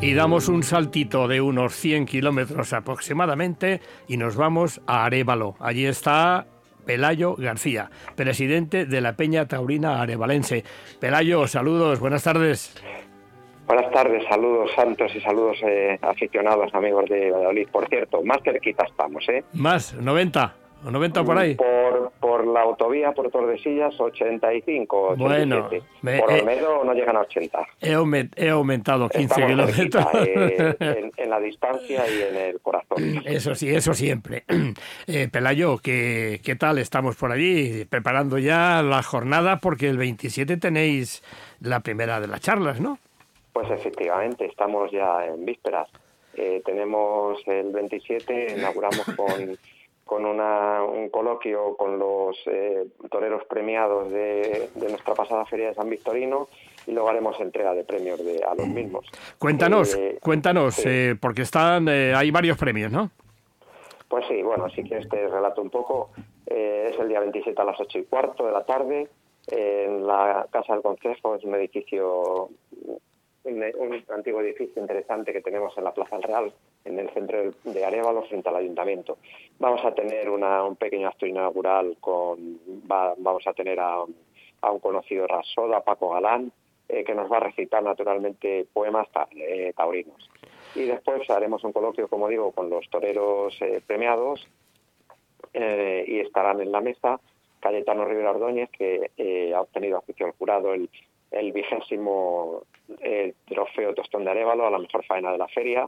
Y 0.01 0.13
damos 0.13 0.47
un 0.47 0.63
saltito 0.63 1.27
de 1.27 1.41
unos 1.41 1.75
100 1.75 2.05
kilómetros 2.05 2.71
aproximadamente 2.71 3.81
y 4.07 4.15
nos 4.15 4.38
vamos 4.38 4.81
a 4.88 5.05
Arevalo. 5.05 5.55
Allí 5.59 5.85
está 5.85 6.47
Pelayo 6.85 7.35
García, 7.35 7.91
presidente 8.15 8.85
de 8.85 9.01
la 9.01 9.17
Peña 9.17 9.47
Taurina 9.47 10.01
Arevalense. 10.01 10.63
Pelayo, 10.99 11.47
saludos, 11.47 11.99
buenas 11.99 12.23
tardes. 12.23 12.73
Buenas 13.69 13.91
tardes, 13.91 14.23
saludos 14.27 14.71
santos 14.75 15.12
y 15.13 15.21
saludos 15.21 15.58
eh, 15.62 15.99
aficionados, 16.01 16.73
amigos 16.73 17.08
de 17.08 17.29
Valladolid. 17.29 17.67
Por 17.71 17.88
cierto, 17.88 18.23
más 18.23 18.39
cerquita 18.43 18.84
estamos, 18.84 19.23
¿eh? 19.29 19.43
Más, 19.53 19.93
90. 19.93 20.55
¿O 20.86 20.89
90 20.89 21.23
por 21.23 21.38
ahí? 21.38 21.53
Por, 21.53 22.12
por 22.19 22.47
la 22.47 22.62
autovía, 22.62 23.12
por 23.12 23.29
Tordesillas, 23.29 23.93
85. 23.99 25.17
Bueno, 25.17 25.69
por 25.69 26.34
Olmedo 26.34 26.84
no 26.84 26.95
llegan 26.95 27.17
a 27.17 27.19
80. 27.19 27.60
He, 27.79 28.49
aumentado 28.49 29.08
15 29.08 29.45
kilómetros. 29.45 30.05
Eh, 30.15 30.75
en, 31.17 31.29
la 31.29 31.39
distancia 31.39 32.05
y 32.10 32.23
en 32.23 32.36
el 32.38 32.60
corazón. 32.62 33.21
Eso 33.23 33.53
sí, 33.53 33.69
eso 33.69 33.93
siempre. 33.93 34.45
Eh, 35.08 35.27
Pelayo, 35.32 35.77
¿qué, 35.77 36.41
¿qué 36.43 36.55
tal? 36.55 36.77
Estamos 36.77 37.15
por 37.15 37.32
allí 37.32 37.86
preparando 37.86 38.38
ya 38.38 38.82
la 38.82 39.03
jornada 39.03 39.60
porque 39.60 39.89
el 39.89 39.97
27 39.97 40.58
tenéis 40.58 41.23
la 41.62 41.82
primera 41.82 42.19
de 42.19 42.27
las 42.27 42.41
charlas, 42.41 42.79
¿no? 42.79 42.99
Pues 43.60 43.72
efectivamente, 43.72 44.45
estamos 44.45 44.89
ya 44.89 45.26
en 45.26 45.43
vísperas. 45.43 45.89
Eh, 46.34 46.62
tenemos 46.63 47.45
el 47.45 47.74
27, 47.74 48.56
inauguramos 48.58 49.04
con 49.17 49.58
con 50.06 50.26
una, 50.26 50.82
un 50.82 51.10
coloquio 51.10 51.76
con 51.78 52.00
los 52.00 52.36
eh, 52.48 52.88
toreros 53.12 53.43
premiados 53.45 54.10
de, 54.10 54.69
nuestra 54.76 55.13
pasada 55.13 55.45
feria 55.45 55.67
de 55.67 55.76
San 55.76 55.88
Victorino 55.88 56.48
y 56.88 56.93
luego 56.93 57.10
haremos 57.10 57.39
entrega 57.39 57.76
de 57.76 57.84
premios 57.84 58.17
de, 58.26 58.43
a 58.43 58.56
los 58.56 58.67
mismos. 58.67 59.06
Cuéntanos, 59.38 59.93
eh, 59.93 60.17
cuéntanos, 60.19 60.82
porque 61.22 61.43
están, 61.43 61.88
hay 61.89 62.32
varios 62.32 62.58
premios, 62.58 62.91
¿no? 62.91 63.12
Pues 64.08 64.26
sí, 64.28 64.41
bueno, 64.41 64.67
si 64.69 64.82
quieres 64.82 65.08
te 65.10 65.28
relato 65.28 65.62
un 65.62 65.69
poco. 65.69 66.10
es 66.48 66.98
el 66.98 67.08
día 67.08 67.19
27 67.19 67.62
a 67.62 67.65
las 67.65 67.80
8 67.80 68.00
y 68.00 68.04
cuarto 68.06 68.48
de 68.48 68.52
la 68.52 68.65
tarde 68.65 69.10
en 69.45 70.08
la 70.08 70.48
Casa 70.50 70.74
del 70.74 70.82
Consejo, 70.82 71.36
es 71.36 71.43
un 71.43 71.54
edificio 71.54 72.50
un, 73.43 74.04
antiguo 74.10 74.41
edificio 74.41 74.82
interesante 74.82 75.32
que 75.32 75.41
tenemos 75.41 75.78
en 75.78 75.84
la 75.84 75.93
Plaza 75.93 76.17
del 76.17 76.23
Real, 76.23 76.54
en 76.86 76.99
el 76.99 77.10
centro 77.12 77.52
de 77.63 77.86
Arevalo, 77.86 78.23
frente 78.23 78.49
al 78.49 78.58
ayuntamiento. 78.58 79.17
Vamos 79.60 79.84
a 79.86 79.93
tener 79.93 80.30
un 80.30 80.75
pequeño 80.75 81.08
acto 81.08 81.25
inaugural 81.25 81.97
con, 81.99 82.60
vamos 82.86 83.47
a 83.47 83.54
tener 83.54 83.80
a, 83.80 84.04
un 84.04 84.80
conocido 84.80 85.25
rasoda, 85.28 85.82
Paco 85.82 86.10
Galán, 86.10 86.52
eh, 86.88 87.04
que 87.04 87.15
nos 87.15 87.32
va 87.32 87.38
a 87.38 87.41
recitar 87.41 87.84
naturalmente 87.84 88.65
poemas 88.73 89.08
eh, 89.32 89.73
taurinos. 89.75 90.30
Y 90.75 90.86
después 90.86 91.30
haremos 91.30 91.63
un 91.63 91.71
coloquio, 91.71 92.08
como 92.08 92.28
digo, 92.28 92.52
con 92.52 92.69
los 92.69 92.89
toreros 92.89 93.56
eh, 93.62 93.82
premiados 93.86 94.47
y 95.52 96.19
estarán 96.19 96.62
en 96.62 96.71
la 96.71 96.80
mesa 96.80 97.19
Cayetano 97.60 98.06
Rivera 98.06 98.30
Ordóñez, 98.30 98.69
que 98.69 99.52
ha 99.54 99.62
obtenido 99.62 99.97
a 99.97 100.02
juicio 100.02 100.32
jurado 100.38 100.75
el 100.75 100.89
el 101.31 101.51
vigésimo 101.51 102.63
eh, 103.01 103.33
trofeo 103.47 103.93
Tostón 103.93 104.23
de 104.23 104.31
Arevalo 104.31 104.65
a 104.65 104.71
la 104.71 104.79
mejor 104.79 105.03
faena 105.05 105.31
de 105.31 105.37
la 105.37 105.47
feria. 105.47 105.87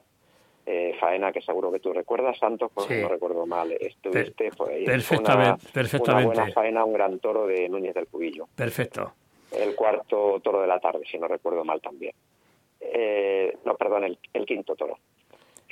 Eh, 0.64 0.96
faena 1.00 1.32
que 1.32 1.42
seguro 1.42 1.72
que 1.72 1.80
tú 1.80 1.92
recuerdas, 1.92 2.38
Santos, 2.38 2.72
porque 2.74 3.02
no 3.02 3.08
recuerdo 3.08 3.48
mal. 3.48 3.72
Estuviste, 3.72 4.52
fue 4.52 4.84
perfectamente, 4.86 5.66
una, 5.66 5.72
perfectamente. 5.74 6.28
Una 6.28 6.44
buena 6.44 6.54
faena, 6.54 6.86
un 6.86 6.94
gran 6.94 7.20
toro 7.20 7.48
de 7.48 7.68
Núñez 7.68 7.96
del 7.96 8.08
Cubillo. 8.08 8.48
Perfecto. 8.56 9.14
El 9.52 9.76
cuarto 9.76 10.40
toro 10.42 10.62
de 10.62 10.68
la 10.68 10.80
tarde, 10.80 11.02
si 11.10 11.18
no 11.18 11.28
recuerdo 11.28 11.66
mal 11.66 11.82
también. 11.82 12.14
Eh, 12.80 13.58
no, 13.66 13.76
perdón, 13.76 14.04
el, 14.04 14.46
quinto 14.46 14.76
toro. 14.76 15.00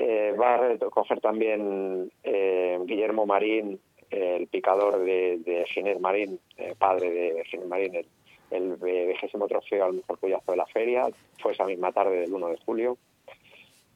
va 0.01 0.55
a 0.55 0.58
recoger 0.58 1.21
también 1.21 2.12
Guillermo 2.23 3.27
Marín, 3.27 3.79
el 4.10 4.47
picador 4.47 4.99
de, 4.99 5.38
de 5.45 5.65
Ginés 5.67 5.99
Marín, 5.99 6.39
padre 6.79 7.12
de 7.12 7.45
Ginés 7.45 7.67
Marín, 7.67 7.95
el 7.95 8.08
el 8.52 8.76
vigésimo 8.78 9.48
trofeo 9.48 9.86
al 9.86 9.94
mejor 9.94 10.18
pollazo 10.18 10.52
de 10.52 10.58
la 10.58 10.66
feria, 10.68 11.08
fue 11.42 11.54
esa 11.54 11.66
misma 11.66 11.92
tarde 11.92 12.22
del 12.22 12.34
1 12.34 12.48
de 12.48 12.58
julio. 12.66 12.98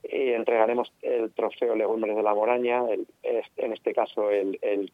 Y 0.04 0.34
entregaremos 0.34 0.92
el 1.02 1.32
trofeo 1.32 1.76
Legumbres 1.76 2.16
de 2.16 2.24
la 2.24 2.36
Moraña, 2.36 2.84
el, 2.90 3.08
en 3.24 3.74
este 3.74 3.94
caso 3.94 4.30
el, 4.30 4.60
el, 4.62 4.92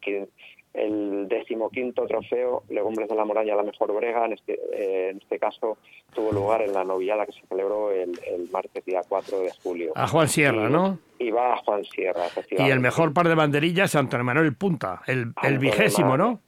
el 0.72 1.26
decimoquinto 1.28 2.06
trofeo 2.06 2.62
Legumbres 2.68 3.08
de 3.08 3.16
la 3.16 3.24
Moraña, 3.24 3.56
la 3.56 3.64
mejor 3.64 3.92
brega, 3.92 4.24
en 4.26 4.34
este, 4.34 4.60
eh, 4.72 5.10
en 5.10 5.18
este 5.18 5.38
caso 5.38 5.78
tuvo 6.14 6.30
lugar 6.30 6.62
en 6.62 6.72
la 6.72 6.84
novillada 6.84 7.26
que 7.26 7.32
se 7.32 7.44
celebró 7.48 7.90
el, 7.90 8.12
martes 8.52 8.84
día 8.84 9.00
4 9.08 9.40
de 9.40 9.50
julio. 9.62 9.92
A 9.96 10.06
Juan 10.06 10.28
Sierra, 10.28 10.68
¿no? 10.68 10.98
Y 11.18 11.30
va 11.30 11.54
a 11.54 11.56
Juan 11.58 11.84
Sierra, 11.84 12.26
efectivamente. 12.26 12.68
Y 12.68 12.72
el 12.72 12.80
mejor 12.80 13.12
par 13.12 13.28
de 13.28 13.34
banderillas, 13.34 13.94
Antonio 13.96 14.24
Manuel 14.24 14.54
Punta, 14.54 15.02
el, 15.06 15.32
el 15.42 15.58
vigésimo, 15.58 16.16
¿no? 16.16 16.40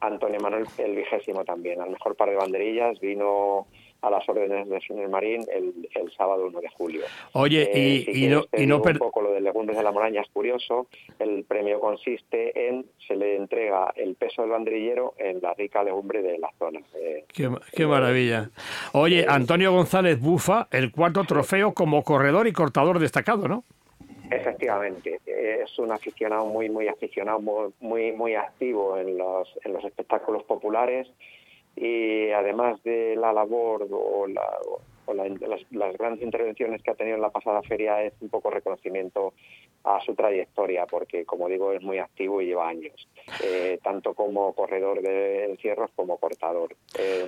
Antonio 0.00 0.40
Manuel 0.40 0.66
el 0.78 0.96
vigésimo 0.96 1.44
también. 1.44 1.80
Al 1.80 1.90
mejor 1.90 2.16
par 2.16 2.30
de 2.30 2.36
banderillas 2.36 2.98
vino 3.00 3.66
a 4.02 4.10
las 4.10 4.28
órdenes 4.28 4.68
de 4.68 4.80
señor 4.82 5.08
Marín 5.08 5.44
el, 5.52 5.72
sábado 6.16 6.46
1 6.46 6.60
de 6.60 6.68
julio. 6.68 7.02
Oye, 7.32 7.70
y, 7.74 8.26
eh, 8.26 8.66
no... 8.66 8.76
un 8.76 8.98
poco 8.98 9.22
lo 9.22 9.32
de 9.32 9.40
Legumbres 9.40 9.76
de 9.76 9.82
la 9.82 9.90
Moraña 9.90 10.22
es 10.22 10.28
curioso. 10.32 10.86
El 11.18 11.44
premio 11.44 11.80
consiste 11.80 12.68
en, 12.68 12.86
se 13.06 13.16
le 13.16 13.36
entrega 13.36 13.92
el 13.96 14.14
peso 14.14 14.42
del 14.42 14.52
banderillero 14.52 15.14
en 15.18 15.40
la 15.40 15.54
rica 15.54 15.82
legumbre 15.82 16.22
de 16.22 16.38
la 16.38 16.50
zona. 16.58 16.80
Eh, 16.94 17.24
qué, 17.32 17.50
qué, 17.72 17.86
maravilla. 17.86 18.50
Oye, 18.92 19.20
eh, 19.20 19.26
Antonio 19.28 19.72
González 19.72 20.20
Bufa, 20.20 20.68
el 20.70 20.92
cuarto 20.92 21.24
trofeo 21.24 21.72
como 21.74 22.02
corredor 22.04 22.46
y 22.46 22.52
cortador 22.52 22.98
destacado, 22.98 23.48
¿no? 23.48 23.64
Efectivamente, 24.30 25.20
es 25.26 25.78
un 25.78 25.92
aficionado 25.92 26.46
muy, 26.46 26.68
muy 26.68 26.88
aficionado, 26.88 27.40
muy, 27.80 28.12
muy 28.12 28.34
activo 28.34 28.98
en 28.98 29.16
los, 29.16 29.48
en 29.64 29.72
los 29.72 29.84
espectáculos 29.84 30.42
populares 30.44 31.08
y 31.76 32.30
además 32.30 32.82
de 32.82 33.14
la 33.16 33.32
labor 33.32 33.86
o, 33.90 34.26
las, 35.14 35.96
grandes 35.96 36.22
intervenciones 36.22 36.82
que 36.82 36.90
ha 36.90 36.94
tenido 36.94 37.16
en 37.16 37.22
la 37.22 37.30
pasada 37.30 37.62
feria 37.62 38.02
es 38.02 38.14
un 38.20 38.28
poco 38.28 38.50
reconocimiento 38.50 39.34
a 39.84 40.00
su 40.00 40.14
trayectoria, 40.14 40.86
porque 40.86 41.24
como 41.24 41.48
digo 41.48 41.72
es 41.72 41.82
muy 41.82 41.98
activo 41.98 42.40
y 42.40 42.46
lleva 42.46 42.68
años, 42.68 43.08
eh, 43.44 43.78
tanto 43.82 44.14
como 44.14 44.52
corredor 44.54 45.00
de 45.00 45.44
encierros 45.46 45.90
como 45.94 46.18
cortador. 46.18 46.74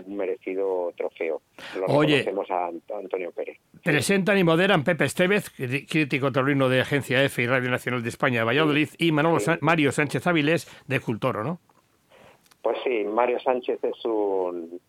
un 0.06 0.16
merecido 0.16 0.92
trofeo. 0.96 1.42
Lo 1.76 1.86
reconocemos 1.86 2.50
a 2.50 2.66
Antonio 2.66 3.30
Pérez. 3.32 3.58
Presentan 3.82 4.38
y 4.38 4.44
moderan 4.44 4.84
Pepe 4.84 5.04
Estevez, 5.04 5.50
crítico 5.50 6.32
taurino 6.32 6.68
de 6.68 6.80
Agencia 6.80 7.22
F 7.22 7.42
y 7.42 7.46
Radio 7.46 7.70
Nacional 7.70 8.02
de 8.02 8.08
España 8.08 8.40
de 8.40 8.46
Valladolid, 8.46 8.88
y 8.98 9.12
Mario 9.12 9.92
Sánchez 9.92 10.26
Áviles 10.26 10.66
de 10.86 11.00
Cultoro, 11.00 11.44
¿no? 11.44 11.60
Pues 12.62 12.76
sí, 12.84 13.04
Mario 13.04 13.38
Sánchez 13.40 13.82
es 13.82 14.04
un, 14.04 14.80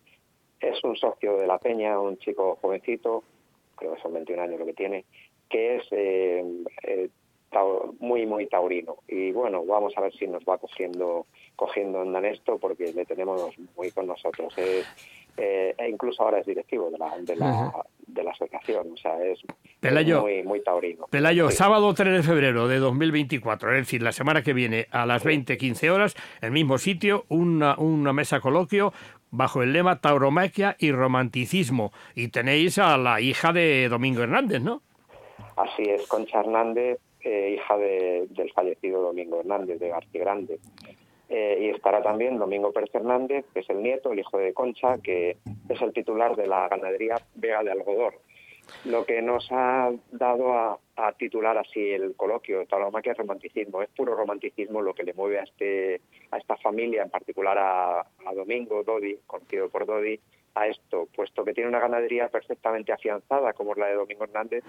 es 0.60 0.84
un 0.84 0.96
socio 0.96 1.38
de 1.38 1.48
la 1.48 1.58
Peña, 1.58 2.00
un 2.00 2.18
chico 2.18 2.58
jovencito, 2.62 3.24
creo 3.76 3.96
que 3.96 4.02
son 4.02 4.14
21 4.14 4.42
años 4.42 4.60
lo 4.60 4.66
que 4.66 4.74
tiene, 4.74 5.06
que 5.50 5.78
es 5.78 5.84
eh, 5.92 6.44
eh, 6.84 7.10
muy, 8.00 8.26
muy 8.26 8.48
taurino. 8.48 8.98
Y 9.08 9.32
bueno, 9.32 9.66
vamos 9.66 9.94
a 9.98 10.02
ver 10.02 10.14
si 10.14 10.28
nos 10.28 10.44
va 10.44 10.58
cogiendo, 10.58 11.26
cogiendo 11.56 12.04
en 12.04 12.26
esto 12.26 12.58
porque 12.58 12.94
le 12.94 13.06
tenemos 13.06 13.58
muy 13.76 13.92
con 13.92 14.08
nosotros. 14.08 14.54
Eh, 14.58 15.74
e 15.78 15.90
incluso 15.90 16.22
ahora 16.22 16.40
es 16.40 16.46
directivo 16.46 16.90
de 16.92 16.98
la, 16.98 17.18
de 17.20 17.36
la, 17.38 17.86
de 18.08 18.24
la 18.24 18.32
asociación. 18.32 18.92
O 18.92 18.98
sea, 18.98 19.18
es 19.24 19.40
muy, 20.22 20.44
muy 20.44 20.62
taurino. 20.62 21.06
Pelayo, 21.10 21.50
sábado 21.52 21.94
3 21.94 22.18
de 22.18 22.24
febrero 22.24 22.68
de 22.68 22.80
2024, 22.80 23.72
es 23.72 23.78
decir, 23.78 24.02
la 24.02 24.12
semana 24.12 24.44
que 24.44 24.52
viene 24.52 24.88
a 24.92 25.06
las 25.06 25.26
20-15 25.26 25.90
horas, 25.90 26.16
el 26.42 26.52
mismo 26.52 26.78
sitio, 26.78 27.24
una, 27.30 27.78
una 27.78 28.12
mesa 28.12 28.42
coloquio 28.42 28.92
bajo 29.32 29.64
el 29.64 29.74
lema 29.74 30.02
Tauromaquia 30.02 30.76
y 30.80 30.92
Romanticismo. 30.92 31.92
Y 32.16 32.30
tenéis 32.30 32.78
a 32.78 32.98
la 32.98 33.22
hija 33.22 33.54
de 33.54 33.90
Domingo 33.90 34.24
Hernández, 34.24 34.62
¿no? 34.62 34.82
Así 35.56 35.84
es, 35.84 36.08
Concha 36.08 36.40
Hernández, 36.40 37.00
eh, 37.22 37.58
hija 37.58 37.78
del 37.78 38.52
fallecido 38.54 39.02
Domingo 39.02 39.40
Hernández 39.40 39.80
de 39.80 39.90
García 39.90 40.22
Grande. 40.22 40.60
Eh, 41.30 41.60
y 41.62 41.70
estará 41.70 42.02
también 42.02 42.40
Domingo 42.40 42.72
Pérez 42.72 42.90
Hernández, 42.94 43.46
que 43.54 43.60
es 43.60 43.70
el 43.70 43.84
nieto, 43.84 44.12
el 44.12 44.20
hijo 44.20 44.38
de 44.38 44.54
Concha, 44.54 44.98
que 44.98 45.38
es 45.70 45.82
el 45.82 45.94
titular 45.94 46.36
de 46.36 46.48
la 46.48 46.68
ganadería 46.68 47.18
Vega 47.36 47.64
de 47.64 47.72
Algodor. 47.72 48.16
Lo 48.86 49.06
que 49.06 49.22
nos 49.22 49.48
ha 49.52 49.92
dado 50.12 50.54
a, 50.54 50.80
titular 51.18 51.58
así 51.58 51.92
el 51.92 52.16
coloquio, 52.16 52.66
que 52.68 53.10
es 53.10 53.18
romanticismo, 53.18 53.82
es 53.82 53.90
puro 53.90 54.16
romanticismo 54.16 54.82
lo 54.82 54.94
que 54.94 55.04
le 55.04 55.14
mueve 55.14 55.40
a, 55.40 55.44
este, 55.44 56.02
a 56.32 56.38
esta 56.38 56.58
familia, 56.58 57.04
en 57.04 57.10
particular 57.10 57.58
a, 57.58 58.00
a 58.02 58.34
Domingo 58.36 58.84
Dodi, 58.84 59.18
conocido 59.26 59.70
por 59.70 59.86
Dodi, 59.86 60.20
a 60.56 60.68
esto, 60.68 61.08
puesto 61.16 61.44
que 61.44 61.54
tiene 61.54 61.70
una 61.70 61.80
ganadería 61.80 62.28
perfectamente 62.28 62.92
afianzada, 62.92 63.54
como 63.54 63.72
es 63.72 63.78
la 63.78 63.88
de 63.88 63.96
Domingo 63.96 64.24
Hernández, 64.24 64.64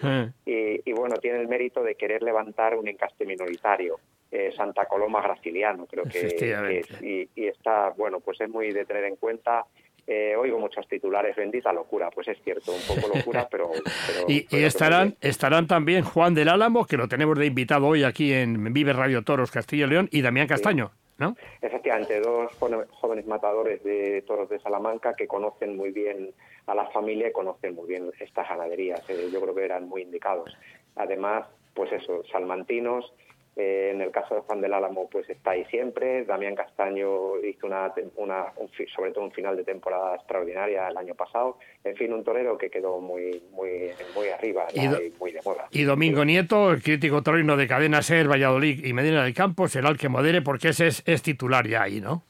y, 0.44 0.92
bueno, 0.92 1.16
tiene 1.16 1.40
el 1.40 1.48
mérito 1.48 1.82
de 1.82 1.94
querer 1.94 2.22
levantar 2.22 2.76
un 2.76 2.88
encaste 2.88 3.24
minoritario. 3.24 3.98
Eh, 4.32 4.52
Santa 4.56 4.86
Coloma 4.86 5.20
Graciliano, 5.20 5.86
creo 5.86 6.04
que, 6.04 6.20
es, 6.20 7.02
y, 7.02 7.28
está, 7.34 7.90
bueno, 7.90 8.20
pues 8.20 8.40
es 8.40 8.48
muy 8.48 8.70
de 8.70 8.84
tener 8.84 9.02
en 9.04 9.16
cuenta 9.16 9.66
eh, 10.06 10.34
oigo 10.36 10.58
muchos 10.58 10.86
titulares, 10.88 11.36
bendita 11.36 11.72
locura, 11.72 12.10
pues 12.10 12.28
es 12.28 12.38
cierto, 12.42 12.72
un 12.72 12.80
poco 12.96 13.16
locura, 13.16 13.48
pero... 13.50 13.70
y, 14.28 14.46
estarán, 14.50 15.16
estarán 15.20 15.66
también 15.66 16.04
Juan 16.04 16.34
del 16.34 16.48
Álamo, 16.48 16.86
que 16.86 16.96
lo 16.96 17.08
tenemos 17.08 17.38
de 17.38 17.46
invitado 17.46 17.86
hoy 17.86 18.04
aquí 18.04 18.32
en 18.32 18.72
Vive 18.72 18.92
Radio 18.92 19.22
Toros 19.22 19.50
Castillo 19.50 19.86
y 19.86 19.90
León, 19.90 20.08
y 20.10 20.22
Damián 20.22 20.46
Castaño. 20.46 20.92
¿No? 21.18 21.36
Efectivamente, 21.60 22.18
dos 22.18 22.50
jóvenes 22.54 23.26
matadores 23.26 23.84
de 23.84 24.22
toros 24.22 24.48
de 24.48 24.58
Salamanca 24.60 25.12
que 25.12 25.26
conocen 25.26 25.76
muy 25.76 25.90
bien 25.90 26.32
a 26.66 26.74
la 26.74 26.86
familia 26.86 27.28
y 27.28 27.32
conocen 27.32 27.74
muy 27.74 27.86
bien 27.86 28.10
estas 28.18 28.48
ganaderías. 28.48 29.02
Eh, 29.10 29.28
yo 29.30 29.38
creo 29.42 29.54
que 29.54 29.64
eran 29.66 29.86
muy 29.86 30.00
indicados. 30.00 30.56
Además, 30.96 31.44
pues 31.74 31.92
eso, 31.92 32.22
salmantinos, 32.32 33.12
eh, 33.56 33.90
en 33.92 34.00
el 34.00 34.10
caso 34.10 34.34
de 34.34 34.40
Juan 34.42 34.60
del 34.60 34.72
Álamo, 34.72 35.08
pues 35.10 35.28
está 35.28 35.52
ahí 35.52 35.64
siempre. 35.66 36.24
Damián 36.24 36.54
Castaño 36.54 37.38
hizo 37.44 37.66
una, 37.66 37.92
una 38.16 38.52
sobre 38.94 39.10
todo 39.10 39.24
un 39.24 39.32
final 39.32 39.56
de 39.56 39.64
temporada 39.64 40.14
extraordinaria 40.14 40.88
el 40.88 40.96
año 40.96 41.14
pasado. 41.14 41.58
En 41.84 41.96
fin, 41.96 42.12
un 42.12 42.22
torero 42.22 42.56
que 42.56 42.70
quedó 42.70 43.00
muy 43.00 43.42
muy 43.52 43.90
muy 44.14 44.28
arriba 44.28 44.66
y, 44.72 44.88
muy 45.18 45.32
de 45.32 45.40
moda. 45.44 45.66
Y 45.70 45.82
Domingo 45.82 46.24
Nieto, 46.24 46.70
el 46.70 46.82
crítico 46.82 47.22
torino 47.22 47.56
de 47.56 47.66
Cadena 47.66 48.02
Ser, 48.02 48.30
Valladolid 48.30 48.84
y 48.84 48.92
Medina 48.92 49.24
del 49.24 49.34
Campo, 49.34 49.66
será 49.68 49.88
el 49.88 49.98
que 49.98 50.08
modere 50.08 50.42
porque 50.42 50.68
ese 50.68 50.86
es, 50.86 51.02
es 51.06 51.22
titular 51.22 51.66
ya 51.66 51.82
ahí, 51.82 52.00
¿no? 52.00 52.22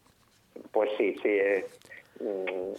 Pues 0.72 0.90
sí, 0.96 1.14
sí. 1.22 1.38
Mm, 2.20 2.72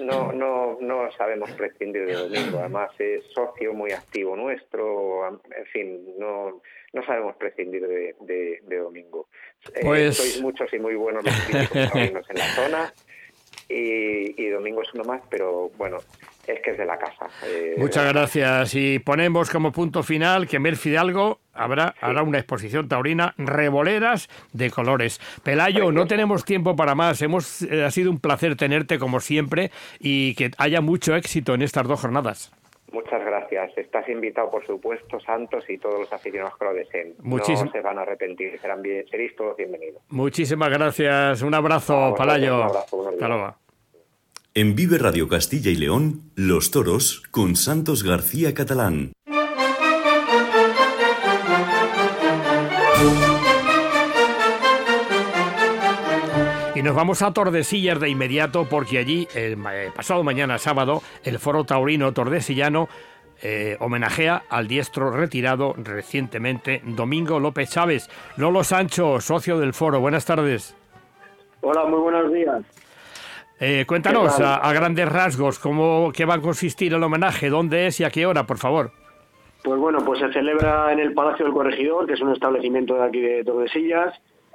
no, 0.00 0.32
no, 0.32 0.78
no 0.80 1.12
sabemos 1.12 1.50
prescindir 1.52 2.06
de 2.06 2.14
Domingo. 2.14 2.58
Además, 2.58 2.90
es 2.98 3.24
socio 3.34 3.72
muy 3.72 3.92
activo 3.92 4.36
nuestro. 4.36 5.26
En 5.28 5.66
fin, 5.72 6.18
no 6.18 6.62
no 6.94 7.04
sabemos 7.04 7.36
prescindir 7.36 7.86
de, 7.86 8.78
Domingo. 8.78 9.28
Eh, 9.74 9.80
pues... 9.82 10.16
sois 10.16 10.40
muchos 10.40 10.72
y 10.72 10.78
muy 10.78 10.94
buenos 10.94 11.24
los 11.24 11.34
en 11.94 12.36
la 12.36 12.54
zona 12.54 12.94
y, 13.68 14.48
Domingo 14.48 14.82
es 14.82 14.94
uno 14.94 15.04
más, 15.04 15.22
pero 15.28 15.70
bueno, 15.76 15.98
es 16.52 16.60
que 16.60 16.70
es 16.70 16.78
de 16.78 16.86
la 16.86 16.98
casa. 16.98 17.26
Eh, 17.46 17.74
Muchas 17.76 18.12
gracias. 18.12 18.74
Y 18.74 18.98
ponemos 18.98 19.50
como 19.50 19.72
punto 19.72 20.02
final 20.02 20.46
que 20.46 20.58
Mel 20.58 20.76
Fidalgo 20.76 21.40
habrá, 21.52 21.94
hará 22.00 22.22
una 22.22 22.38
exposición 22.38 22.88
taurina 22.88 23.34
revoleras 23.36 24.28
de 24.52 24.70
colores. 24.70 25.20
Pelayo, 25.42 25.92
no 25.92 26.06
tenemos 26.06 26.44
tiempo 26.44 26.76
para 26.76 26.94
más. 26.94 27.22
Hemos, 27.22 27.62
eh, 27.62 27.84
ha 27.84 27.90
sido 27.90 28.10
un 28.10 28.18
placer 28.18 28.56
tenerte 28.56 28.98
como 28.98 29.20
siempre 29.20 29.70
y 29.98 30.34
que 30.34 30.50
haya 30.58 30.80
mucho 30.80 31.14
éxito 31.16 31.54
en 31.54 31.62
estas 31.62 31.86
dos 31.86 32.00
jornadas. 32.00 32.52
Muchas 32.92 33.24
gracias. 33.24 33.76
Estás 33.76 34.08
invitado, 34.08 34.50
por 34.50 34.64
supuesto, 34.64 35.18
Santos 35.18 35.64
y 35.68 35.78
todos 35.78 35.98
los 35.98 36.12
aficionados 36.12 36.56
que 36.56 36.64
lo 36.64 36.74
deseen. 36.74 37.14
no 37.22 37.38
se 37.72 37.80
van 37.80 37.98
a 37.98 38.02
arrepentir, 38.02 38.58
serán 38.60 38.82
bien, 38.82 39.04
seréis 39.10 39.34
todos 39.34 39.56
bienvenidos. 39.56 40.00
Muchísimas 40.10 40.70
gracias. 40.70 41.42
Un 41.42 41.54
abrazo, 41.54 42.14
Palayo. 42.16 42.56
Un 42.56 42.62
abrazo, 42.62 43.63
En 44.56 44.76
Vive 44.76 44.98
Radio 44.98 45.28
Castilla 45.28 45.72
y 45.72 45.74
León, 45.74 46.30
Los 46.36 46.70
Toros 46.70 47.24
con 47.32 47.56
Santos 47.56 48.04
García 48.04 48.54
Catalán. 48.54 49.10
nos 56.84 56.94
vamos 56.94 57.22
a 57.22 57.32
Tordesillas 57.32 57.98
de 57.98 58.10
inmediato 58.10 58.68
porque 58.68 58.98
allí, 58.98 59.26
el 59.34 59.56
pasado 59.96 60.22
mañana 60.22 60.58
sábado, 60.58 61.00
el 61.24 61.38
Foro 61.38 61.64
Taurino 61.64 62.12
Tordesillano 62.12 62.88
eh, 63.42 63.78
homenajea 63.80 64.44
al 64.50 64.68
diestro 64.68 65.10
retirado 65.10 65.74
recientemente, 65.78 66.82
Domingo 66.84 67.40
López 67.40 67.70
Chávez. 67.70 68.08
Lolo 68.36 68.62
Sancho, 68.62 69.18
socio 69.20 69.58
del 69.58 69.72
foro, 69.72 69.98
buenas 69.98 70.26
tardes. 70.26 70.76
Hola, 71.62 71.86
muy 71.86 72.00
buenos 72.00 72.30
días. 72.32 72.83
Eh, 73.60 73.84
cuéntanos 73.86 74.40
a, 74.40 74.72
grandes 74.72 75.08
rasgos 75.08 75.58
cómo 75.58 76.10
qué 76.12 76.24
va 76.24 76.34
a 76.34 76.40
consistir 76.40 76.92
el 76.92 77.02
homenaje, 77.02 77.50
dónde 77.50 77.86
es 77.86 78.00
y 78.00 78.04
a 78.04 78.10
qué 78.10 78.26
hora, 78.26 78.46
por 78.46 78.58
favor. 78.58 78.90
Pues 79.62 79.80
bueno, 79.80 80.04
pues 80.04 80.20
se 80.20 80.32
celebra 80.32 80.92
en 80.92 80.98
el 80.98 81.14
Palacio 81.14 81.46
del 81.46 81.54
Corregidor, 81.54 82.06
que 82.06 82.14
es 82.14 82.20
un 82.20 82.32
establecimiento 82.32 82.94
de 82.94 83.04
aquí 83.04 83.20
de 83.20 83.44
Tordesillas 83.44 84.14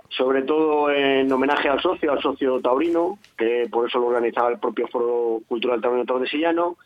sobre 0.10 0.42
todo 0.42 0.92
en 0.92 1.32
homenaje 1.32 1.70
al 1.70 1.80
socio, 1.82 2.12
al 2.12 2.22
socio 2.22 2.60
taurino, 2.60 3.20
que 3.38 3.68
por 3.72 3.88
eso 3.88 4.00
lo 4.00 4.08
organizaba 4.08 4.50
el 4.50 4.60
propio 4.60 4.88
Foro 4.88 5.42
Cultural 5.48 5.82
Taurino 5.82 6.06
Tordesillano. 6.06 6.78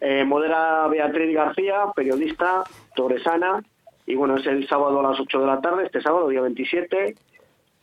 Eh, 0.00 0.24
modera 0.24 0.86
Beatriz 0.86 1.34
García, 1.34 1.86
periodista 1.96 2.62
torresana, 2.94 3.62
y 4.06 4.14
bueno, 4.14 4.36
es 4.36 4.46
el 4.46 4.68
sábado 4.68 5.00
a 5.00 5.10
las 5.10 5.18
8 5.18 5.40
de 5.40 5.46
la 5.46 5.60
tarde, 5.60 5.86
este 5.86 6.00
sábado, 6.00 6.28
día 6.28 6.40
27, 6.40 7.16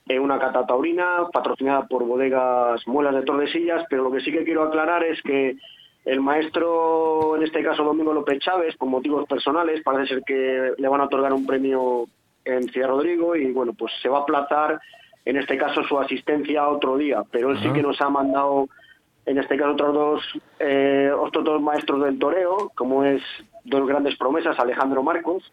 en 0.07 0.21
una 0.21 0.39
cata 0.39 0.65
taurina 0.65 1.27
patrocinada 1.31 1.87
por 1.87 2.03
bodegas 2.05 2.87
Muelas 2.87 3.15
de 3.15 3.23
Tordesillas, 3.23 3.85
pero 3.89 4.03
lo 4.03 4.11
que 4.11 4.21
sí 4.21 4.31
que 4.31 4.43
quiero 4.43 4.63
aclarar 4.63 5.03
es 5.03 5.21
que 5.21 5.57
el 6.05 6.21
maestro, 6.21 7.35
en 7.35 7.43
este 7.43 7.63
caso 7.63 7.83
Domingo 7.83 8.13
López 8.13 8.39
Chávez, 8.39 8.75
por 8.75 8.87
motivos 8.87 9.27
personales, 9.27 9.81
parece 9.83 10.15
ser 10.15 10.23
que 10.23 10.73
le 10.77 10.87
van 10.87 11.01
a 11.01 11.05
otorgar 11.05 11.33
un 11.33 11.45
premio 11.45 12.05
en 12.45 12.69
Ciudad 12.69 12.89
Rodrigo 12.89 13.35
y 13.35 13.51
bueno, 13.51 13.73
pues 13.73 13.91
se 14.03 14.09
va 14.09 14.19
a 14.19 14.21
aplazar 14.21 14.79
en 15.25 15.37
este 15.37 15.57
caso 15.57 15.83
su 15.83 15.99
asistencia 15.99 16.67
otro 16.67 16.97
día, 16.97 17.23
pero 17.31 17.49
él 17.49 17.59
sí 17.63 17.73
que 17.73 17.81
nos 17.81 17.99
ha 18.01 18.09
mandado 18.09 18.69
en 19.25 19.39
este 19.39 19.57
caso 19.57 19.71
otros 19.71 19.93
dos, 19.95 20.23
eh, 20.59 21.11
otros 21.17 21.43
dos 21.43 21.61
maestros 21.61 22.03
del 22.03 22.19
toreo, 22.19 22.71
como 22.75 23.03
es 23.03 23.23
dos 23.65 23.87
grandes 23.87 24.15
promesas, 24.15 24.57
Alejandro 24.59 25.03
Marcos 25.03 25.51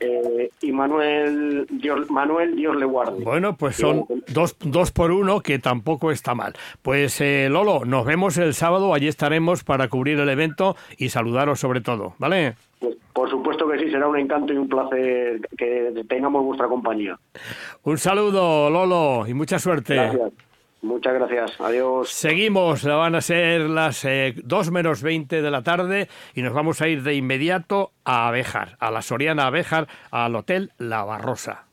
eh, 0.00 0.50
y 0.60 0.72
Manuel 0.72 1.66
Dios, 1.70 2.10
Manuel 2.10 2.54
Dios 2.56 2.76
le 2.76 2.84
guarde. 2.84 3.24
Bueno, 3.24 3.56
pues 3.56 3.76
son 3.76 4.04
dos, 4.28 4.56
dos 4.60 4.90
por 4.90 5.10
uno, 5.12 5.40
que 5.40 5.58
tampoco 5.58 6.10
está 6.10 6.34
mal. 6.34 6.54
Pues 6.82 7.20
eh, 7.20 7.48
Lolo, 7.50 7.84
nos 7.84 8.04
vemos 8.04 8.36
el 8.38 8.54
sábado, 8.54 8.92
allí 8.92 9.08
estaremos 9.08 9.64
para 9.64 9.88
cubrir 9.88 10.18
el 10.18 10.28
evento 10.28 10.76
y 10.98 11.08
saludaros 11.08 11.60
sobre 11.60 11.80
todo, 11.80 12.14
¿vale? 12.18 12.56
Pues, 12.80 12.96
por 13.12 13.30
supuesto 13.30 13.68
que 13.68 13.78
sí, 13.78 13.90
será 13.90 14.06
un 14.06 14.18
encanto 14.18 14.52
y 14.52 14.56
un 14.56 14.68
placer 14.68 15.40
que 15.56 16.04
tengamos 16.08 16.44
vuestra 16.44 16.68
compañía. 16.68 17.18
Un 17.82 17.98
saludo, 17.98 18.70
Lolo, 18.70 19.26
y 19.26 19.34
mucha 19.34 19.58
suerte. 19.58 19.94
Gracias. 19.94 20.47
Muchas 20.82 21.14
gracias. 21.14 21.60
Adiós. 21.60 22.10
Seguimos, 22.10 22.84
van 22.84 23.14
a 23.14 23.20
ser 23.20 23.62
las 23.62 24.02
2 24.02 24.06
eh, 24.06 24.70
menos 24.70 25.02
20 25.02 25.42
de 25.42 25.50
la 25.50 25.62
tarde 25.62 26.08
y 26.34 26.42
nos 26.42 26.52
vamos 26.52 26.80
a 26.80 26.88
ir 26.88 27.02
de 27.02 27.14
inmediato 27.14 27.92
a 28.04 28.28
Abejar, 28.28 28.76
a 28.78 28.90
la 28.90 29.02
Soriana 29.02 29.46
Abejar, 29.46 29.88
al 30.10 30.36
Hotel 30.36 30.72
La 30.78 31.04
Barrosa. 31.04 31.64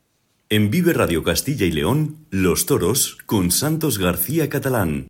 En 0.50 0.70
Vive 0.70 0.94
Radio 0.94 1.24
Castilla 1.24 1.66
y 1.66 1.72
León, 1.72 2.18
Los 2.30 2.66
Toros 2.66 3.18
con 3.26 3.52
Santos 3.52 3.98
García 3.98 4.48
Catalán. 4.50 5.08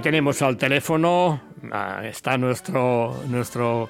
Tenemos 0.00 0.42
al 0.42 0.56
teléfono, 0.56 1.40
ah, 1.72 2.02
está 2.04 2.38
nuestro, 2.38 3.22
nuestro 3.28 3.88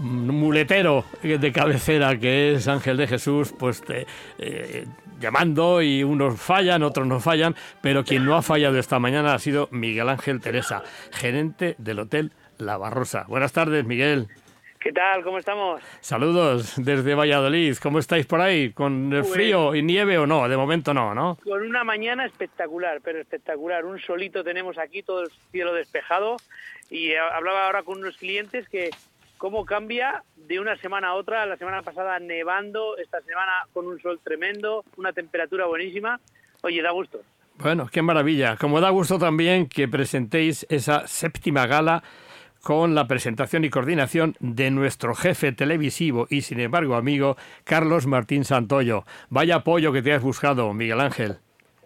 muletero 0.00 1.04
de 1.22 1.52
cabecera 1.52 2.16
que 2.18 2.54
es 2.54 2.68
Ángel 2.68 2.96
de 2.96 3.06
Jesús, 3.06 3.52
pues 3.58 3.82
eh, 3.88 4.86
llamando 5.20 5.82
y 5.82 6.04
unos 6.04 6.40
fallan, 6.40 6.82
otros 6.82 7.06
no 7.06 7.20
fallan, 7.20 7.56
pero 7.80 8.04
quien 8.04 8.24
no 8.24 8.36
ha 8.36 8.42
fallado 8.42 8.78
esta 8.78 8.98
mañana 8.98 9.34
ha 9.34 9.38
sido 9.38 9.68
Miguel 9.70 10.08
Ángel 10.08 10.40
Teresa, 10.40 10.82
gerente 11.10 11.74
del 11.78 11.98
Hotel 12.00 12.32
La 12.58 12.76
Barrosa. 12.76 13.24
Buenas 13.28 13.52
tardes, 13.52 13.84
Miguel. 13.84 14.28
¿Qué 14.80 14.92
tal? 14.92 15.24
¿Cómo 15.24 15.38
estamos? 15.38 15.82
Saludos 16.00 16.74
desde 16.76 17.14
Valladolid. 17.14 17.76
¿Cómo 17.82 17.98
estáis 17.98 18.26
por 18.26 18.40
ahí? 18.40 18.72
¿Con 18.72 19.12
el 19.12 19.22
Pues- 19.22 19.32
frío 19.32 19.74
y 19.74 19.82
nieve 19.82 20.18
o 20.18 20.26
no? 20.26 20.48
De 20.48 20.56
momento 20.56 20.94
no, 20.94 21.14
¿no? 21.14 21.36
Con 21.42 21.62
una 21.62 21.82
mañana 21.82 22.24
espectacular, 22.24 23.00
pero 23.02 23.20
espectacular. 23.20 23.84
Un 23.84 23.98
solito 24.00 24.44
tenemos 24.44 24.78
aquí, 24.78 25.02
todo 25.02 25.22
el 25.22 25.30
cielo 25.50 25.74
despejado. 25.74 26.36
Y 26.90 27.08
eh, 27.10 27.18
hablaba 27.18 27.66
ahora 27.66 27.82
con 27.82 27.98
unos 27.98 28.16
clientes 28.18 28.68
que 28.68 28.90
cómo 29.36 29.64
cambia 29.64 30.22
de 30.36 30.60
una 30.60 30.76
semana 30.76 31.08
a 31.08 31.14
otra. 31.14 31.44
La 31.44 31.56
semana 31.56 31.82
pasada 31.82 32.18
nevando, 32.20 32.96
esta 32.98 33.20
semana 33.22 33.66
con 33.72 33.86
un 33.88 34.00
sol 34.00 34.20
tremendo, 34.22 34.84
una 34.96 35.12
temperatura 35.12 35.66
buenísima. 35.66 36.20
Oye, 36.62 36.82
da 36.82 36.92
gusto. 36.92 37.18
Bueno, 37.56 37.88
qué 37.92 38.00
maravilla. 38.02 38.56
Como 38.56 38.80
da 38.80 38.90
gusto 38.90 39.18
también 39.18 39.68
que 39.68 39.88
presentéis 39.88 40.64
esa 40.70 41.08
séptima 41.08 41.66
gala 41.66 42.04
con 42.68 42.94
la 42.94 43.06
presentación 43.06 43.64
y 43.64 43.70
coordinación 43.70 44.34
de 44.40 44.70
nuestro 44.70 45.14
jefe 45.14 45.52
televisivo 45.52 46.26
y, 46.28 46.42
sin 46.42 46.60
embargo, 46.60 46.96
amigo 46.96 47.38
Carlos 47.64 48.06
Martín 48.06 48.44
Santoyo. 48.44 49.04
Vaya 49.30 49.54
apoyo 49.54 49.90
que 49.90 50.02
te 50.02 50.12
has 50.12 50.20
buscado, 50.20 50.74
Miguel 50.74 51.00
Ángel. 51.00 51.38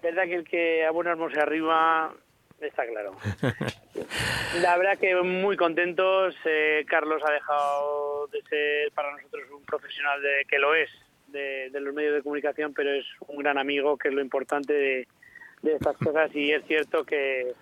verdad 0.02 0.24
que 0.24 0.34
el 0.34 0.42
que 0.42 0.84
a 0.84 0.90
buenas 0.90 1.16
se 1.32 1.38
arriba 1.38 2.12
está 2.60 2.84
claro. 2.84 3.12
La 4.60 4.76
verdad 4.76 4.98
que 4.98 5.14
muy 5.22 5.56
contentos. 5.56 6.34
Eh, 6.44 6.84
Carlos 6.88 7.22
ha 7.24 7.30
dejado 7.30 8.26
de 8.32 8.42
ser 8.50 8.90
para 8.90 9.12
nosotros 9.12 9.44
un 9.56 9.64
profesional 9.64 10.20
de, 10.20 10.44
que 10.48 10.58
lo 10.58 10.74
es 10.74 10.90
de, 11.28 11.70
de 11.70 11.80
los 11.80 11.94
medios 11.94 12.14
de 12.16 12.22
comunicación, 12.22 12.74
pero 12.74 12.90
es 12.90 13.06
un 13.28 13.36
gran 13.36 13.56
amigo, 13.56 13.96
que 13.96 14.08
es 14.08 14.14
lo 14.14 14.20
importante 14.20 14.72
de, 14.72 15.08
de 15.62 15.74
estas 15.74 15.96
cosas. 15.98 16.34
Y 16.34 16.50
es 16.50 16.64
cierto 16.66 17.04
que, 17.04 17.52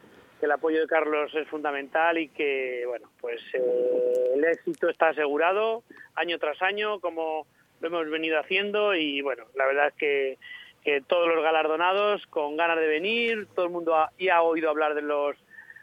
que 0.40 0.46
el 0.46 0.52
apoyo 0.52 0.80
de 0.80 0.86
Carlos 0.86 1.32
es 1.34 1.46
fundamental 1.48 2.18
y 2.18 2.28
que, 2.28 2.84
bueno, 2.86 3.10
pues 3.20 3.40
eh, 3.52 4.32
el 4.34 4.44
éxito 4.44 4.88
está 4.88 5.10
asegurado 5.10 5.84
año 6.16 6.38
tras 6.38 6.60
año, 6.62 6.98
como 6.98 7.46
lo 7.80 7.88
hemos 7.88 8.10
venido 8.10 8.40
haciendo. 8.40 8.94
Y 8.94 9.20
bueno, 9.20 9.44
la 9.54 9.66
verdad 9.66 9.88
es 9.88 9.94
que 9.94 10.38
que 10.82 11.02
todos 11.02 11.28
los 11.28 11.42
galardonados 11.42 12.26
con 12.26 12.56
ganas 12.56 12.78
de 12.78 12.86
venir, 12.86 13.46
todo 13.54 13.66
el 13.66 13.72
mundo 13.72 13.94
ha, 13.96 14.10
ya 14.18 14.36
ha 14.36 14.42
oído 14.42 14.70
hablar 14.70 14.94
de 14.94 15.02
los 15.02 15.36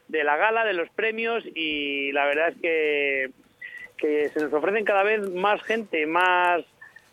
de 0.07 0.23
la 0.23 0.37
gala, 0.37 0.63
de 0.63 0.73
los 0.73 0.89
premios 0.89 1.43
y 1.53 2.13
la 2.13 2.25
verdad 2.25 2.49
es 2.49 2.61
que, 2.61 3.29
que 3.97 4.29
se 4.29 4.39
nos 4.39 4.53
ofrecen 4.53 4.85
cada 4.85 5.03
vez 5.03 5.29
más 5.31 5.61
gente, 5.63 6.05
más 6.05 6.61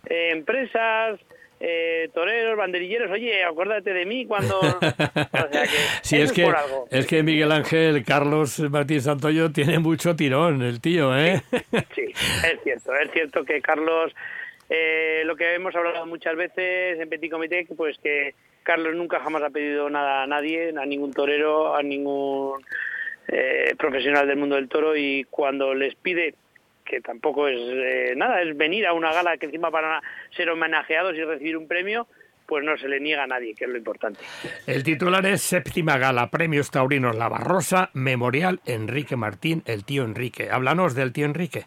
eh, 0.06 0.30
empresas, 0.30 1.18
eh, 1.60 2.08
toreros, 2.12 2.56
banderilleros, 2.56 3.10
oye, 3.10 3.44
acuérdate 3.44 3.92
de 3.92 4.04
mí 4.06 4.26
cuando... 4.26 4.60
O 4.60 5.48
sea 5.52 5.62
que 5.62 5.68
Sí, 6.02 6.16
es 6.16 6.32
que, 6.32 6.52
es 6.90 7.06
que 7.06 7.22
Miguel 7.22 7.52
Ángel, 7.52 8.04
Carlos 8.04 8.58
Martín 8.70 9.00
Santoyo 9.00 9.50
tiene 9.50 9.78
mucho 9.78 10.14
tirón, 10.16 10.62
el 10.62 10.80
tío, 10.80 11.16
¿eh? 11.16 11.42
Sí, 11.94 12.12
es 12.12 12.62
cierto, 12.62 12.94
es 12.94 13.10
cierto 13.12 13.44
que 13.44 13.60
Carlos, 13.60 14.14
eh, 14.68 15.22
lo 15.24 15.36
que 15.36 15.54
hemos 15.54 15.74
hablado 15.74 16.06
muchas 16.06 16.36
veces 16.36 17.00
en 17.00 17.08
Petit 17.08 17.30
Comité, 17.30 17.66
pues 17.76 17.98
que 17.98 18.34
Carlos 18.62 18.94
nunca 18.94 19.20
jamás 19.20 19.42
ha 19.42 19.50
pedido 19.50 19.88
nada 19.90 20.22
a 20.22 20.26
nadie, 20.26 20.72
a 20.76 20.86
ningún 20.86 21.12
torero, 21.12 21.74
a 21.76 21.82
ningún 21.82 22.64
eh, 23.28 23.74
profesional 23.78 24.26
del 24.26 24.36
mundo 24.36 24.56
del 24.56 24.68
toro 24.68 24.96
y 24.96 25.24
cuando 25.30 25.74
les 25.74 25.94
pide 25.94 26.34
que 26.84 27.00
tampoco 27.00 27.48
es 27.48 27.58
eh, 27.58 28.14
nada, 28.16 28.42
es 28.42 28.56
venir 28.56 28.86
a 28.86 28.92
una 28.92 29.12
gala 29.12 29.36
que 29.36 29.46
encima 29.46 29.70
para 29.70 30.02
ser 30.36 30.50
homenajeados 30.50 31.14
y 31.14 31.24
recibir 31.24 31.56
un 31.56 31.66
premio, 31.66 32.06
pues 32.46 32.64
no 32.64 32.76
se 32.76 32.88
le 32.88 33.00
niega 33.00 33.24
a 33.24 33.26
nadie, 33.26 33.54
que 33.54 33.64
es 33.64 33.70
lo 33.70 33.78
importante. 33.78 34.20
El 34.66 34.82
titular 34.84 35.24
es 35.26 35.42
Séptima 35.42 35.96
Gala, 35.98 36.30
Premios 36.30 36.70
Taurinos 36.70 37.16
La 37.16 37.28
Barrosa, 37.28 37.90
Memorial 37.94 38.60
Enrique 38.66 39.16
Martín, 39.16 39.62
el 39.66 39.84
tío 39.84 40.04
Enrique. 40.04 40.50
Háblanos 40.50 40.94
del 40.94 41.12
tío 41.12 41.24
Enrique. 41.24 41.64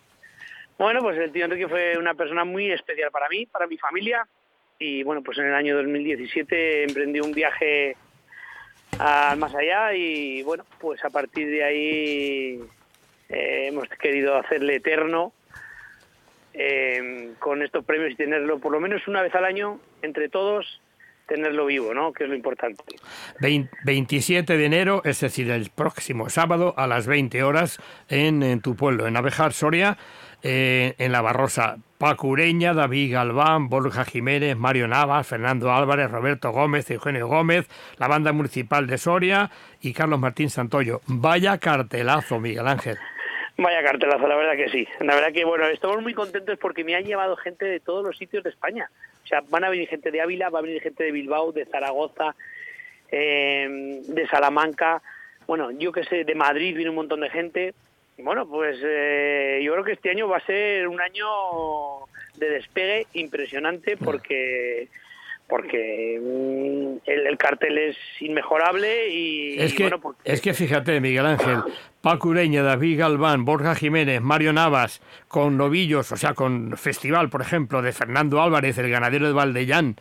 Bueno, 0.77 1.01
pues 1.01 1.17
el 1.17 1.31
tío 1.31 1.45
Enrique 1.45 1.67
fue 1.67 1.97
una 1.97 2.13
persona 2.13 2.45
muy 2.45 2.71
especial 2.71 3.09
para 3.09 3.27
mí, 3.29 3.47
para 3.47 3.65
mi 3.65 3.77
familia. 3.77 4.27
Y 4.77 5.01
bueno, 5.01 5.23
pues 5.23 5.39
en 5.39 5.45
el 5.45 5.55
año 5.55 5.75
2017 5.77 6.83
emprendí 6.83 7.19
un 7.19 7.31
viaje 7.31 7.95
al 8.99 9.37
más 9.37 9.55
allá 9.55 9.93
y 9.93 10.43
bueno, 10.43 10.63
pues 10.79 11.03
a 11.03 11.09
partir 11.09 11.49
de 11.49 11.63
ahí 11.63 12.59
eh, 13.29 13.67
hemos 13.67 13.87
querido 14.01 14.35
hacerle 14.37 14.75
eterno 14.75 15.33
eh, 16.53 17.31
con 17.39 17.61
estos 17.61 17.85
premios 17.85 18.11
y 18.11 18.15
tenerlo 18.15 18.59
por 18.59 18.71
lo 18.71 18.79
menos 18.79 19.07
una 19.07 19.21
vez 19.21 19.33
al 19.35 19.45
año 19.45 19.79
entre 20.01 20.29
todos, 20.29 20.81
tenerlo 21.27 21.65
vivo, 21.65 21.93
¿no? 21.93 22.13
Que 22.13 22.23
es 22.23 22.29
lo 22.29 22.35
importante. 22.35 22.83
Vein- 23.39 23.69
27 23.83 24.57
de 24.57 24.65
enero, 24.65 25.01
es 25.05 25.19
decir, 25.19 25.51
el 25.51 25.69
próximo 25.69 26.29
sábado 26.29 26.73
a 26.77 26.87
las 26.87 27.05
20 27.05 27.43
horas 27.43 27.79
en, 28.09 28.41
en 28.43 28.61
tu 28.61 28.75
pueblo, 28.75 29.07
en 29.07 29.17
Abejar, 29.17 29.53
Soria, 29.53 29.97
eh, 30.41 30.95
en 30.97 31.11
La 31.11 31.21
Barrosa. 31.21 31.77
Paco 31.97 32.27
Ureña, 32.27 32.75
David 32.75 33.11
Galván, 33.13 33.69
Borja 33.69 34.05
Jiménez, 34.05 34.55
Mario 34.55 34.87
Navas, 34.87 35.25
Fernando 35.25 35.73
Álvarez, 35.73 36.11
Roberto 36.11 36.51
Gómez, 36.51 36.89
Eugenio 36.91 37.27
Gómez, 37.27 37.67
la 37.97 38.07
banda 38.07 38.31
municipal 38.31 38.85
de 38.85 38.99
Soria 38.99 39.49
y 39.81 39.93
Carlos 39.93 40.19
Martín 40.19 40.51
Santoyo. 40.51 41.01
Vaya 41.07 41.57
cartelazo, 41.57 42.39
Miguel 42.39 42.67
Ángel. 42.67 42.97
Vaya 43.57 43.83
cartelazo, 43.83 44.27
la 44.27 44.35
verdad 44.35 44.55
que 44.55 44.69
sí. 44.69 44.87
La 44.99 45.15
verdad 45.15 45.33
que, 45.33 45.43
bueno, 45.43 45.65
estamos 45.65 46.01
muy 46.01 46.13
contentos 46.13 46.59
porque 46.59 46.83
me 46.83 46.95
han 46.95 47.05
llevado 47.05 47.35
gente 47.35 47.65
de 47.65 47.79
todos 47.79 48.05
los 48.05 48.17
sitios 48.17 48.43
de 48.43 48.51
España. 48.51 48.89
O 49.23 49.27
sea, 49.27 49.41
van 49.49 49.63
a 49.63 49.69
venir 49.69 49.87
gente 49.87 50.11
de 50.11 50.21
Ávila, 50.21 50.49
va 50.49 50.59
a 50.59 50.61
venir 50.61 50.81
gente 50.81 51.03
de 51.03 51.11
Bilbao, 51.11 51.51
de 51.51 51.65
Zaragoza, 51.65 52.35
eh, 53.11 54.01
de 54.07 54.27
Salamanca, 54.27 55.01
bueno, 55.47 55.71
yo 55.71 55.93
que 55.93 56.03
sé, 56.03 56.25
de 56.25 56.35
Madrid 56.35 56.75
viene 56.75 56.89
un 56.89 56.97
montón 56.97 57.21
de 57.21 57.29
gente. 57.29 57.73
Bueno, 58.17 58.47
pues 58.47 58.77
eh, 58.83 59.61
yo 59.63 59.71
creo 59.71 59.83
que 59.85 59.93
este 59.93 60.09
año 60.09 60.27
va 60.27 60.37
a 60.37 60.45
ser 60.45 60.87
un 60.87 60.99
año 60.99 61.27
de 62.35 62.49
despegue 62.49 63.07
impresionante 63.13 63.95
porque 63.95 64.89
porque 65.47 66.15
el, 66.17 67.27
el 67.27 67.37
cartel 67.37 67.77
es 67.77 67.97
inmejorable 68.19 69.09
y, 69.09 69.59
Es 69.59 69.73
y 69.73 69.75
que, 69.75 69.83
bueno, 69.83 70.01
porque- 70.01 70.31
es 70.31 70.41
que 70.41 70.53
fíjate, 70.53 70.99
Miguel 70.99 71.25
Ángel, 71.25 71.59
Paco 72.01 72.29
Ureña, 72.29 72.63
David 72.63 72.99
Galván, 72.99 73.45
Borja 73.45 73.73
Jiménez, 73.75 74.21
Mario 74.21 74.53
Navas, 74.53 75.01
con 75.27 75.57
novillos, 75.57 76.11
o 76.11 76.17
sea, 76.17 76.33
con 76.33 76.75
festival, 76.77 77.29
por 77.29 77.41
ejemplo, 77.41 77.81
de 77.81 77.91
Fernando 77.93 78.41
Álvarez, 78.41 78.77
el 78.77 78.89
ganadero 78.89 79.27
de 79.27 79.33
Valdellán, 79.33 79.95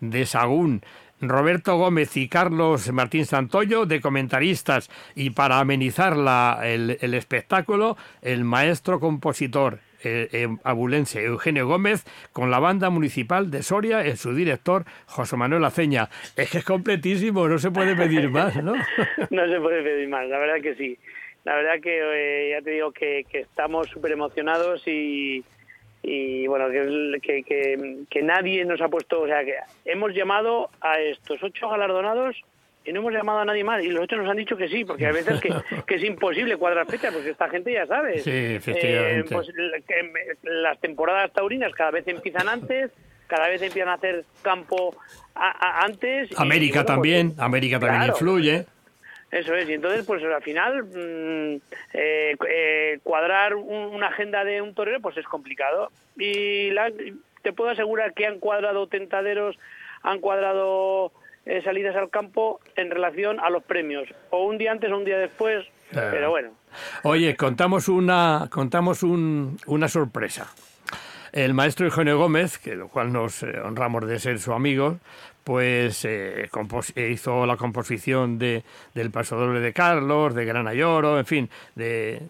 de 0.00 0.26
Sagún, 0.26 0.82
Roberto 1.20 1.76
Gómez 1.76 2.16
y 2.16 2.28
Carlos 2.28 2.92
Martín 2.92 3.26
Santoyo, 3.26 3.86
de 3.86 4.00
comentaristas, 4.00 4.88
y 5.16 5.30
para 5.30 5.58
amenizar 5.58 6.16
la- 6.16 6.60
el, 6.62 6.96
el 7.00 7.14
espectáculo, 7.14 7.96
el 8.22 8.44
maestro 8.44 9.00
compositor 9.00 9.80
eh, 10.04 10.28
eh, 10.32 10.48
abulense 10.64 11.24
Eugenio 11.24 11.66
Gómez, 11.66 12.04
con 12.32 12.50
la 12.50 12.58
banda 12.58 12.90
municipal 12.90 13.50
de 13.50 13.62
Soria, 13.62 14.04
en 14.04 14.16
su 14.16 14.34
director 14.34 14.84
José 15.06 15.36
Manuel 15.36 15.64
Aceña. 15.64 16.08
Es 16.36 16.50
que 16.50 16.58
es 16.58 16.64
completísimo, 16.64 17.48
no 17.48 17.58
se 17.58 17.70
puede 17.70 17.96
pedir 17.96 18.30
más, 18.30 18.56
¿no? 18.62 18.74
no 19.30 19.48
se 19.48 19.60
puede 19.60 19.82
pedir 19.82 20.08
más, 20.08 20.28
la 20.28 20.38
verdad 20.38 20.62
que 20.62 20.74
sí. 20.74 20.98
La 21.44 21.54
verdad 21.54 21.80
que 21.82 21.98
eh, 21.98 22.50
ya 22.50 22.62
te 22.62 22.70
digo 22.72 22.92
que, 22.92 23.24
que 23.30 23.40
estamos 23.40 23.88
súper 23.88 24.12
emocionados 24.12 24.86
y, 24.86 25.44
y 26.02 26.46
bueno, 26.46 26.68
que, 26.70 27.20
que, 27.20 27.42
que, 27.42 28.04
que 28.10 28.22
nadie 28.22 28.64
nos 28.64 28.80
ha 28.80 28.88
puesto, 28.88 29.22
o 29.22 29.26
sea, 29.26 29.44
que 29.44 29.54
hemos 29.84 30.14
llamado 30.14 30.70
a 30.80 31.00
estos 31.00 31.42
ocho 31.42 31.68
galardonados 31.68 32.36
y 32.88 32.92
no 32.92 33.00
hemos 33.00 33.12
llamado 33.12 33.40
a 33.40 33.44
nadie 33.44 33.64
más 33.64 33.82
y 33.82 33.88
los 33.88 34.02
ocho 34.04 34.16
nos 34.16 34.28
han 34.28 34.36
dicho 34.36 34.56
que 34.56 34.68
sí, 34.68 34.84
porque 34.84 35.06
a 35.06 35.12
veces 35.12 35.40
que, 35.40 35.50
que 35.86 35.94
es 35.96 36.04
imposible 36.04 36.56
cuadrar 36.56 36.86
fechas, 36.86 37.12
porque 37.12 37.30
esta 37.30 37.48
gente 37.48 37.72
ya 37.72 37.86
sabe. 37.86 38.18
Sí, 38.20 38.30
Eh, 38.30 38.56
efectivamente. 38.56 39.34
pues 39.34 39.48
l- 39.50 39.82
que 39.86 40.02
me- 40.04 40.50
las 40.50 40.78
temporadas 40.80 41.32
taurinas 41.32 41.72
cada 41.74 41.90
vez 41.90 42.06
empiezan 42.08 42.48
antes, 42.48 42.90
cada 43.26 43.48
vez 43.48 43.60
empiezan 43.62 43.90
a 43.90 43.94
hacer 43.94 44.24
campo 44.42 44.96
a- 45.34 45.50
a- 45.50 45.84
antes. 45.84 46.30
América 46.38 46.80
y 46.80 46.82
bueno, 46.82 46.86
pues, 46.86 46.86
también, 46.86 47.34
América 47.38 47.78
también 47.78 47.98
claro. 48.04 48.12
influye. 48.14 48.66
Eso 49.30 49.54
es, 49.54 49.68
y 49.68 49.74
entonces, 49.74 50.06
pues 50.06 50.24
al 50.24 50.42
final, 50.42 50.84
mm, 50.84 51.56
eh, 51.92 52.36
eh, 52.48 52.98
cuadrar 53.02 53.54
un- 53.56 53.94
una 53.94 54.06
agenda 54.06 54.42
de 54.44 54.62
un 54.62 54.74
torero, 54.74 55.00
pues 55.00 55.18
es 55.18 55.26
complicado. 55.26 55.90
Y 56.16 56.70
la- 56.70 56.90
te 57.42 57.52
puedo 57.52 57.68
asegurar 57.70 58.14
que 58.14 58.24
han 58.26 58.38
cuadrado 58.38 58.86
tentaderos, 58.86 59.58
han 60.02 60.20
cuadrado 60.20 61.12
eh, 61.48 61.60
salidas 61.62 61.96
al 61.96 62.10
campo 62.10 62.60
en 62.76 62.90
relación 62.90 63.40
a 63.40 63.50
los 63.50 63.64
premios, 63.64 64.08
o 64.30 64.44
un 64.44 64.58
día 64.58 64.70
antes 64.70 64.90
o 64.92 64.96
un 64.96 65.04
día 65.04 65.18
después, 65.18 65.66
Claro. 65.90 66.08
pero 66.12 66.30
bueno. 66.30 66.50
Oye, 67.02 67.34
contamos 67.34 67.88
una, 67.88 68.48
contamos 68.50 69.02
un- 69.02 69.56
una 69.66 69.88
sorpresa. 69.88 70.52
El 71.32 71.52
maestro 71.54 71.86
Eugenio 71.86 72.18
Gómez, 72.18 72.58
que 72.58 72.74
lo 72.76 72.88
cual 72.88 73.12
nos 73.12 73.42
eh, 73.42 73.58
honramos 73.62 74.06
de 74.06 74.18
ser 74.18 74.38
su 74.38 74.52
amigo, 74.52 74.98
pues 75.44 76.04
eh, 76.04 76.48
hizo 77.10 77.46
la 77.46 77.56
composición 77.56 78.38
de, 78.38 78.62
del 78.94 79.10
Paso 79.10 79.36
Doble 79.36 79.60
de 79.60 79.72
Carlos, 79.72 80.34
de 80.34 80.44
Gran 80.44 80.68
Ayoro, 80.68 81.18
en 81.18 81.24
fin, 81.26 81.50
de, 81.74 82.20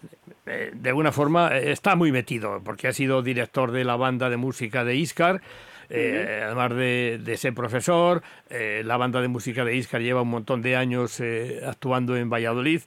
de 0.45 0.89
alguna 0.89 1.11
forma 1.11 1.57
está 1.57 1.95
muy 1.95 2.11
metido, 2.13 2.61
porque 2.63 2.87
ha 2.87 2.93
sido 2.93 3.21
director 3.21 3.71
de 3.71 3.83
la 3.83 3.97
banda 3.97 4.29
de 4.29 4.37
música 4.37 4.85
de 4.85 4.95
Iscar, 4.95 5.41
eh, 5.89 6.41
además 6.45 6.75
de, 6.75 7.19
de 7.23 7.37
ser 7.37 7.53
profesor, 7.53 8.21
eh, 8.49 8.83
la 8.85 8.97
banda 8.97 9.21
de 9.21 9.27
música 9.27 9.65
de 9.65 9.75
Iscar 9.75 10.01
lleva 10.01 10.21
un 10.21 10.29
montón 10.29 10.61
de 10.61 10.75
años 10.75 11.19
eh, 11.19 11.61
actuando 11.65 12.15
en 12.15 12.29
Valladolid 12.29 12.81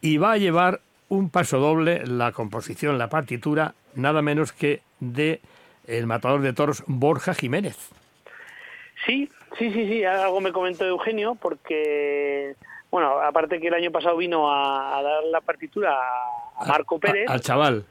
y 0.00 0.18
va 0.18 0.32
a 0.32 0.38
llevar 0.38 0.80
un 1.08 1.30
paso 1.30 1.58
doble, 1.58 2.06
la 2.06 2.32
composición, 2.32 2.98
la 2.98 3.08
partitura, 3.08 3.74
nada 3.94 4.22
menos 4.22 4.52
que 4.52 4.80
de 5.00 5.40
el 5.86 6.06
matador 6.06 6.40
de 6.40 6.52
toros 6.52 6.82
Borja 6.86 7.34
Jiménez. 7.34 7.76
Sí, 9.04 9.28
sí, 9.58 9.72
sí, 9.72 9.88
sí, 9.88 10.04
algo 10.04 10.40
me 10.40 10.52
comentó 10.52 10.86
Eugenio, 10.86 11.34
porque, 11.34 12.54
bueno, 12.90 13.20
aparte 13.20 13.60
que 13.60 13.68
el 13.68 13.74
año 13.74 13.90
pasado 13.90 14.16
vino 14.16 14.50
a, 14.50 15.02
dar 15.02 15.24
la 15.24 15.40
partitura 15.40 15.94
a 16.56 16.64
Marco 16.66 16.98
Pérez. 16.98 17.28
al 17.28 17.40
chaval. 17.40 17.84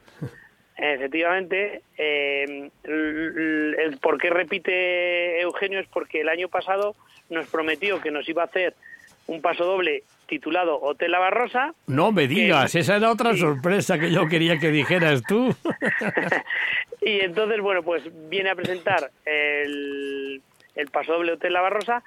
Efectivamente, 0.76 1.82
eh, 1.96 2.70
el, 2.82 3.98
por 4.00 4.18
qué 4.18 4.30
repite 4.30 5.40
Eugenio 5.40 5.78
es 5.78 5.86
porque 5.86 6.22
el 6.22 6.28
año 6.28 6.48
pasado 6.48 6.96
nos 7.30 7.46
prometió 7.46 8.00
que 8.00 8.10
nos 8.10 8.28
iba 8.28 8.42
a 8.42 8.46
hacer 8.46 8.74
un 9.26 9.40
paso 9.40 9.64
doble 9.64 10.02
titulado 10.26 10.80
Hotel 10.80 11.12
La 11.12 11.20
Barrosa. 11.20 11.74
No 11.86 12.10
me 12.12 12.26
digas, 12.26 12.74
esa 12.74 12.96
era 12.96 13.10
otra 13.10 13.36
sorpresa 13.36 13.98
que 13.98 14.10
yo 14.10 14.26
quería 14.28 14.58
que 14.58 14.70
dijeras 14.70 15.22
tú. 15.22 15.54
y 17.00 17.20
entonces, 17.20 17.60
bueno, 17.60 17.82
pues 17.82 18.02
viene 18.28 18.50
a 18.50 18.54
presentar 18.54 19.10
el, 19.24 20.42
el 20.74 20.90
paso 20.90 21.12
doble 21.12 21.32
Hotel 21.32 21.52
La 21.52 21.60
Barrosa, 21.60 22.02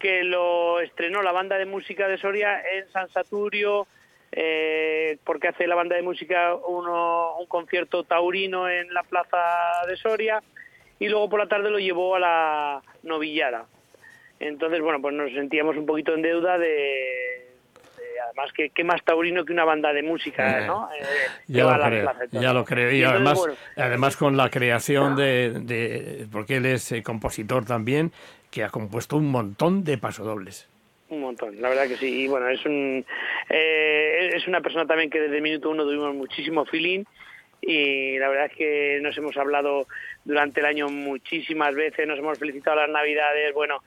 que 0.00 0.24
lo 0.24 0.80
estrenó 0.80 1.22
la 1.22 1.32
banda 1.32 1.58
de 1.58 1.66
música 1.66 2.08
de 2.08 2.18
Soria 2.18 2.60
en 2.60 2.90
San 2.90 3.08
Saturio, 3.10 3.86
eh, 4.32 5.18
porque 5.24 5.48
hace 5.48 5.66
la 5.66 5.74
banda 5.74 5.96
de 5.96 6.02
música 6.02 6.54
uno, 6.54 7.36
un 7.38 7.46
concierto 7.46 8.04
taurino 8.04 8.68
en 8.68 8.92
la 8.94 9.02
plaza 9.02 9.38
de 9.88 9.96
Soria, 9.96 10.42
y 10.98 11.08
luego 11.08 11.28
por 11.30 11.40
la 11.40 11.48
tarde 11.48 11.70
lo 11.70 11.78
llevó 11.78 12.16
a 12.16 12.20
la 12.20 12.82
novillada. 13.02 13.66
Entonces, 14.38 14.80
bueno, 14.80 15.00
pues 15.00 15.14
nos 15.14 15.32
sentíamos 15.32 15.76
un 15.76 15.86
poquito 15.86 16.14
en 16.14 16.22
deuda 16.22 16.58
de, 16.58 17.40
además 18.24 18.52
que 18.52 18.70
qué 18.70 18.84
más 18.84 19.02
taurino 19.04 19.44
que 19.44 19.52
una 19.52 19.64
banda 19.64 19.92
de 19.92 20.02
música, 20.02 20.62
eh, 20.62 20.66
¿no? 20.66 20.88
Eh, 20.92 21.04
ya, 21.46 21.64
lo 21.64 21.84
creo, 21.84 22.12
ya, 22.30 22.52
lo 22.52 22.64
creo, 22.64 22.92
y, 22.92 23.02
además, 23.02 23.40
además 23.76 24.16
con 24.16 24.36
la 24.36 24.50
creación 24.50 25.16
de, 25.16 26.26
porque 26.30 26.56
él 26.56 26.66
es 26.66 26.92
eh, 26.92 27.02
compositor 27.02 27.64
también, 27.64 28.12
que 28.50 28.64
ha 28.64 28.70
compuesto 28.70 29.16
un 29.16 29.30
montón 29.30 29.84
de 29.84 29.98
pasodobles. 29.98 30.68
Un 31.10 31.20
montón, 31.20 31.60
la 31.60 31.68
verdad 31.68 31.88
que 31.88 31.96
sí. 31.96 32.22
Y 32.22 32.28
bueno, 32.28 32.48
es 32.48 32.64
un 32.64 33.04
es 33.48 34.46
una 34.46 34.60
persona 34.60 34.86
también 34.86 35.10
que 35.10 35.20
desde 35.20 35.40
minuto 35.40 35.70
uno 35.70 35.84
tuvimos 35.84 36.14
muchísimo 36.14 36.64
feeling 36.64 37.04
y 37.60 38.18
la 38.18 38.28
verdad 38.28 38.46
es 38.46 38.56
que 38.56 39.00
nos 39.02 39.16
hemos 39.18 39.36
hablado 39.36 39.86
durante 40.24 40.60
el 40.60 40.66
año 40.66 40.88
muchísimas 40.88 41.74
veces, 41.74 42.06
nos 42.06 42.18
hemos 42.18 42.38
felicitado 42.38 42.76
las 42.76 42.88
navidades, 42.88 43.52
bueno, 43.52 43.82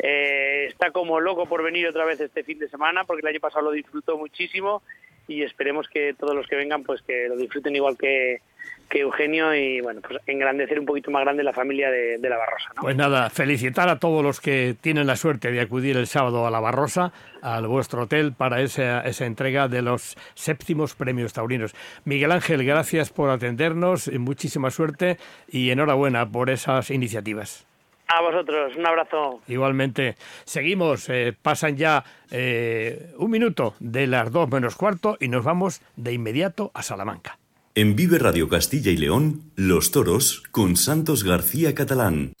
eh, 0.00 0.66
está 0.68 0.90
como 0.90 1.20
loco 1.20 1.46
por 1.46 1.62
venir 1.62 1.86
otra 1.86 2.04
vez 2.04 2.20
este 2.20 2.44
fin 2.44 2.58
de 2.58 2.68
semana 2.68 3.04
porque 3.04 3.20
el 3.20 3.28
año 3.28 3.40
pasado 3.40 3.66
lo 3.66 3.70
disfrutó 3.70 4.18
muchísimo 4.18 4.82
y 5.28 5.42
esperemos 5.42 5.88
que 5.88 6.14
todos 6.14 6.34
los 6.34 6.46
que 6.46 6.56
vengan 6.56 6.82
pues 6.82 7.02
que 7.02 7.28
lo 7.28 7.36
disfruten 7.36 7.74
igual 7.74 7.96
que, 7.96 8.40
que 8.88 9.00
Eugenio 9.00 9.54
y 9.54 9.80
bueno 9.80 10.00
pues 10.00 10.20
engrandecer 10.26 10.78
un 10.78 10.86
poquito 10.86 11.10
más 11.10 11.22
grande 11.22 11.42
la 11.42 11.52
familia 11.52 11.90
de, 11.90 12.18
la 12.20 12.36
Barrosa. 12.36 12.70
Pues 12.80 12.96
nada, 12.96 13.30
felicitar 13.30 13.88
a 13.88 13.98
todos 13.98 14.22
los 14.22 14.40
que 14.40 14.76
tienen 14.80 15.06
la 15.06 15.16
suerte 15.16 15.50
de 15.50 15.60
acudir 15.60 15.96
el 15.96 16.06
sábado 16.06 16.46
a 16.46 16.50
la 16.50 16.60
Barrosa, 16.60 17.12
al 17.42 17.66
vuestro 17.66 18.02
hotel 18.02 18.32
para 18.32 18.60
esa, 18.60 19.00
esa 19.00 19.26
entrega 19.26 19.68
de 19.68 19.82
los 19.82 20.16
séptimos 20.34 20.94
premios 20.94 21.32
taurinos. 21.32 21.74
Miguel 22.04 22.32
Ángel, 22.32 22.64
gracias 22.64 23.10
por 23.10 23.30
atendernos, 23.30 24.10
muchísima 24.12 24.70
suerte 24.70 25.18
y 25.48 25.70
enhorabuena 25.70 26.30
por 26.30 26.50
esas 26.50 26.90
iniciativas. 26.90 27.66
A 28.06 28.20
vosotros, 28.20 28.76
un 28.76 28.86
abrazo. 28.86 29.40
Igualmente. 29.48 30.16
Seguimos, 30.44 31.08
eh, 31.08 31.34
pasan 31.40 31.76
ya 31.76 32.04
eh, 32.30 33.12
un 33.18 33.30
minuto 33.30 33.74
de 33.80 34.06
las 34.06 34.30
dos 34.30 34.50
menos 34.50 34.76
cuarto 34.76 35.16
y 35.20 35.28
nos 35.28 35.44
vamos 35.44 35.80
de 35.96 36.12
inmediato 36.12 36.70
a 36.74 36.82
Salamanca. 36.82 37.38
En 37.74 37.96
Vive 37.96 38.18
Radio 38.18 38.48
Castilla 38.48 38.92
y 38.92 38.96
León, 38.96 39.50
Los 39.56 39.90
Toros 39.90 40.42
con 40.52 40.76
Santos 40.76 41.24
García 41.24 41.74
Catalán. 41.74 42.34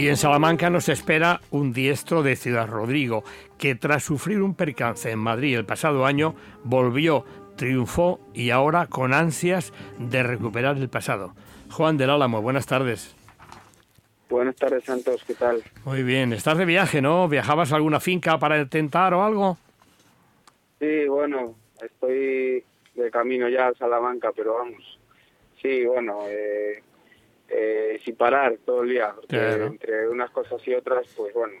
Y 0.00 0.08
en 0.08 0.16
Salamanca 0.16 0.70
nos 0.70 0.88
espera 0.88 1.42
un 1.50 1.74
diestro 1.74 2.22
de 2.22 2.34
Ciudad 2.34 2.68
Rodrigo, 2.68 3.22
que 3.58 3.74
tras 3.74 4.04
sufrir 4.04 4.40
un 4.40 4.54
percance 4.54 5.10
en 5.10 5.18
Madrid 5.18 5.58
el 5.58 5.66
pasado 5.66 6.06
año, 6.06 6.34
volvió 6.64 7.26
triunfó 7.60 8.18
y 8.32 8.48
ahora 8.48 8.86
con 8.86 9.12
ansias 9.12 9.74
de 9.98 10.22
recuperar 10.22 10.78
el 10.78 10.88
pasado. 10.88 11.34
Juan 11.70 11.98
del 11.98 12.08
Álamo, 12.08 12.40
buenas 12.40 12.66
tardes. 12.66 13.14
Buenas 14.30 14.56
tardes, 14.56 14.82
Santos, 14.84 15.22
¿qué 15.26 15.34
tal? 15.34 15.62
Muy 15.84 16.02
bien, 16.02 16.32
estás 16.32 16.56
de 16.56 16.64
viaje, 16.64 17.02
¿no? 17.02 17.28
¿Viajabas 17.28 17.70
a 17.72 17.76
alguna 17.76 18.00
finca 18.00 18.38
para 18.38 18.64
tentar 18.64 19.12
o 19.12 19.22
algo? 19.22 19.58
Sí, 20.78 21.06
bueno, 21.06 21.54
estoy 21.82 22.64
de 22.94 23.10
camino 23.10 23.46
ya 23.50 23.68
a 23.68 23.74
Salamanca, 23.74 24.32
pero 24.34 24.54
vamos. 24.54 24.98
Sí, 25.60 25.84
bueno, 25.84 26.20
eh, 26.28 26.82
eh, 27.50 28.00
sin 28.02 28.16
parar 28.16 28.56
todo 28.64 28.84
el 28.84 28.88
día, 28.88 29.14
entre 29.28 30.08
unas 30.08 30.30
cosas 30.30 30.66
y 30.66 30.72
otras, 30.72 31.06
pues 31.14 31.34
bueno, 31.34 31.56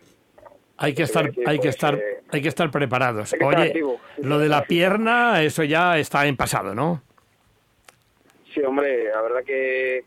hay 0.82 0.94
que 0.94 1.02
estar, 1.02 1.30
hay 1.44 1.58
que 1.58 1.68
estar, 1.68 1.94
eh, 1.94 2.19
hay 2.32 2.42
que 2.42 2.48
estar 2.48 2.70
preparados. 2.70 3.34
Oye, 3.44 3.82
lo 4.18 4.38
de 4.38 4.48
la 4.48 4.64
pierna, 4.64 5.42
eso 5.42 5.64
ya 5.64 5.98
está 5.98 6.26
en 6.26 6.36
pasado, 6.36 6.74
¿no? 6.74 7.02
Sí, 8.54 8.60
hombre, 8.62 9.04
la 9.04 9.22
verdad 9.22 9.44
que 9.44 10.04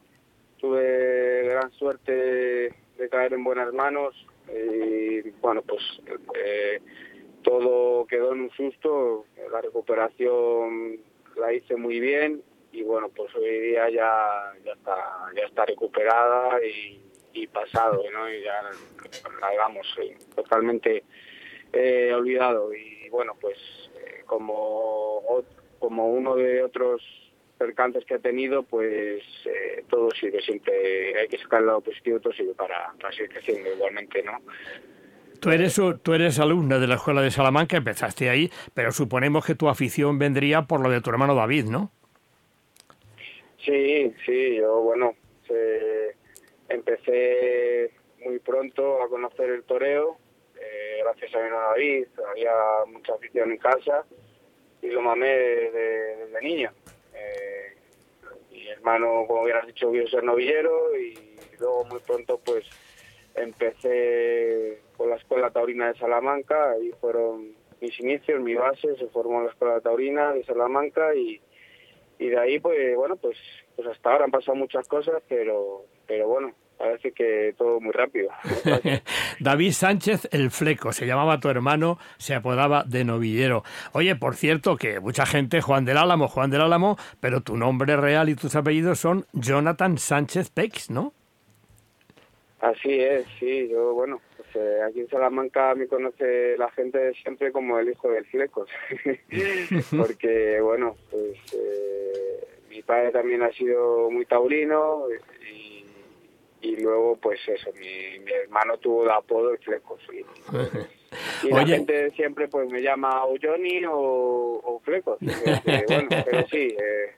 tuve 0.59 1.43
gran 1.43 1.71
suerte 1.71 2.73
de 2.97 3.09
caer 3.09 3.33
en 3.33 3.43
buenas 3.43 3.73
manos 3.73 4.13
y 4.49 5.21
bueno, 5.41 5.61
pues 5.61 5.81
eh, 6.35 6.81
todo 7.41 8.05
quedó 8.05 8.33
en 8.33 8.41
un 8.41 8.51
susto. 8.51 9.25
La 9.51 9.61
recuperación 9.61 10.99
la 11.37 11.53
hice 11.53 11.75
muy 11.75 11.99
bien 11.99 12.41
y 12.71 12.83
bueno, 12.83 13.09
pues 13.09 13.33
hoy 13.35 13.59
día 13.59 13.89
ya 13.89 14.53
ya 14.65 14.73
está 14.73 14.95
ya 15.35 15.45
está 15.45 15.65
recuperada 15.65 16.63
y 16.65 17.03
y 17.33 17.47
pasado, 17.47 18.03
¿no? 18.11 18.31
Y 18.31 18.43
ya 18.43 18.61
hagamos 19.41 19.87
totalmente 20.35 21.03
eh, 21.73 22.13
olvidado. 22.13 22.73
Y 22.73 23.09
bueno, 23.09 23.33
pues 23.39 23.57
eh, 23.95 24.23
como, 24.25 25.43
como 25.79 26.09
uno 26.13 26.35
de 26.35 26.63
otros 26.63 27.01
percantes 27.57 28.05
que 28.05 28.15
ha 28.15 28.19
tenido, 28.19 28.63
pues 28.63 29.23
eh, 29.45 29.83
todo 29.89 30.09
sirve 30.11 30.41
siempre, 30.41 31.19
hay 31.19 31.27
que 31.27 31.37
sacar 31.37 31.61
el 31.61 31.67
lado 31.67 31.81
positivo, 31.81 32.19
todo 32.19 32.33
sirve 32.33 32.53
para, 32.53 32.93
para 32.99 33.13
seguir 33.13 33.31
creciendo 33.31 33.71
igualmente, 33.73 34.21
¿no? 34.23 34.39
Tú 35.39 35.51
eres, 35.51 35.79
tú 36.03 36.13
eres 36.13 36.39
alumna 36.39 36.79
de 36.79 36.87
la 36.87 36.95
Escuela 36.95 37.21
de 37.21 37.29
Salamanca, 37.29 37.75
empezaste 37.75 38.29
ahí, 38.29 38.49
pero 38.73 38.93
suponemos 38.93 39.45
que 39.45 39.55
tu 39.55 39.67
afición 39.67 40.17
vendría 40.17 40.63
por 40.63 40.79
lo 40.79 40.89
de 40.89 41.01
tu 41.01 41.09
hermano 41.09 41.35
David, 41.35 41.65
¿no? 41.65 41.91
Sí, 43.57 44.13
sí, 44.25 44.55
yo, 44.55 44.81
bueno, 44.81 45.15
empecé 46.69 47.91
muy 48.23 48.39
pronto 48.39 49.01
a 49.01 49.09
conocer 49.09 49.49
el 49.49 49.63
toreo, 49.63 50.17
eh, 50.17 50.22
gracias 51.03 51.33
a 51.35 51.39
mi 51.39 51.45
hermano 51.45 51.67
David, 51.69 52.07
había 52.29 52.53
mucha 52.87 53.13
afición 53.13 53.51
en 53.51 53.57
casa 53.57 54.05
y 54.81 54.87
lo 54.87 55.01
mamé 55.01 55.27
desde, 55.27 56.41
niño. 56.41 56.71
Eh, 57.13 57.75
mi 58.51 58.67
hermano, 58.69 59.25
como 59.27 59.43
hubieras 59.43 59.67
dicho, 59.67 59.91
vio 59.91 60.07
ser 60.07 60.23
novillero 60.23 60.97
y 60.97 61.37
luego 61.59 61.85
muy 61.85 61.99
pronto 61.99 62.39
pues 62.43 62.65
empecé 63.35 64.81
con 64.97 65.09
la 65.09 65.15
Escuela 65.15 65.51
Taurina 65.51 65.87
de 65.91 65.99
Salamanca, 65.99 66.75
y 66.81 66.91
fueron 66.91 67.55
mis 67.81 67.99
inicios, 67.99 68.41
mi 68.41 68.53
base, 68.55 68.95
se 68.95 69.07
formó 69.07 69.39
en 69.39 69.45
la 69.45 69.51
Escuela 69.51 69.81
Taurina 69.81 70.33
de 70.33 70.43
Salamanca 70.43 71.15
y, 71.15 71.41
y 72.19 72.29
de 72.29 72.39
ahí 72.39 72.59
pues 72.59 72.95
bueno 72.95 73.15
pues 73.15 73.37
pues 73.75 73.87
hasta 73.87 74.11
ahora 74.11 74.25
han 74.25 74.31
pasado 74.31 74.55
muchas 74.55 74.87
cosas 74.87 75.21
pero 75.27 75.85
pero 76.07 76.27
bueno 76.27 76.53
parece 76.77 77.11
que 77.11 77.53
todo 77.57 77.79
muy 77.79 77.91
rápido. 77.91 78.29
David 79.39 79.71
Sánchez 79.71 80.29
el 80.31 80.51
Fleco, 80.51 80.91
se 80.91 81.05
llamaba 81.05 81.39
tu 81.39 81.49
hermano, 81.49 81.97
se 82.17 82.35
apodaba 82.35 82.83
de 82.83 83.03
novillero. 83.03 83.63
Oye, 83.93 84.15
por 84.15 84.35
cierto, 84.35 84.77
que 84.77 84.99
mucha 84.99 85.25
gente, 85.25 85.61
Juan 85.61 85.85
del 85.85 85.97
Álamo, 85.97 86.27
Juan 86.27 86.49
del 86.49 86.61
Álamo, 86.61 86.97
pero 87.19 87.41
tu 87.41 87.57
nombre 87.57 87.95
real 87.97 88.29
y 88.29 88.35
tus 88.35 88.55
apellidos 88.55 88.99
son 88.99 89.25
Jonathan 89.33 89.97
Sánchez 89.97 90.49
Pex, 90.49 90.89
¿no? 90.89 91.13
Así 92.59 92.93
es, 92.93 93.25
sí, 93.39 93.67
yo, 93.69 93.93
bueno, 93.93 94.21
pues, 94.37 94.47
eh, 94.55 94.79
aquí 94.87 95.01
en 95.01 95.09
Salamanca 95.09 95.75
me 95.75 95.87
conoce 95.87 96.57
la 96.57 96.71
gente 96.71 97.13
siempre 97.15 97.51
como 97.51 97.77
el 97.77 97.89
hijo 97.89 98.09
del 98.09 98.25
Flecos, 98.25 98.69
porque, 99.97 100.61
bueno, 100.61 100.95
pues 101.11 101.37
eh, 101.53 102.47
mi 102.69 102.81
padre 102.81 103.11
también 103.11 103.43
ha 103.43 103.51
sido 103.51 104.09
muy 104.09 104.25
taurino 104.25 105.07
y 105.51 105.72
y 106.63 106.77
luego 106.77 107.17
pues 107.17 107.39
eso 107.47 107.69
mi, 107.73 108.19
mi 108.19 108.31
hermano 108.31 108.77
tuvo 108.77 109.03
el 109.03 109.11
apodo 109.11 109.51
el 109.51 109.59
Flecos 109.59 110.01
y, 111.43 111.49
la 111.49 111.67
gente 111.67 112.09
siempre 112.11 112.47
pues 112.47 112.69
me 112.69 112.81
llama 112.81 113.25
o 113.25 113.35
Johnny 113.39 113.85
o, 113.85 114.61
o 114.63 114.79
Flecos 114.79 115.19
bueno 115.87 116.07
pero 116.09 116.47
sí 116.47 116.75
eh, 116.79 117.15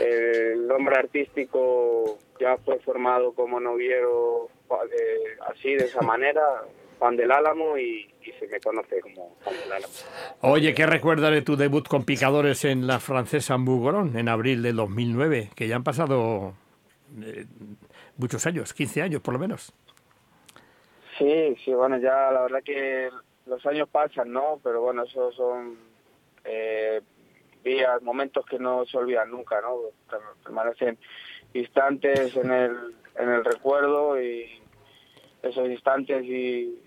el 0.00 0.66
nombre 0.66 0.96
artístico 0.96 2.18
ya 2.40 2.56
fue 2.56 2.78
formado 2.80 3.32
como 3.34 3.60
noviero 3.60 4.48
eh, 4.70 5.36
así 5.46 5.74
de 5.74 5.84
esa 5.84 6.00
manera 6.00 6.42
Juan 6.98 7.16
del 7.16 7.30
Álamo 7.32 7.78
y, 7.78 8.08
se 8.38 8.46
me 8.46 8.60
conoce 8.60 9.00
como 9.00 9.36
Juan 9.42 9.56
del 9.56 9.72
Álamo. 9.72 9.92
Oye, 10.42 10.74
¿qué 10.74 10.86
recuerdas 10.86 11.32
de 11.32 11.42
tu 11.42 11.56
debut 11.56 11.86
con 11.88 12.04
picadores 12.04 12.64
en 12.64 12.86
la 12.86 13.00
francesa 13.00 13.56
Mbugorón 13.56 14.16
en 14.16 14.28
abril 14.28 14.62
de 14.62 14.72
2009? 14.72 15.50
Que 15.56 15.66
ya 15.66 15.76
han 15.76 15.82
pasado 15.82 16.54
eh, 17.22 17.46
muchos 18.20 18.46
años, 18.46 18.72
15 18.72 19.02
años 19.02 19.22
por 19.22 19.34
lo 19.34 19.40
menos. 19.40 19.72
Sí, 21.18 21.56
sí, 21.64 21.74
bueno, 21.74 21.98
ya 21.98 22.30
la 22.30 22.42
verdad 22.42 22.62
que 22.64 23.10
los 23.46 23.64
años 23.66 23.88
pasan, 23.88 24.32
¿no? 24.32 24.60
Pero 24.62 24.80
bueno, 24.80 25.02
esos 25.02 25.34
son 25.34 25.78
eh, 26.44 27.02
días, 27.62 28.00
momentos 28.02 28.46
que 28.46 28.58
no 28.58 28.86
se 28.86 28.96
olvidan 28.96 29.30
nunca, 29.30 29.60
¿no? 29.60 29.76
Permanecen 30.42 30.98
instantes 31.52 32.36
en 32.36 32.50
el, 32.52 32.94
en 33.16 33.28
el 33.28 33.44
recuerdo 33.44 34.20
y 34.20 34.62
esos 35.42 35.68
instantes 35.68 36.24
y 36.24 36.80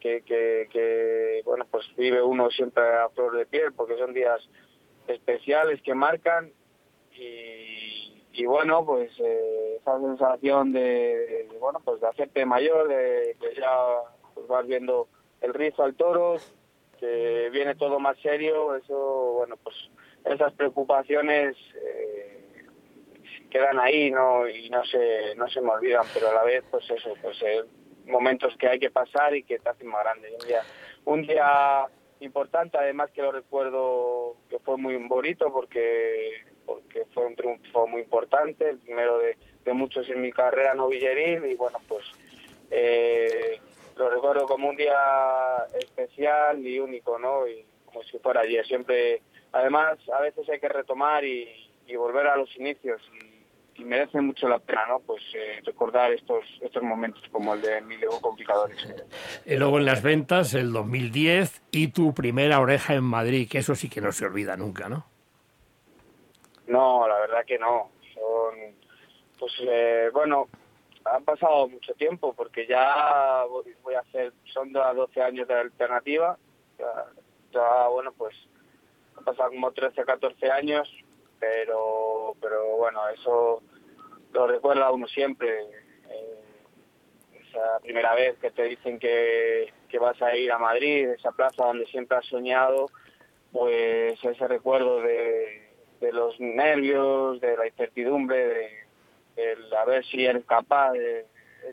que, 0.00 0.22
que, 0.70 1.42
bueno, 1.44 1.66
pues 1.70 1.86
vive 1.96 2.22
uno 2.22 2.50
siempre 2.50 2.82
a 2.82 3.08
flor 3.10 3.36
de 3.36 3.46
piel 3.46 3.72
porque 3.72 3.96
son 3.96 4.14
días 4.14 4.40
especiales 5.06 5.80
que 5.82 5.94
marcan 5.94 6.52
y, 7.12 7.79
y 8.40 8.46
bueno, 8.46 8.86
pues 8.86 9.10
eh, 9.18 9.76
esa 9.78 10.00
sensación 10.00 10.72
de, 10.72 11.46
bueno, 11.60 11.78
pues 11.84 12.00
de 12.00 12.08
hacerte 12.08 12.46
mayor, 12.46 12.88
de 12.88 13.36
que 13.38 13.54
ya 13.54 13.70
pues 14.32 14.46
vas 14.48 14.66
viendo 14.66 15.08
el 15.42 15.52
rizo 15.52 15.82
al 15.82 15.94
toro, 15.94 16.36
que 16.98 17.50
viene 17.52 17.74
todo 17.74 17.98
más 17.98 18.16
serio, 18.20 18.74
eso, 18.76 19.32
bueno, 19.36 19.58
pues 19.62 19.76
esas 20.24 20.54
preocupaciones 20.54 21.54
eh, 21.84 22.64
quedan 23.50 23.78
ahí 23.78 24.10
no 24.10 24.48
y 24.48 24.70
no 24.70 24.82
se 24.86 25.34
no 25.34 25.46
se 25.48 25.60
me 25.60 25.70
olvidan 25.70 26.06
pero 26.14 26.30
a 26.30 26.34
la 26.34 26.44
vez 26.44 26.62
pues 26.70 26.88
eso 26.90 27.14
pues 27.20 27.42
eh, 27.42 27.64
momentos 28.06 28.54
que 28.58 28.68
hay 28.68 28.78
que 28.78 28.90
pasar 28.90 29.34
y 29.34 29.42
que 29.42 29.58
te 29.58 29.68
hacen 29.68 29.88
más 29.88 30.02
grande. 30.02 30.30
Un 30.40 30.46
día 30.46 30.62
un 31.04 31.22
día 31.22 31.86
importante 32.20 32.78
además 32.78 33.10
que 33.10 33.22
lo 33.22 33.32
recuerdo 33.32 34.36
que 34.48 34.58
fue 34.60 34.78
muy 34.78 34.96
bonito 34.96 35.52
porque 35.52 36.49
porque 36.70 37.04
fue 37.12 37.26
un 37.26 37.34
triunfo 37.34 37.86
muy 37.88 38.02
importante 38.02 38.70
el 38.70 38.78
primero 38.78 39.18
de, 39.18 39.36
de 39.64 39.72
muchos 39.72 40.08
en 40.08 40.20
mi 40.20 40.30
carrera 40.30 40.74
novilleril 40.74 41.44
y 41.46 41.54
bueno 41.54 41.78
pues 41.88 42.04
eh, 42.70 43.60
lo 43.96 44.08
recuerdo 44.08 44.46
como 44.46 44.68
un 44.68 44.76
día 44.76 45.66
especial 45.78 46.64
y 46.64 46.78
único 46.78 47.18
no 47.18 47.46
y 47.46 47.64
como 47.84 48.02
si 48.04 48.18
fuera 48.18 48.42
ayer. 48.42 48.64
Siempre 48.66 49.22
además 49.52 49.98
a 50.16 50.22
veces 50.22 50.48
hay 50.48 50.60
que 50.60 50.68
retomar 50.68 51.24
y, 51.24 51.66
volver 51.96 52.28
a 52.28 52.36
los 52.36 52.56
inicios 52.56 53.02
y, 53.20 53.84
merece 53.84 54.20
mucho 54.20 54.46
la 54.46 54.58
pena 54.58 54.86
no 54.86 55.00
pues 55.00 55.22
eh, 55.34 55.60
recordar 55.64 56.12
estos 56.12 56.44
estos 56.60 56.82
momentos 56.82 57.22
como 57.32 57.54
el 57.54 57.62
de 57.62 57.80
mi 57.80 57.96
con 57.96 58.20
complicadores 58.20 58.76
y 59.46 59.56
luego 59.56 59.78
en 59.78 59.86
las 59.86 60.02
ventas 60.02 60.52
el 60.52 60.70
2010 60.70 61.62
y 61.70 61.88
tu 61.88 62.12
primera 62.12 62.60
oreja 62.60 62.94
en 62.94 63.04
Madrid 63.04 63.48
que 63.50 63.56
eso 63.56 63.74
sí 63.74 63.88
que 63.88 64.02
no 64.02 64.12
se 64.12 64.26
olvida 64.26 64.54
nunca 64.58 64.90
no 64.90 65.06
no 66.70 67.06
la 67.06 67.18
verdad 67.20 67.44
que 67.44 67.58
no 67.58 67.90
son 68.14 68.74
pues 69.38 69.52
eh, 69.60 70.10
bueno 70.12 70.48
han 71.04 71.24
pasado 71.24 71.68
mucho 71.68 71.94
tiempo 71.94 72.34
porque 72.34 72.66
ya 72.66 73.44
voy 73.82 73.94
a 73.94 74.00
hacer 74.00 74.32
son 74.52 74.72
12 74.72 75.22
años 75.22 75.48
de 75.48 75.54
alternativa 75.54 76.36
ya 77.52 77.88
bueno 77.88 78.12
pues 78.12 78.34
han 79.20 79.24
pasado 79.24 79.50
como 79.50 79.70
13, 79.72 80.04
14 80.04 80.50
años, 80.50 80.90
pero, 81.38 82.34
pero 82.40 82.76
bueno, 82.76 83.06
eso 83.10 83.62
lo 84.32 84.46
recuerda 84.46 84.90
uno 84.90 85.06
siempre. 85.06 85.62
Eh, 86.08 86.44
esa 87.48 87.80
primera 87.80 88.14
vez 88.14 88.38
que 88.38 88.50
te 88.50 88.64
dicen 88.64 88.98
que, 88.98 89.72
que 89.88 89.98
vas 89.98 90.20
a 90.22 90.36
ir 90.36 90.50
a 90.52 90.58
Madrid, 90.58 91.08
esa 91.10 91.32
plaza 91.32 91.66
donde 91.66 91.86
siempre 91.86 92.16
has 92.16 92.26
soñado, 92.26 92.86
pues 93.52 94.22
ese 94.24 94.48
recuerdo 94.48 95.00
de, 95.00 95.59
de 96.00 96.12
los 96.12 96.38
nervios, 96.40 97.40
de 97.40 97.56
la 97.56 97.66
incertidumbre, 97.66 98.88
de, 99.36 99.76
a 99.78 99.84
ver 99.84 100.04
si 100.06 100.24
eres 100.24 100.44
capaz 100.44 100.92
de, 100.92 101.26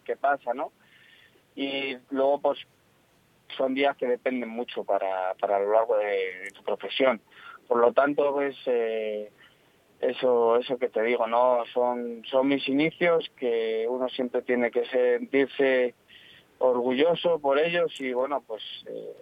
qué 0.03 0.15
pasa, 0.15 0.53
¿no? 0.53 0.71
Y 1.55 1.97
luego, 2.11 2.39
pues, 2.41 2.59
son 3.55 3.73
días 3.73 3.95
que 3.97 4.05
dependen 4.05 4.49
mucho 4.49 4.83
para, 4.83 5.33
para 5.35 5.59
lo 5.59 5.71
largo 5.71 5.97
de, 5.97 6.51
tu 6.53 6.63
profesión. 6.63 7.21
Por 7.67 7.79
lo 7.79 7.93
tanto, 7.93 8.33
pues 8.33 8.55
eh, 8.65 9.31
eso, 10.01 10.57
eso 10.57 10.77
que 10.77 10.89
te 10.89 11.01
digo, 11.01 11.27
no 11.27 11.63
son, 11.73 12.23
son 12.29 12.47
mis 12.47 12.67
inicios 12.67 13.29
que 13.37 13.85
uno 13.89 14.07
siempre 14.09 14.41
tiene 14.41 14.71
que 14.71 14.85
sentirse 14.85 15.95
orgulloso 16.59 17.39
por 17.39 17.59
ellos 17.59 17.91
y 17.99 18.13
bueno, 18.13 18.43
pues 18.45 18.63
eh, 18.87 19.13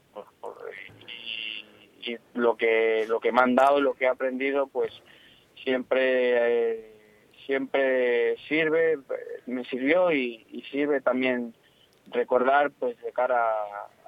y, 2.05 2.17
lo 2.33 2.55
que 2.57 3.05
lo 3.07 3.19
que 3.19 3.31
me 3.31 3.41
han 3.41 3.55
dado, 3.55 3.81
lo 3.81 3.93
que 3.93 4.05
he 4.05 4.07
aprendido, 4.07 4.67
pues 4.67 4.91
siempre 5.63 6.73
eh, 6.73 6.91
siempre 7.45 8.37
sirve, 8.47 8.99
me 9.45 9.63
sirvió 9.65 10.11
y, 10.11 10.45
y 10.51 10.61
sirve 10.63 11.01
también 11.01 11.53
recordar 12.11 12.71
pues 12.71 12.99
de 13.01 13.11
cara 13.11 13.51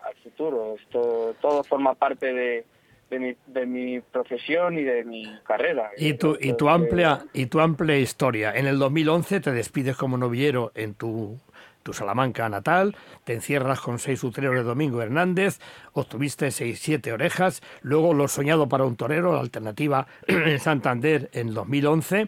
al 0.04 0.16
futuro. 0.24 0.76
Esto 0.76 1.36
todo 1.41 1.64
forma 1.64 1.95
parte 1.95 2.34
de, 2.34 2.66
de, 3.10 3.20
mi, 3.20 3.36
de 3.48 3.66
mi 3.66 4.00
profesión 4.00 4.78
y 4.78 4.84
de 4.84 5.04
mi 5.04 5.26
carrera. 5.43 5.91
Y 5.98 6.14
tu, 6.14 6.38
y 6.39 6.54
tu 6.54 6.70
amplia 6.70 7.26
y 7.34 7.48
tu 7.48 7.60
amplia 7.60 7.98
historia. 7.98 8.54
En 8.54 8.68
el 8.68 8.80
2011 8.80 9.39
te 9.39 9.52
despides 9.52 9.95
como 9.95 10.18
novillero 10.18 10.72
en 10.76 10.93
tu 10.93 11.39
tu 11.88 11.94
Salamanca 11.94 12.50
natal, 12.50 12.98
te 13.24 13.34
encierras 13.34 13.80
con 13.80 13.98
seis 13.98 14.22
utreros 14.22 14.56
de 14.56 14.64
Domingo 14.64 15.02
Hernández, 15.02 15.60
obtuviste 15.94 16.52
seis, 16.52 16.80
siete 16.82 17.14
orejas, 17.14 17.62
luego 17.82 18.14
lo 18.14 18.28
soñado 18.28 18.68
para 18.68 18.84
un 18.84 18.98
torero, 18.98 19.32
la 19.32 19.40
alternativa 19.40 20.06
en 20.28 20.60
Santander 20.60 21.30
en 21.32 21.54
2011, 21.54 22.28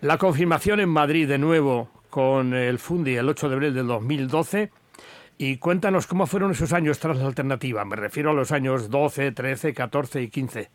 la 0.00 0.18
confirmación 0.18 0.80
en 0.80 0.88
Madrid 0.88 1.28
de 1.28 1.38
nuevo 1.38 1.90
con 2.10 2.54
el 2.54 2.80
Fundi 2.80 3.14
el 3.14 3.28
8 3.28 3.50
de 3.50 3.54
abril 3.54 3.72
del 3.72 3.86
2012, 3.86 4.72
y 5.38 5.58
cuéntanos 5.58 6.08
cómo 6.08 6.26
fueron 6.26 6.50
esos 6.50 6.72
años 6.72 6.98
tras 6.98 7.18
la 7.18 7.26
alternativa. 7.26 7.84
Me 7.84 7.94
refiero 7.94 8.30
a 8.30 8.34
los 8.34 8.50
años 8.50 8.90
12, 8.90 9.30
13, 9.30 9.74
14 9.74 10.22
y 10.22 10.28
15. 10.28 10.70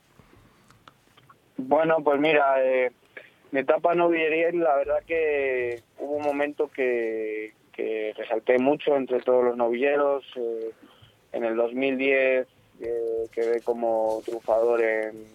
Bueno, 1.57 1.97
pues 2.01 2.21
mira, 2.21 2.55
eh, 2.63 2.89
mi 3.51 3.59
etapa 3.59 3.93
la 3.95 4.07
verdad 4.07 5.03
que 5.05 5.83
hubo 5.99 6.15
un 6.15 6.23
momento 6.23 6.69
que, 6.73 7.53
que 7.77 8.11
resalté 8.17 8.57
mucho 8.57 8.97
entre 8.97 9.21
todos 9.21 9.45
los 9.45 9.55
novilleros. 9.55 10.25
Eh, 10.35 10.71
en 11.31 11.43
el 11.45 11.55
2010 11.55 12.47
eh, 12.81 13.23
quedé 13.31 13.61
como 13.61 14.21
triunfador 14.25 14.81
en 14.81 15.25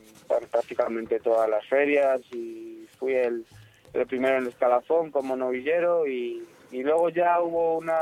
prácticamente 0.50 1.20
todas 1.20 1.48
las 1.48 1.64
ferias 1.66 2.20
y 2.32 2.86
fui 2.98 3.14
el, 3.14 3.44
el 3.92 4.06
primero 4.06 4.38
en 4.38 4.42
el 4.42 4.48
escalafón 4.48 5.10
como 5.10 5.36
novillero 5.36 6.06
y, 6.06 6.42
y 6.72 6.82
luego 6.82 7.10
ya 7.10 7.40
hubo 7.40 7.78
una 7.78 8.00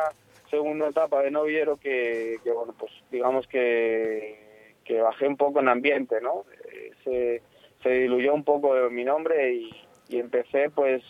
segunda 0.49 0.89
etapa 0.89 1.23
de 1.23 1.31
novillero 1.31 1.77
que, 1.77 2.39
bueno, 2.55 2.75
pues 2.79 2.93
digamos 3.11 3.47
que, 3.47 4.75
que 4.85 5.01
bajé 5.01 5.29
un 5.29 5.37
poco 5.37 5.61
en 5.61 5.69
ambiente, 5.69 6.21
¿no? 6.21 6.45
Eh, 6.73 6.93
se, 7.05 7.43
se 7.83 7.91
diluyó 7.91 8.33
un 8.33 8.45
poco 8.45 8.75
mi 8.91 9.05
nombre 9.05 9.53
y, 9.53 9.71
y 10.09 10.19
empecé 10.19 10.71
pues 10.71 11.03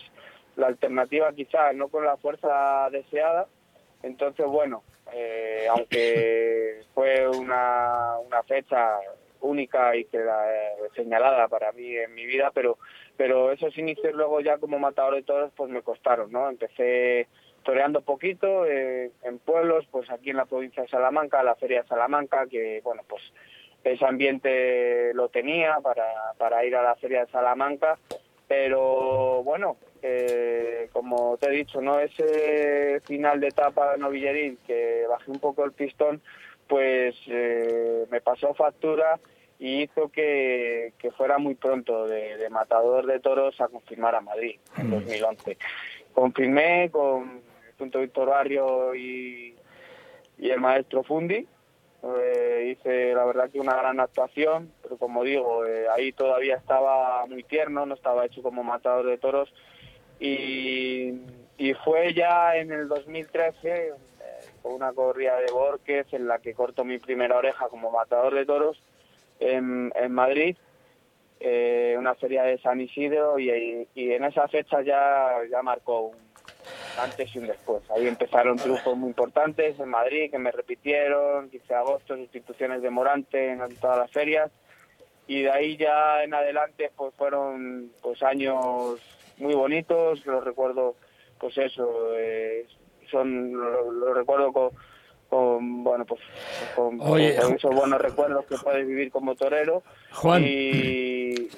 la 0.57 0.69
alternativa 0.69 1.33
quizás 1.33 1.75
no 1.75 1.89
con 1.89 2.05
la 2.05 2.17
fuerza 2.17 2.89
deseada. 2.91 3.47
Entonces, 4.03 4.47
bueno, 4.47 4.83
eh, 5.13 5.67
aunque 5.71 6.83
fue 6.95 7.29
una, 7.29 8.19
una 8.27 8.43
fecha 8.43 8.99
única 9.41 9.97
y 9.97 10.05
queda 10.05 10.53
eh, 10.53 10.73
señalada 10.95 11.49
para 11.49 11.73
mí 11.73 11.97
en 11.97 12.15
mi 12.15 12.27
vida, 12.27 12.51
pero 12.55 12.79
pero 13.17 13.53
esos 13.53 13.77
inicios 13.77 14.15
luego 14.15 14.41
ya 14.41 14.59
como 14.59 14.79
matador 14.79 15.15
de 15.15 15.23
toros 15.23 15.53
pues 15.55 15.71
me 15.71 15.83
costaron, 15.83 16.33
¿no? 16.33 16.49
Empecé 16.49 17.29
toreando 17.63 18.01
poquito 18.01 18.65
eh, 18.67 19.11
en 19.23 19.39
pueblos, 19.39 19.87
pues 19.91 20.09
aquí 20.11 20.31
en 20.31 20.39
la 20.39 20.47
provincia 20.47 20.83
de 20.83 20.89
Salamanca, 20.89 21.43
la 21.43 21.57
Feria 21.57 21.83
de 21.83 21.89
Salamanca, 21.89 22.47
que 22.47 22.81
bueno, 22.83 23.03
pues 23.09 23.23
ese 23.85 24.05
ambiente 24.05 25.13
lo 25.15 25.29
tenía 25.29 25.81
para, 25.83 26.05
para 26.39 26.65
ir 26.65 26.75
a 26.77 26.83
la 26.83 26.97
Feria 26.97 27.25
de 27.25 27.31
Salamanca, 27.31 27.99
pero 28.51 29.45
bueno, 29.45 29.77
eh, 30.03 30.89
como 30.93 31.37
te 31.37 31.47
he 31.47 31.53
dicho, 31.53 31.81
no 31.81 32.01
ese 32.01 33.01
final 33.05 33.39
de 33.39 33.47
etapa 33.47 33.97
novilleril 33.97 34.59
que 34.67 35.05
bajé 35.09 35.31
un 35.31 35.39
poco 35.39 35.65
el 35.65 35.71
pistón, 35.71 36.21
pues 36.67 37.15
eh, 37.29 38.07
me 38.11 38.21
pasó 38.21 38.53
factura 38.55 39.21
y 39.61 39.83
hizo 39.83 40.09
que, 40.09 40.95
que 40.99 41.13
fuera 41.13 41.39
muy 41.39 41.55
pronto 41.55 42.09
de, 42.09 42.39
de, 42.39 42.51
matador 42.51 43.07
de 43.07 43.21
toros 43.21 43.61
a 43.61 43.69
confirmar 43.69 44.17
a 44.17 44.21
Madrid 44.21 44.59
en 44.79 44.91
2011. 44.91 45.53
Mm. 45.53 46.13
Confirmé 46.13 46.91
con 46.91 47.43
junto 47.79 47.99
a 47.99 48.01
Víctor 48.01 48.31
Barrio 48.31 48.97
y, 48.97 49.55
y 50.39 50.51
el 50.51 50.59
maestro 50.59 51.05
Fundi. 51.05 51.47
Eh, 52.03 52.73
hice 52.73 53.13
la 53.15 53.25
verdad 53.25 53.51
que 53.51 53.61
una 53.61 53.77
gran 53.77 54.01
actuación, 54.01 54.73
pero 54.83 54.97
como 54.97 55.23
digo, 55.23 55.67
eh, 55.67 55.87
ahí 55.95 56.13
todavía 56.13 56.57
estaba 56.57 57.27
muy 57.27 57.43
tierno, 57.43 57.85
no 57.85 57.95
estaba 57.95 58.25
hecho 58.25 58.43
como 58.43 58.63
matador 58.63 59.07
de 59.07 59.19
toros. 59.19 59.53
Y, 60.19 61.13
y 61.59 61.75
fue 61.85 62.15
ya 62.15 62.57
en 62.57 62.73
el 62.73 62.89
2013, 62.89 63.89
eh, 63.89 63.93
con 64.63 64.75
una 64.75 64.93
corrida 64.93 65.37
de 65.39 65.53
Borquez 65.53 66.07
en 66.13 66.27
la 66.27 66.39
que 66.39 66.55
corto 66.55 66.85
mi 66.85 66.99
primera 66.99 67.37
oreja 67.37 67.69
como 67.69 67.91
matador 67.91 68.35
de 68.35 68.47
toros 68.47 68.83
en, 69.39 69.93
en 69.95 70.13
Madrid, 70.13 70.57
eh, 71.39 71.97
una 71.99 72.15
feria 72.15 72.43
de 72.43 72.59
San 72.59 72.81
Isidro 72.81 73.39
y, 73.39 73.89
y 73.95 74.13
en 74.13 74.25
esa 74.25 74.47
fecha 74.49 74.83
ya, 74.83 75.39
ya 75.51 75.63
marcó 75.63 76.01
un 76.09 76.30
antes 77.03 77.35
y 77.35 77.39
un 77.39 77.47
después. 77.47 77.83
Ahí 77.91 78.07
empezaron 78.07 78.57
triunfos 78.57 78.97
muy 78.97 79.09
importantes 79.09 79.79
en 79.79 79.89
Madrid 79.89 80.31
que 80.31 80.39
me 80.39 80.51
repitieron, 80.51 81.51
15 81.51 81.67
de 81.67 81.75
agosto, 81.75 82.17
sustituciones 82.17 82.83
de 82.83 82.91
Morante 82.91 83.53
en 83.53 83.77
todas 83.77 83.99
las 83.99 84.11
ferias 84.11 84.51
y 85.31 85.43
de 85.43 85.51
ahí 85.53 85.77
ya 85.77 86.25
en 86.25 86.35
adelante 86.35 86.91
pues 86.97 87.15
fueron 87.17 87.93
pues 88.03 88.21
años 88.21 88.99
muy 89.39 89.55
bonitos, 89.55 90.27
los 90.27 90.45
recuerdo 90.45 90.97
pues 91.39 91.57
eso, 91.57 91.89
eh, 92.17 92.67
son 93.13 93.53
lo, 93.53 94.13
recuerdo 94.13 94.53
con, 94.53 94.71
con, 95.29 95.85
bueno 95.85 96.05
pues 96.05 96.21
con, 96.75 96.99
con 96.99 97.21
esos 97.21 97.73
buenos 97.73 98.01
recuerdos 98.01 98.45
que 98.47 98.57
puedes 98.57 98.85
vivir 98.85 99.13
como 99.13 99.37
torero 99.37 99.85
Juan 100.15 100.43
y 100.45 101.49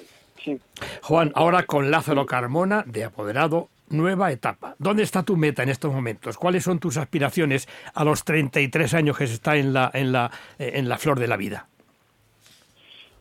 sí. 0.43 0.59
Juan 1.01 1.31
ahora 1.33 1.63
con 1.63 1.89
Lázaro 1.89 2.27
Carmona 2.27 2.83
de 2.85 3.05
apoderado 3.05 3.69
nueva 3.93 4.31
etapa. 4.31 4.75
¿Dónde 4.79 5.03
está 5.03 5.23
tu 5.23 5.37
meta 5.37 5.63
en 5.63 5.69
estos 5.69 5.93
momentos? 5.93 6.37
¿Cuáles 6.37 6.63
son 6.63 6.79
tus 6.79 6.97
aspiraciones 6.97 7.67
a 7.93 8.03
los 8.03 8.25
33 8.25 8.93
años 8.95 9.17
que 9.17 9.27
se 9.27 9.35
está 9.35 9.55
en 9.55 9.71
la, 9.71 9.89
en 9.93 10.11
la, 10.11 10.31
eh, 10.59 10.71
en 10.75 10.89
la 10.89 10.97
flor 10.97 11.19
de 11.19 11.27
la 11.27 11.37
vida? 11.37 11.67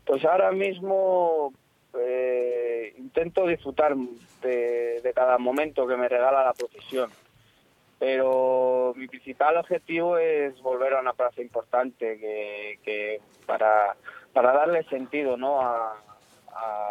Pues 0.04 0.24
ahora 0.24 0.50
mismo 0.50 1.52
eh, 1.98 2.94
intento 2.98 3.46
disfrutar 3.46 3.94
de, 4.42 5.00
de, 5.00 5.12
cada 5.12 5.38
momento 5.38 5.86
que 5.86 5.96
me 5.96 6.08
regala 6.08 6.44
la 6.44 6.54
profesión. 6.54 7.10
Pero 7.98 8.94
mi 8.96 9.06
principal 9.06 9.56
objetivo 9.58 10.18
es 10.18 10.60
volver 10.60 10.94
a 10.94 11.00
una 11.00 11.12
plaza 11.12 11.40
importante 11.40 12.18
que, 12.18 12.80
que 12.82 13.20
para, 13.46 13.94
para 14.32 14.52
darle 14.52 14.82
sentido 14.84 15.36
¿no? 15.36 15.60
a, 15.60 15.94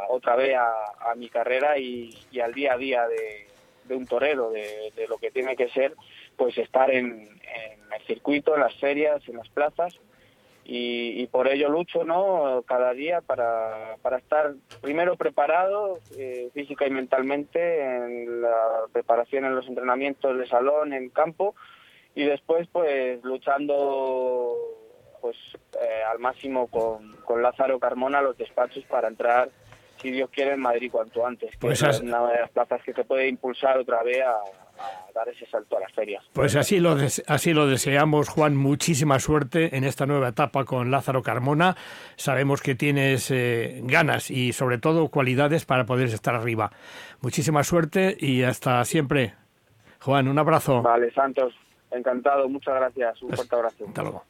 otra 0.09 0.35
vez 0.35 0.55
a, 0.55 1.11
a 1.11 1.15
mi 1.15 1.29
carrera 1.29 1.77
y, 1.77 2.09
y, 2.31 2.39
al 2.39 2.53
día 2.53 2.73
a 2.73 2.77
día 2.77 3.07
de, 3.07 3.50
de 3.85 3.95
un 3.95 4.05
torero, 4.07 4.51
de, 4.51 4.91
de, 4.95 5.07
lo 5.07 5.17
que 5.17 5.31
tiene 5.31 5.55
que 5.55 5.69
ser, 5.69 5.95
pues 6.37 6.57
estar 6.57 6.91
en, 6.91 7.29
el 7.93 8.01
circuito, 8.07 8.53
en 8.55 8.61
las 8.61 8.75
ferias, 8.75 9.27
en 9.27 9.37
las 9.37 9.49
plazas. 9.49 9.99
Y, 10.63 11.21
y, 11.21 11.27
por 11.27 11.47
ello 11.47 11.69
lucho 11.69 12.03
no 12.03 12.63
cada 12.67 12.93
día 12.93 13.21
para, 13.21 13.97
para 14.03 14.19
estar 14.19 14.53
primero 14.79 15.15
preparado 15.15 15.97
eh, 16.15 16.51
física 16.53 16.85
y 16.85 16.91
mentalmente 16.91 17.81
en 17.81 18.43
la 18.43 18.83
preparación 18.93 19.45
en 19.45 19.55
los 19.55 19.67
entrenamientos 19.67 20.37
de 20.37 20.45
salón 20.45 20.93
en 20.93 21.09
campo 21.09 21.55
y 22.13 22.25
después 22.25 22.67
pues 22.71 23.23
luchando 23.23 24.55
pues 25.19 25.35
eh, 25.81 26.03
al 26.09 26.19
máximo 26.19 26.67
con, 26.67 27.15
con 27.25 27.41
Lázaro 27.41 27.79
Carmona 27.79 28.21
los 28.21 28.37
despachos 28.37 28.83
para 28.85 29.07
entrar 29.07 29.49
si 30.01 30.11
Dios 30.11 30.29
quiere, 30.31 30.53
en 30.53 30.59
Madrid 30.61 30.89
cuanto 30.91 31.25
antes. 31.25 31.51
Que 31.51 31.57
Pues 31.59 31.81
es 31.83 32.01
una 32.01 32.25
de 32.27 32.39
las 32.41 32.49
plazas 32.51 32.81
que 32.83 32.93
te 32.93 33.03
puede 33.03 33.27
impulsar 33.27 33.77
otra 33.77 34.01
vez 34.03 34.21
a, 34.21 34.31
a 34.31 35.11
dar 35.13 35.27
ese 35.29 35.45
salto 35.45 35.77
a 35.77 35.81
las 35.81 35.91
ferias. 35.93 36.23
Pues 36.33 36.55
así 36.55 36.79
lo, 36.79 36.95
des- 36.95 37.23
así 37.27 37.53
lo 37.53 37.67
deseamos, 37.67 38.29
Juan. 38.29 38.55
Muchísima 38.55 39.19
suerte 39.19 39.75
en 39.77 39.83
esta 39.83 40.05
nueva 40.05 40.29
etapa 40.29 40.65
con 40.65 40.89
Lázaro 40.91 41.21
Carmona. 41.21 41.75
Sabemos 42.15 42.61
que 42.61 42.75
tienes 42.75 43.29
eh, 43.31 43.81
ganas 43.83 44.31
y 44.31 44.53
sobre 44.53 44.77
todo 44.77 45.09
cualidades 45.09 45.65
para 45.65 45.85
poder 45.85 46.07
estar 46.07 46.33
arriba. 46.35 46.71
Muchísima 47.21 47.63
suerte 47.63 48.15
y 48.19 48.43
hasta 48.43 48.83
siempre. 48.85 49.33
Juan, 49.99 50.27
un 50.27 50.39
abrazo. 50.39 50.81
Vale, 50.81 51.11
Santos, 51.13 51.53
encantado, 51.91 52.49
muchas 52.49 52.73
gracias, 52.75 53.21
un 53.21 53.29
fuerte 53.33 53.55
abrazo. 53.55 53.85
Hasta 53.87 54.01
luego. 54.01 54.23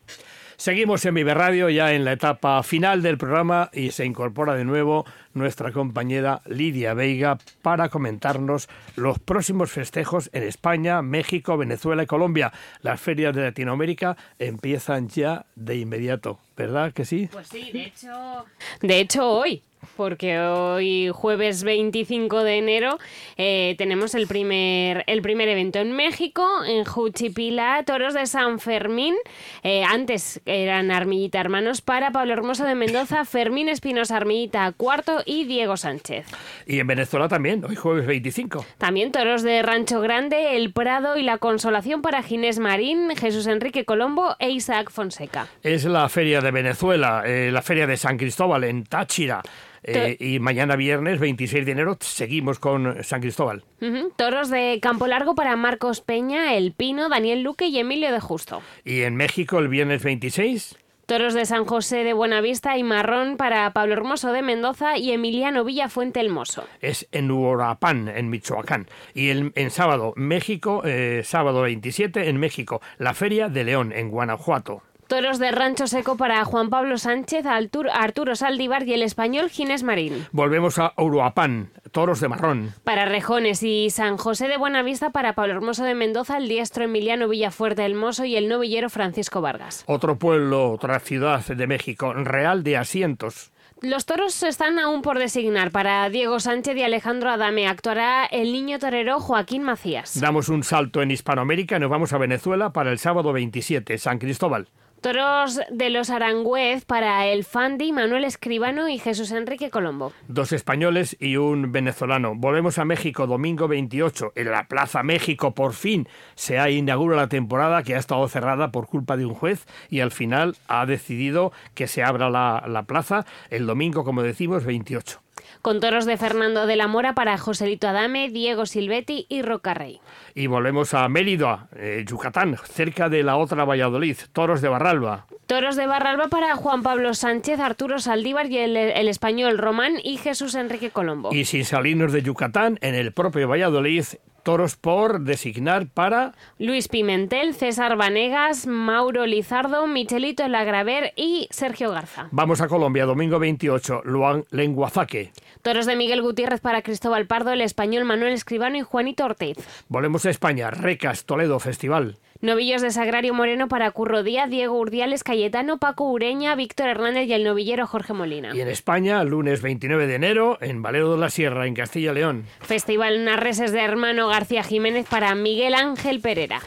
Seguimos 0.62 1.03
en 1.05 1.16
Vive 1.16 1.34
Radio 1.34 1.72
ya 1.72 1.91
en 1.91 2.05
la 2.05 2.12
etapa 2.12 2.62
final 2.62 3.01
del 3.01 3.18
programa 3.18 3.72
y 3.74 3.89
se 3.89 4.05
incorpora 4.05 4.53
de 4.53 4.64
nuevo 4.64 5.07
nuestra 5.34 5.72
compañera 5.72 6.43
Lidia 6.45 6.93
Veiga 6.93 7.39
para 7.64 7.89
comentarnos 7.89 8.70
los 8.95 9.18
próximos 9.18 9.72
festejos 9.72 10.30
en 10.34 10.43
España, 10.43 11.01
México, 11.01 11.57
Venezuela 11.57 12.03
y 12.03 12.05
Colombia. 12.05 12.53
Las 12.84 13.01
ferias 13.01 13.36
de 13.36 13.41
Latinoamérica 13.41 14.18
empiezan 14.38 15.09
ya 15.09 15.47
de 15.55 15.78
inmediato, 15.78 16.38
¿verdad 16.62 16.93
que 16.93 17.05
sí? 17.05 17.28
Pues 17.32 17.47
sí, 17.47 17.72
de 17.72 17.86
hecho... 17.86 18.45
De 18.82 18.99
hecho, 18.99 19.28
hoy, 19.28 19.64
porque 19.97 20.39
hoy 20.39 21.09
jueves 21.14 21.64
25 21.64 22.43
de 22.43 22.57
enero 22.57 22.97
eh, 23.38 23.76
tenemos 23.78 24.16
el 24.16 24.28
primer, 24.28 25.03
el 25.07 25.22
primer 25.22 25.49
evento 25.49 25.80
en 25.80 25.91
México, 25.95 26.45
en 26.66 26.86
Juchipila, 26.86 27.84
Toros 27.86 28.14
de 28.14 28.26
San 28.26 28.59
Fermín. 28.59 29.16
Eh, 29.64 29.84
antes 29.84 30.41
eran 30.45 30.91
Armillita 30.91 31.39
Hermanos 31.39 31.82
para 31.82 32.12
Pablo 32.12 32.34
Hermoso 32.34 32.66
de 32.66 32.76
Mendoza, 32.76 33.26
Fermín 33.26 33.70
Espinosa 33.70 34.18
Armillita 34.18 34.72
cuarto 34.72 35.24
y 35.26 35.45
Diego 35.45 35.78
Sánchez. 35.78 36.28
Y 36.66 36.80
en 36.80 36.88
Venezuela 36.88 37.28
también, 37.28 37.64
hoy 37.66 37.76
jueves 37.76 38.05
25. 38.05 38.66
También 38.78 39.12
toros 39.12 39.43
de 39.43 39.62
Rancho 39.62 40.01
Grande, 40.01 40.55
El 40.55 40.72
Prado 40.72 41.18
y 41.18 41.24
La 41.24 41.38
Consolación 41.38 42.01
para 42.01 42.24
Ginés 42.24 42.59
Marín, 42.59 43.16
Jesús 43.16 43.47
Enrique 43.47 43.86
Colombo 43.86 44.36
e 44.39 44.51
Isaac 44.51 44.91
Fonseca. 44.91 45.47
Es 45.64 45.86
la 45.86 46.07
feria 46.09 46.41
de 46.41 46.51
Venezuela, 46.52 47.24
eh, 47.26 47.52
la 47.52 47.62
feria 47.62 47.88
de 47.88 47.97
San 47.97 48.18
Cristóbal 48.18 48.64
en 48.64 48.84
Táchira. 48.84 49.41
Eh, 49.84 50.16
y 50.20 50.39
mañana 50.39 50.76
viernes 50.76 51.20
26 51.20 51.66
de 51.66 51.72
enero 51.72 51.97
seguimos 51.99 52.60
con 52.60 53.04
San 53.04 53.20
Cristóbal. 53.20 53.64
Ujú. 53.82 54.12
Toros 54.16 54.49
de 54.49 54.78
Campo 54.80 55.08
Largo 55.08 55.34
para 55.34 55.56
Marcos 55.56 56.02
Peña, 56.02 56.54
El 56.54 56.74
Pino, 56.74 57.10
Daniel 57.10 57.41
Luque 57.41 57.66
y 57.66 57.80
Emilio 57.80 58.12
de 58.12 58.20
Justo. 58.20 58.62
Y 58.86 59.02
en 59.02 59.16
México 59.16 59.58
el 59.58 59.70
viernes 59.70 60.04
26 60.04 60.78
Toros 61.12 61.34
de 61.34 61.45
San 61.45 61.66
José 61.66 62.06
de 62.06 62.14
Buenavista 62.14 62.78
y 62.78 62.84
Marrón 62.84 63.36
para 63.36 63.74
Pablo 63.74 63.91
Hermoso 63.91 64.32
de 64.32 64.41
Mendoza 64.41 64.97
y 64.97 65.12
Emiliano 65.12 65.66
Villafuente 65.66 66.22
el 66.22 66.30
Mozo. 66.30 66.64
es 66.80 67.06
en 67.12 67.30
Uruapan, 67.30 68.08
en 68.08 68.30
Michoacán. 68.30 68.88
Y 69.14 69.28
el, 69.28 69.52
en 69.56 69.72
sábado, 69.72 70.14
México, 70.16 70.84
eh, 70.86 71.24
sábado 71.26 71.64
27 71.64 72.30
en 72.30 72.38
México, 72.38 72.82
la 72.97 73.14
Feria 73.14 73.49
de 73.49 73.66
León, 73.66 73.91
en 73.91 74.10
Guanajuato. 74.10 74.84
Toros 75.12 75.39
de 75.39 75.51
Rancho 75.51 75.88
Seco 75.88 76.16
para 76.16 76.45
Juan 76.45 76.70
Pablo 76.70 76.97
Sánchez, 76.97 77.45
Arturo 77.45 78.36
Saldívar 78.38 78.88
y 78.88 78.93
el 78.93 79.03
español 79.03 79.49
Ginés 79.49 79.84
Marín. 79.84 80.26
Volvemos 80.32 80.80
a 80.80 80.93
Uruapan, 80.95 81.70
toros 81.91 82.22
de 82.22 82.30
marrón. 82.30 82.74
Para 82.86 83.03
Rejones 83.03 83.62
y 83.62 83.89
San 83.89 84.16
José 84.16 84.47
de 84.47 84.55
Buenavista 84.55 85.09
para 85.09 85.36
Pablo 85.36 85.55
Hermoso 85.55 85.84
de 85.84 85.95
Mendoza, 85.95 86.38
el 86.38 86.47
diestro 86.47 86.86
Emiliano 86.86 87.28
Villafuerte 87.28 87.84
el 87.84 87.95
Mozo 87.95 88.24
y 88.24 88.38
el 88.38 88.47
novillero 88.47 88.89
Francisco 88.89 89.41
Vargas. 89.41 89.84
Otro 89.86 90.18
pueblo, 90.18 90.72
otra 90.72 90.97
ciudad 91.01 91.45
de 91.45 91.68
México, 91.68 92.14
Real 92.14 92.64
de 92.64 92.78
Asientos. 92.78 93.51
Los 93.82 94.05
toros 94.05 94.41
están 94.43 94.80
aún 94.80 95.01
por 95.01 95.20
designar. 95.20 95.72
Para 95.72 96.07
Diego 96.09 96.39
Sánchez 96.39 96.78
y 96.78 96.84
Alejandro 96.84 97.32
Adame 97.32 97.68
actuará 97.68 98.28
el 98.28 98.53
niño 98.53 98.80
torero 98.80 99.20
Joaquín 99.20 99.64
Macías. 99.64 100.22
Damos 100.22 100.47
un 100.47 100.64
salto 100.64 101.01
en 101.01 101.12
Hispanoamérica 101.12 101.76
y 101.76 101.80
nos 101.82 101.89
vamos 101.89 102.14
a 102.14 102.18
Venezuela 102.18 102.72
para 102.72 102.91
el 102.91 102.99
sábado 102.99 103.34
27, 103.34 103.97
San 103.97 104.18
Cristóbal. 104.18 104.70
Toros 105.02 105.60
de 105.72 105.89
los 105.89 106.12
Arangüez 106.12 106.86
para 106.86 107.26
el 107.26 107.43
Fandi, 107.43 107.91
Manuel 107.91 108.24
Escribano 108.24 108.88
y 108.88 108.99
Jesús 108.99 109.32
Enrique 109.32 109.72
Colombo. 109.72 110.14
Dos 110.28 110.54
españoles 110.54 111.18
y 111.20 111.38
un 111.38 111.72
venezolano. 111.72 112.36
Volvemos 112.36 112.78
a 112.78 112.86
México 112.86 113.26
domingo 113.26 113.68
28. 113.68 114.34
En 114.36 114.52
la 114.52 114.68
Plaza 114.68 115.02
México 115.02 115.56
por 115.56 115.74
fin 115.74 116.08
se 116.36 116.60
ha 116.60 116.70
inaugura 116.70 117.16
la 117.18 117.30
temporada 117.30 117.82
que 117.82 117.95
ha 117.95 117.97
estado 117.97 118.28
cerrada 118.28 118.72
por 118.72 118.86
culpa 118.86 119.18
de 119.18 119.26
un 119.26 119.34
juez 119.34 119.66
y 119.89 120.02
al 120.02 120.12
final 120.12 120.56
ha 120.68 120.86
decidido 120.86 121.52
que 121.74 121.88
se 121.88 122.04
abra 122.04 122.30
la, 122.30 122.64
la 122.68 122.84
plaza 122.84 123.26
el 123.49 123.66
domingo, 123.66 124.04
como 124.04 124.22
decimos, 124.22 124.66
28. 124.66 125.20
Con 125.62 125.80
toros 125.80 126.06
de 126.06 126.18
Fernando 126.18 126.66
de 126.66 126.76
la 126.76 126.88
Mora 126.88 127.14
para 127.14 127.38
Joselito 127.38 127.88
Adame, 127.88 128.30
Diego 128.30 128.66
Silvetti 128.66 129.26
y 129.30 129.41
Rocarrey. 129.41 129.99
Y 130.34 130.47
volvemos 130.47 130.93
a 130.93 131.08
Mérida, 131.10 131.68
eh, 131.76 132.04
Yucatán, 132.08 132.58
cerca 132.64 133.10
de 133.10 133.24
la 133.24 133.38
otra 133.38 133.66
Valladolid. 133.66 134.18
Toros 134.34 134.62
de 134.62 134.70
Barralba. 134.70 135.26
Toros 135.45 135.76
de 135.76 135.86
Barralba 135.86 136.30
para 136.30 136.56
Juan 136.56 136.82
Pablo 136.82 137.14
Sánchez, 137.14 137.60
Arturo 137.60 137.99
Saldívar 137.99 138.49
y 138.49 138.58
el, 138.58 138.78
el 138.78 139.08
español 139.08 139.58
Román 139.58 139.95
y 140.02 140.18
Jesús 140.18 140.56
Enrique 140.56 140.91
Colombo. 140.91 141.34
Y 141.34 141.45
sin 141.45 141.66
salirnos 141.66 142.14
de 142.14 142.22
Yucatán, 142.22 142.78
en 142.82 142.95
el 142.95 143.12
propio 143.12 143.47
Valladolid, 143.47 144.06
toros 144.43 144.75
por 144.75 145.21
designar 145.21 145.87
para 145.87 146.33
Luis 146.57 146.87
Pimentel, 146.87 147.53
César 147.53 147.95
Vanegas, 147.95 148.67
Mauro 148.67 149.25
Lizardo, 149.25 149.87
Michelito 149.87 150.47
Lagraver 150.47 151.13
y 151.15 151.47
Sergio 151.51 151.91
Garza. 151.91 152.27
Vamos 152.31 152.61
a 152.61 152.67
Colombia, 152.67 153.05
domingo 153.05 153.39
28, 153.39 154.01
Luan 154.05 154.45
Lenguazaque. 154.51 155.31
Toros 155.62 155.86
de 155.86 155.95
Miguel 155.95 156.22
Gutiérrez 156.22 156.59
para 156.59 156.82
Cristóbal 156.82 157.28
Pardo, 157.28 157.51
el 157.51 157.62
español 157.62 158.03
Manuel 158.05 158.34
Escribano 158.34 158.78
y 158.78 158.82
Juanito 158.82 159.26
Ortiz. 159.26 159.57
Volvemos 159.89 160.26
a 160.26 160.30
España, 160.30 160.72
Recas, 160.72 161.26
Toledo, 161.26 161.59
Festival. 161.59 162.18
Novillos 162.41 162.82
de 162.82 162.89
Sagrario 162.89 163.36
Moreno 163.36 163.68
para 163.68 163.91
Curro 163.91 164.24
Díaz, 164.24 164.49
Diego 164.49 164.80
Urdiales, 164.80 165.24
Cayetano, 165.24 165.78
Paco 165.78 166.09
Ureña, 166.09 166.55
Víctor 166.55 166.88
Hernández 166.89 167.28
y 167.28 167.34
el 167.34 167.43
novillero 167.43 167.86
Jorge 167.86 168.14
Molina. 168.14 168.55
Y 168.55 168.62
en 168.62 168.68
España, 168.68 169.24
lunes 169.24 169.62
29 169.62 170.07
de 170.07 170.16
enero, 170.16 170.57
en 170.59 170.82
Valero 170.82 171.12
de 171.12 171.20
la 171.20 171.30
Sierra, 171.30 171.68
en 171.68 171.76
Castilla 171.76 172.14
y 172.14 172.16
León. 172.16 172.45
Festival 172.62 173.24
Narreses 173.24 173.72
de 173.72 173.82
Hermano 173.82 174.28
García 174.28 174.64
Jiménez 174.64 175.05
para 175.07 175.36
Miguel 175.36 175.76
Ángel 175.76 176.20
Pereira. 176.20 176.62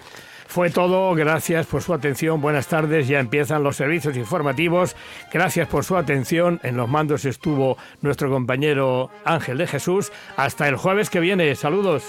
Fue 0.55 0.70
todo, 0.70 1.12
gracias 1.16 1.66
por 1.66 1.82
su 1.82 1.92
atención, 1.92 2.40
buenas 2.40 2.68
tardes, 2.68 3.09
ya 3.09 3.18
empiezan 3.18 3.64
los 3.64 3.74
servicios 3.74 4.16
informativos, 4.16 4.94
gracias 5.32 5.66
por 5.66 5.84
su 5.84 5.96
atención, 5.96 6.61
en 6.62 6.76
los 6.76 6.88
mandos 6.88 7.24
estuvo 7.24 7.76
nuestro 8.02 8.30
compañero 8.30 9.11
Ángel 9.24 9.59
de 9.59 9.66
Jesús, 9.66 10.12
hasta 10.36 10.68
el 10.68 10.76
jueves 10.76 11.11
que 11.11 11.18
viene, 11.18 11.52
saludos. 11.57 12.05